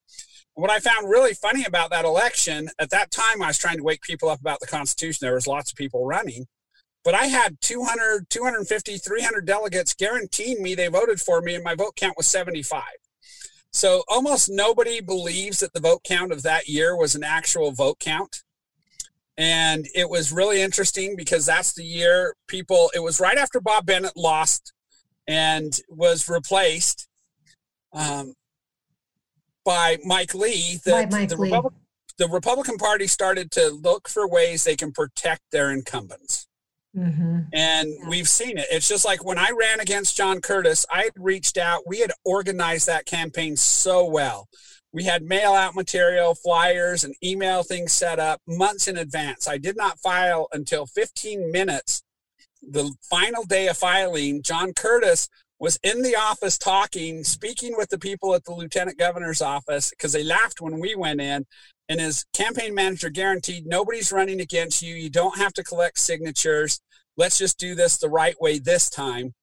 what 0.55 0.71
I 0.71 0.81
found 0.81 1.09
really 1.09 1.35
funny 1.35 1.65
about 1.65 1.91
that 1.91 2.05
election, 2.05 2.69
at 2.79 2.91
that 2.91 3.11
time, 3.11 3.43
I 3.43 3.49
was 3.49 3.59
trying 3.59 3.77
to 3.77 3.85
wake 3.85 4.03
people 4.03 4.29
up 4.29 4.41
about 4.41 4.61
the 4.61 4.67
Constitution. 4.67 5.19
There 5.21 5.35
was 5.35 5.47
lots 5.47 5.71
of 5.71 5.77
people 5.77 6.05
running 6.05 6.47
but 7.05 7.15
I 7.15 7.27
had 7.27 7.61
200, 7.63 8.29
250, 8.29 8.99
300 8.99 9.47
delegates 9.47 9.95
guaranteeing 9.95 10.63
me 10.63 10.75
they 10.75 10.89
voted 10.89 11.21
for 11.21 11.41
me, 11.41 11.55
and 11.55 11.65
my 11.65 11.75
vote 11.75 11.97
count 11.97 12.19
was 12.19 12.27
75. 12.27 12.83
So 13.73 14.03
almost 14.09 14.51
nobody 14.51 15.01
believes 15.01 15.61
that 15.61 15.73
the 15.73 15.81
vote 15.81 16.03
count 16.05 16.33
of 16.33 16.43
that 16.43 16.69
year 16.69 16.97
was 16.97 17.15
an 17.15 17.25
actual 17.25 17.73
vote 17.73 17.99
count. 17.99 18.43
And 19.39 19.87
it 19.95 20.11
was 20.11 20.33
really 20.33 20.61
interesting 20.61 21.15
because 21.17 21.47
that's 21.47 21.73
the 21.73 21.85
year 21.85 22.35
people, 22.49 22.91
it 22.93 23.03
was 23.03 23.21
right 23.21 23.39
after 23.39 23.61
Bob 23.61 23.87
Bennett 23.87 24.17
lost 24.17 24.73
and 25.29 25.73
was 25.89 26.29
replaced 26.29 27.09
um, 27.93 28.35
by 29.65 29.99
Mike 30.05 30.35
Lee. 30.35 30.81
That 30.85 31.13
Mike 31.13 31.29
the, 31.29 31.37
Lee. 31.37 31.51
Republic, 31.51 31.75
the 32.19 32.29
Republican 32.29 32.79
Party 32.79 33.07
started 33.07 33.53
to 33.53 33.71
look 33.71 34.09
for 34.09 34.29
ways 34.29 34.65
they 34.65 34.75
can 34.75 34.91
protect 34.91 35.43
their 35.53 35.71
incumbents. 35.71 36.49
Mm-hmm. 36.97 37.41
And 37.53 37.89
yeah. 37.89 38.09
we've 38.09 38.29
seen 38.29 38.59
it. 38.59 38.67
It's 38.73 38.89
just 38.89 39.05
like 39.05 39.25
when 39.25 39.39
I 39.39 39.51
ran 39.57 39.79
against 39.79 40.17
John 40.17 40.41
Curtis, 40.41 40.85
I 40.91 41.03
had 41.03 41.13
reached 41.17 41.59
out. 41.59 41.87
We 41.87 42.01
had 42.01 42.11
organized 42.25 42.89
that 42.89 43.07
campaign 43.07 43.57
so 43.57 44.05
well. 44.05 44.49
We 44.93 45.05
had 45.05 45.23
mail 45.23 45.53
out 45.53 45.75
material, 45.75 46.35
flyers, 46.35 47.05
and 47.05 47.15
email 47.23 47.63
things 47.63 47.93
set 47.93 48.19
up 48.19 48.41
months 48.47 48.89
in 48.89 48.97
advance. 48.97 49.47
I 49.47 49.59
did 49.59 49.77
not 49.77 49.99
file 50.01 50.49
until 50.53 50.87
15 50.87 51.53
minutes, 51.53 52.03
the 52.63 52.95
final 53.03 53.45
day 53.45 53.69
of 53.69 53.77
filing. 53.77 54.43
John 54.43 54.73
Curtis 54.73 55.29
was 55.59 55.79
in 55.83 56.03
the 56.03 56.17
office 56.17 56.57
talking, 56.57 57.25
speaking 57.25 57.75
with 57.77 57.91
the 57.91 57.99
people 57.99 58.35
at 58.35 58.45
the 58.45 58.53
lieutenant 58.53 58.97
governor's 58.97 59.43
office 59.43 59.91
because 59.91 60.13
they 60.13 60.25
laughed 60.25 60.61
when 60.61 60.79
we 60.79 60.95
went 60.95 61.21
in. 61.21 61.47
And 61.89 62.01
his 62.01 62.25
campaign 62.33 62.75
manager 62.75 63.11
guaranteed 63.11 63.67
nobody's 63.67 64.13
running 64.13 64.41
against 64.41 64.83
you. 64.83 64.95
You 64.95 65.11
don't 65.11 65.39
have 65.39 65.53
to 65.55 65.65
collect 65.65 65.99
signatures. 65.99 66.81
Let's 67.17 67.39
just 67.39 67.59
do 67.59 67.75
this 67.75 67.99
the 67.99 68.11
right 68.11 68.41
way 68.41 68.59
this 68.59 68.89
time. 68.89 69.35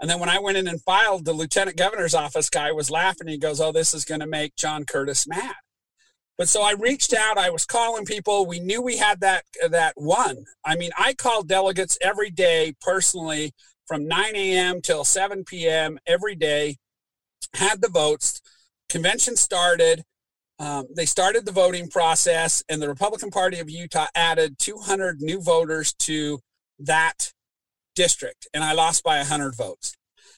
And 0.00 0.10
then 0.10 0.18
when 0.18 0.28
I 0.28 0.38
went 0.38 0.58
in 0.58 0.68
and 0.68 0.82
filed, 0.82 1.24
the 1.24 1.32
lieutenant 1.32 1.76
governor's 1.76 2.14
office 2.14 2.50
guy 2.50 2.72
was 2.72 2.90
laughing. 2.90 3.28
He 3.28 3.38
goes, 3.38 3.60
Oh, 3.60 3.72
this 3.72 3.94
is 3.94 4.04
going 4.04 4.20
to 4.20 4.26
make 4.26 4.56
John 4.56 4.84
Curtis 4.84 5.26
mad. 5.26 5.54
But 6.36 6.48
so 6.48 6.62
I 6.62 6.72
reached 6.72 7.14
out. 7.14 7.38
I 7.38 7.50
was 7.50 7.64
calling 7.64 8.04
people. 8.04 8.46
We 8.46 8.58
knew 8.58 8.82
we 8.82 8.96
had 8.96 9.20
that 9.20 9.44
that 9.68 9.92
one. 9.96 10.44
I 10.64 10.76
mean, 10.76 10.90
I 10.98 11.14
called 11.14 11.48
delegates 11.48 11.96
every 12.02 12.30
day 12.30 12.74
personally 12.80 13.52
from 13.86 14.08
9 14.08 14.34
a.m. 14.34 14.80
till 14.80 15.04
7 15.04 15.44
p.m. 15.44 15.98
every 16.06 16.34
day. 16.34 16.76
Had 17.54 17.80
the 17.80 17.88
votes. 17.88 18.40
Convention 18.88 19.36
started. 19.36 20.02
Um, 20.58 20.86
they 20.94 21.06
started 21.06 21.46
the 21.46 21.52
voting 21.52 21.88
process, 21.88 22.62
and 22.68 22.80
the 22.80 22.88
Republican 22.88 23.30
Party 23.30 23.58
of 23.58 23.70
Utah 23.70 24.06
added 24.14 24.58
200 24.58 25.20
new 25.20 25.40
voters 25.40 25.92
to 26.00 26.40
that 26.78 27.32
district, 27.94 28.46
and 28.52 28.64
I 28.64 28.72
lost 28.72 29.02
by 29.04 29.18
100 29.18 29.56
votes. 29.56 29.96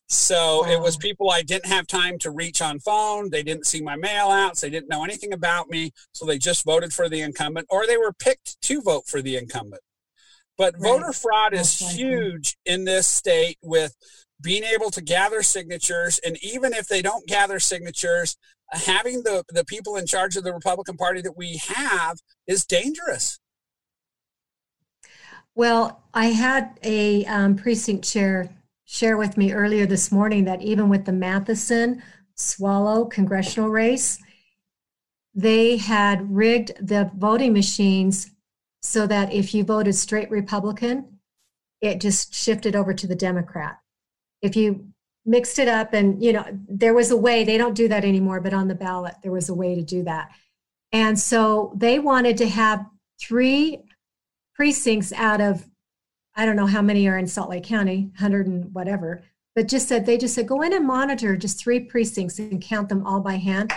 So 0.08 0.62
wow. 0.62 0.70
it 0.70 0.80
was 0.80 0.96
people 0.96 1.30
I 1.30 1.42
didn't 1.42 1.66
have 1.66 1.86
time 1.86 2.18
to 2.20 2.30
reach 2.30 2.62
on 2.62 2.78
phone. 2.78 3.30
They 3.30 3.42
didn't 3.42 3.66
see 3.66 3.80
my 3.80 3.96
mail 3.96 4.28
outs. 4.28 4.60
They 4.60 4.70
didn't 4.70 4.88
know 4.88 5.04
anything 5.04 5.32
about 5.32 5.68
me. 5.68 5.92
So 6.12 6.24
they 6.24 6.38
just 6.38 6.64
voted 6.64 6.92
for 6.92 7.08
the 7.08 7.20
incumbent 7.20 7.66
or 7.70 7.86
they 7.86 7.96
were 7.96 8.12
picked 8.12 8.60
to 8.62 8.80
vote 8.82 9.06
for 9.08 9.20
the 9.20 9.36
incumbent. 9.36 9.82
But 10.56 10.74
right. 10.74 10.90
voter 10.90 11.12
fraud 11.12 11.54
is 11.54 11.78
huge 11.78 12.56
in 12.64 12.84
this 12.84 13.06
state 13.06 13.58
with 13.62 13.94
being 14.40 14.64
able 14.64 14.90
to 14.92 15.02
gather 15.02 15.42
signatures. 15.42 16.20
And 16.24 16.38
even 16.42 16.72
if 16.72 16.86
they 16.86 17.02
don't 17.02 17.26
gather 17.26 17.58
signatures, 17.58 18.36
having 18.70 19.22
the, 19.22 19.44
the 19.48 19.64
people 19.64 19.96
in 19.96 20.06
charge 20.06 20.36
of 20.36 20.44
the 20.44 20.52
Republican 20.52 20.96
Party 20.96 21.20
that 21.22 21.36
we 21.36 21.60
have 21.68 22.18
is 22.46 22.64
dangerous. 22.64 23.38
Well, 25.56 26.02
I 26.12 26.26
had 26.26 26.78
a 26.82 27.24
um, 27.24 27.56
precinct 27.56 28.04
chair 28.04 28.50
share 28.84 29.16
with 29.16 29.38
me 29.38 29.54
earlier 29.54 29.86
this 29.86 30.12
morning 30.12 30.44
that 30.44 30.60
even 30.60 30.90
with 30.90 31.06
the 31.06 31.12
Matheson 31.12 32.02
Swallow 32.34 33.06
congressional 33.06 33.70
race, 33.70 34.18
they 35.34 35.78
had 35.78 36.30
rigged 36.30 36.72
the 36.86 37.10
voting 37.16 37.54
machines 37.54 38.32
so 38.82 39.06
that 39.06 39.32
if 39.32 39.54
you 39.54 39.64
voted 39.64 39.94
straight 39.94 40.30
Republican, 40.30 41.20
it 41.80 42.02
just 42.02 42.34
shifted 42.34 42.76
over 42.76 42.92
to 42.92 43.06
the 43.06 43.16
Democrat. 43.16 43.78
If 44.42 44.56
you 44.56 44.88
mixed 45.24 45.58
it 45.58 45.68
up 45.68 45.94
and 45.94 46.22
you 46.22 46.34
know 46.34 46.44
there 46.68 46.94
was 46.94 47.10
a 47.10 47.16
way 47.16 47.44
they 47.44 47.58
don't 47.58 47.74
do 47.74 47.88
that 47.88 48.04
anymore 48.04 48.40
but 48.40 48.54
on 48.54 48.68
the 48.68 48.76
ballot 48.76 49.12
there 49.24 49.32
was 49.32 49.48
a 49.48 49.54
way 49.54 49.74
to 49.74 49.82
do 49.82 50.04
that 50.04 50.30
and 50.92 51.18
so 51.18 51.72
they 51.76 51.98
wanted 51.98 52.36
to 52.36 52.48
have 52.48 52.86
three 53.20 53.82
precincts 54.56 55.12
out 55.12 55.40
of 55.40 55.68
I 56.38 56.44
don't 56.44 56.56
know 56.56 56.66
how 56.66 56.82
many 56.82 57.08
are 57.08 57.16
in 57.16 57.26
Salt 57.26 57.48
Lake 57.48 57.64
County, 57.64 58.10
100 58.16 58.46
and 58.46 58.74
whatever, 58.74 59.22
but 59.54 59.68
just 59.68 59.88
said, 59.88 60.04
they 60.04 60.18
just 60.18 60.34
said, 60.34 60.46
go 60.46 60.60
in 60.60 60.74
and 60.74 60.86
monitor 60.86 61.34
just 61.34 61.58
three 61.58 61.80
precincts 61.80 62.38
and 62.38 62.60
count 62.60 62.90
them 62.90 63.06
all 63.06 63.20
by 63.20 63.36
hand. 63.36 63.72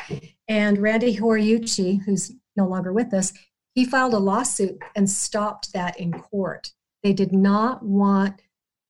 And 0.49 0.77
Randy 0.77 1.15
Horiuchi, 1.15 2.03
who's 2.03 2.33
no 2.57 2.67
longer 2.67 2.91
with 2.91 3.13
us, 3.13 3.31
he 3.75 3.85
filed 3.85 4.13
a 4.13 4.19
lawsuit 4.19 4.81
and 4.93 5.09
stopped 5.09 5.71
that 5.71 5.97
in 5.97 6.11
court. 6.11 6.73
They 7.01 7.13
did 7.13 7.31
not 7.31 7.81
want 7.81 8.41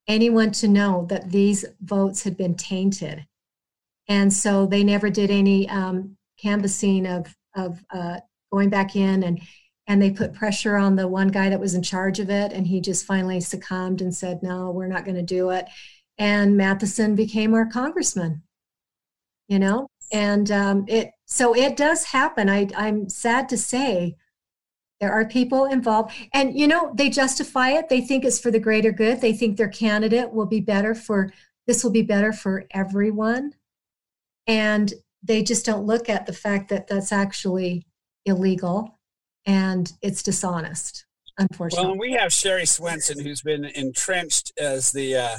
anyone 0.07 0.49
to 0.53 0.67
know 0.67 1.05
that 1.09 1.29
these 1.29 1.63
votes 1.79 2.23
had 2.23 2.35
been 2.35 2.55
tainted. 2.55 3.27
And 4.07 4.33
so 4.33 4.65
they 4.65 4.83
never 4.83 5.11
did 5.11 5.29
any 5.29 5.69
um, 5.69 6.17
canvassing 6.41 7.05
of, 7.05 7.35
of 7.55 7.85
uh, 7.91 8.19
going 8.51 8.69
back 8.69 8.95
in 8.95 9.21
and 9.21 9.39
and 9.89 10.01
they 10.01 10.11
put 10.11 10.33
pressure 10.33 10.77
on 10.77 10.95
the 10.95 11.07
one 11.07 11.27
guy 11.27 11.49
that 11.49 11.59
was 11.59 11.73
in 11.73 11.83
charge 11.83 12.19
of 12.19 12.29
it 12.29 12.53
and 12.53 12.67
he 12.67 12.79
just 12.79 13.05
finally 13.05 13.41
succumbed 13.41 14.01
and 14.01 14.15
said 14.15 14.41
no 14.41 14.71
we're 14.71 14.87
not 14.87 15.03
going 15.03 15.17
to 15.17 15.21
do 15.21 15.49
it. 15.49 15.67
And 16.17 16.55
matheson 16.55 17.15
became 17.15 17.53
our 17.53 17.65
congressman 17.65 18.43
you 19.49 19.59
know? 19.59 19.89
And 20.13 20.49
um, 20.51 20.85
it 20.87 21.11
so 21.25 21.53
it 21.55 21.75
does 21.75 22.05
happen. 22.05 22.49
I, 22.49 22.67
i'm 22.77 23.09
sad 23.09 23.49
to 23.49 23.57
say 23.57 24.15
there 24.99 25.11
are 25.11 25.27
people 25.27 25.65
involved. 25.65 26.13
And 26.33 26.57
you 26.57 26.67
know 26.67 26.93
they 26.95 27.09
justify 27.09 27.71
it. 27.71 27.89
They 27.89 28.01
think 28.01 28.23
it's 28.23 28.39
for 28.39 28.51
the 28.51 28.59
greater 28.59 28.91
good. 28.91 29.21
They 29.21 29.33
think 29.33 29.57
their 29.57 29.69
candidate 29.69 30.31
will 30.31 30.45
be 30.45 30.61
better 30.61 30.95
for 30.95 31.33
this 31.67 31.83
will 31.83 31.91
be 31.91 32.01
better 32.01 32.31
for 32.31 32.65
everyone. 32.71 33.53
And 34.47 34.93
they 35.21 35.43
just 35.43 35.65
don't 35.65 35.85
look 35.85 36.09
at 36.09 36.25
the 36.25 36.33
fact 36.33 36.69
that 36.69 36.87
that's 36.87 37.11
actually 37.11 37.85
illegal 38.25 38.98
and 39.45 39.91
it's 40.01 40.23
dishonest, 40.23 41.05
unfortunately. 41.37 41.87
Well, 41.87 41.97
we 41.97 42.13
have 42.13 42.33
Sherrie 42.33 42.63
Swensen, 42.63 43.21
who's 43.21 43.41
been 43.41 43.65
entrenched 43.65 44.51
as 44.57 44.91
the 44.91 45.15
uh, 45.15 45.37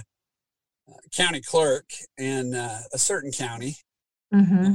county 1.15 1.41
clerk 1.41 1.91
in 2.19 2.55
uh, 2.55 2.83
a 2.93 2.99
certain 2.99 3.33
county. 3.33 3.77
Mm-hmm. 4.35 4.75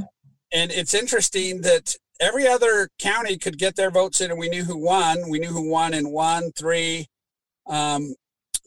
And 0.52 0.70
it's 0.70 0.94
interesting 0.94 1.62
that 1.62 1.96
every 2.20 2.46
other 2.46 2.88
county 2.98 3.36
could 3.36 3.58
get 3.58 3.76
their 3.76 3.90
votes 3.90 4.20
in, 4.20 4.30
and 4.30 4.38
we 4.38 4.48
knew 4.48 4.64
who 4.64 4.76
won. 4.76 5.28
We 5.28 5.38
knew 5.38 5.48
who 5.48 5.70
won 5.70 5.92
in 5.92 6.10
one, 6.10 6.52
three, 6.52 7.06
um, 7.66 8.14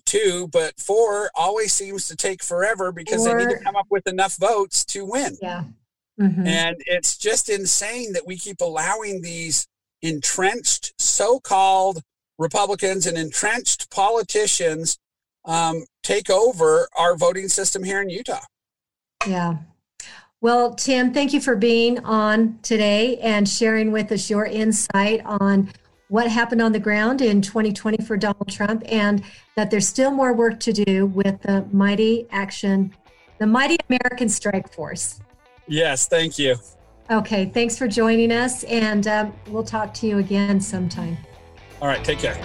two, 0.05 0.49
but 0.51 0.80
four 0.80 1.30
always 1.36 1.74
seems 1.74 2.07
to 2.07 2.16
take 2.16 2.43
forever 2.43 2.91
because 2.91 3.26
four. 3.26 3.38
they 3.38 3.45
need 3.45 3.57
to 3.57 3.64
come 3.64 3.76
up 3.76 3.88
with 3.89 4.07
enough 4.07 4.36
votes 4.38 4.84
to 4.86 5.05
win. 5.05 5.38
Yeah. 5.41 5.64
Mm-hmm. 6.20 6.47
And 6.47 6.76
it's 6.86 7.18
just 7.18 7.49
insane 7.49 8.14
that 8.14 8.28
we 8.28 8.38
keep 8.38 8.60
allowing 8.60 9.22
these 9.22 9.68
entrenched 10.02 10.93
so-called 10.97 12.02
Republicans 12.38 13.06
and 13.06 13.18
entrenched 13.18 13.89
politicians 13.89 14.97
um, 15.45 15.84
take 16.04 16.30
over 16.30 16.88
our 16.97 17.16
voting 17.16 17.47
system 17.47 17.84
here 17.84 18.02
in 18.02 18.10
Utah. 18.10 18.39
Yeah. 19.28 19.58
Well, 20.41 20.74
Tim, 20.74 21.14
thank 21.14 21.34
you 21.34 21.41
for 21.41 21.56
being 21.56 22.00
on 22.06 22.60
today 22.62 23.18
and 23.18 23.47
sharing 23.47 23.91
with 23.91 24.12
us 24.12 24.30
your 24.30 24.45
insight 24.45 25.22
on 25.26 25.70
what 26.08 26.28
happened 26.30 26.62
on 26.62 26.72
the 26.72 26.80
ground 26.80 27.22
in 27.22 27.41
2020 27.41 28.06
for 28.06 28.16
Donald 28.16 28.50
Trump 28.50 28.84
and 28.88 29.24
that 29.56 29.70
there's 29.70 29.88
still 29.88 30.12
more 30.12 30.34
work 30.34 30.60
to 30.62 30.72
do 30.72 31.08
with 31.08 31.41
the 31.41 31.66
mighty 31.72 32.26
action, 32.32 32.95
the 33.38 33.45
mighty 33.45 33.78
American 33.89 34.30
strike 34.30 34.72
force. 34.74 35.20
Yes, 35.68 36.08
thank 36.08 36.39
you. 36.39 36.56
Okay, 37.12 37.45
thanks 37.45 37.76
for 37.76 37.88
joining 37.88 38.32
us, 38.32 38.64
and 38.66 39.07
um, 39.07 39.34
we'll 39.47 39.64
talk 39.64 39.95
to 39.95 40.07
you 40.07 40.20
again 40.20 40.62
sometime. 40.62 41.18
All 41.82 41.88
right, 41.88 42.03
take 42.03 42.20
care. 42.20 42.36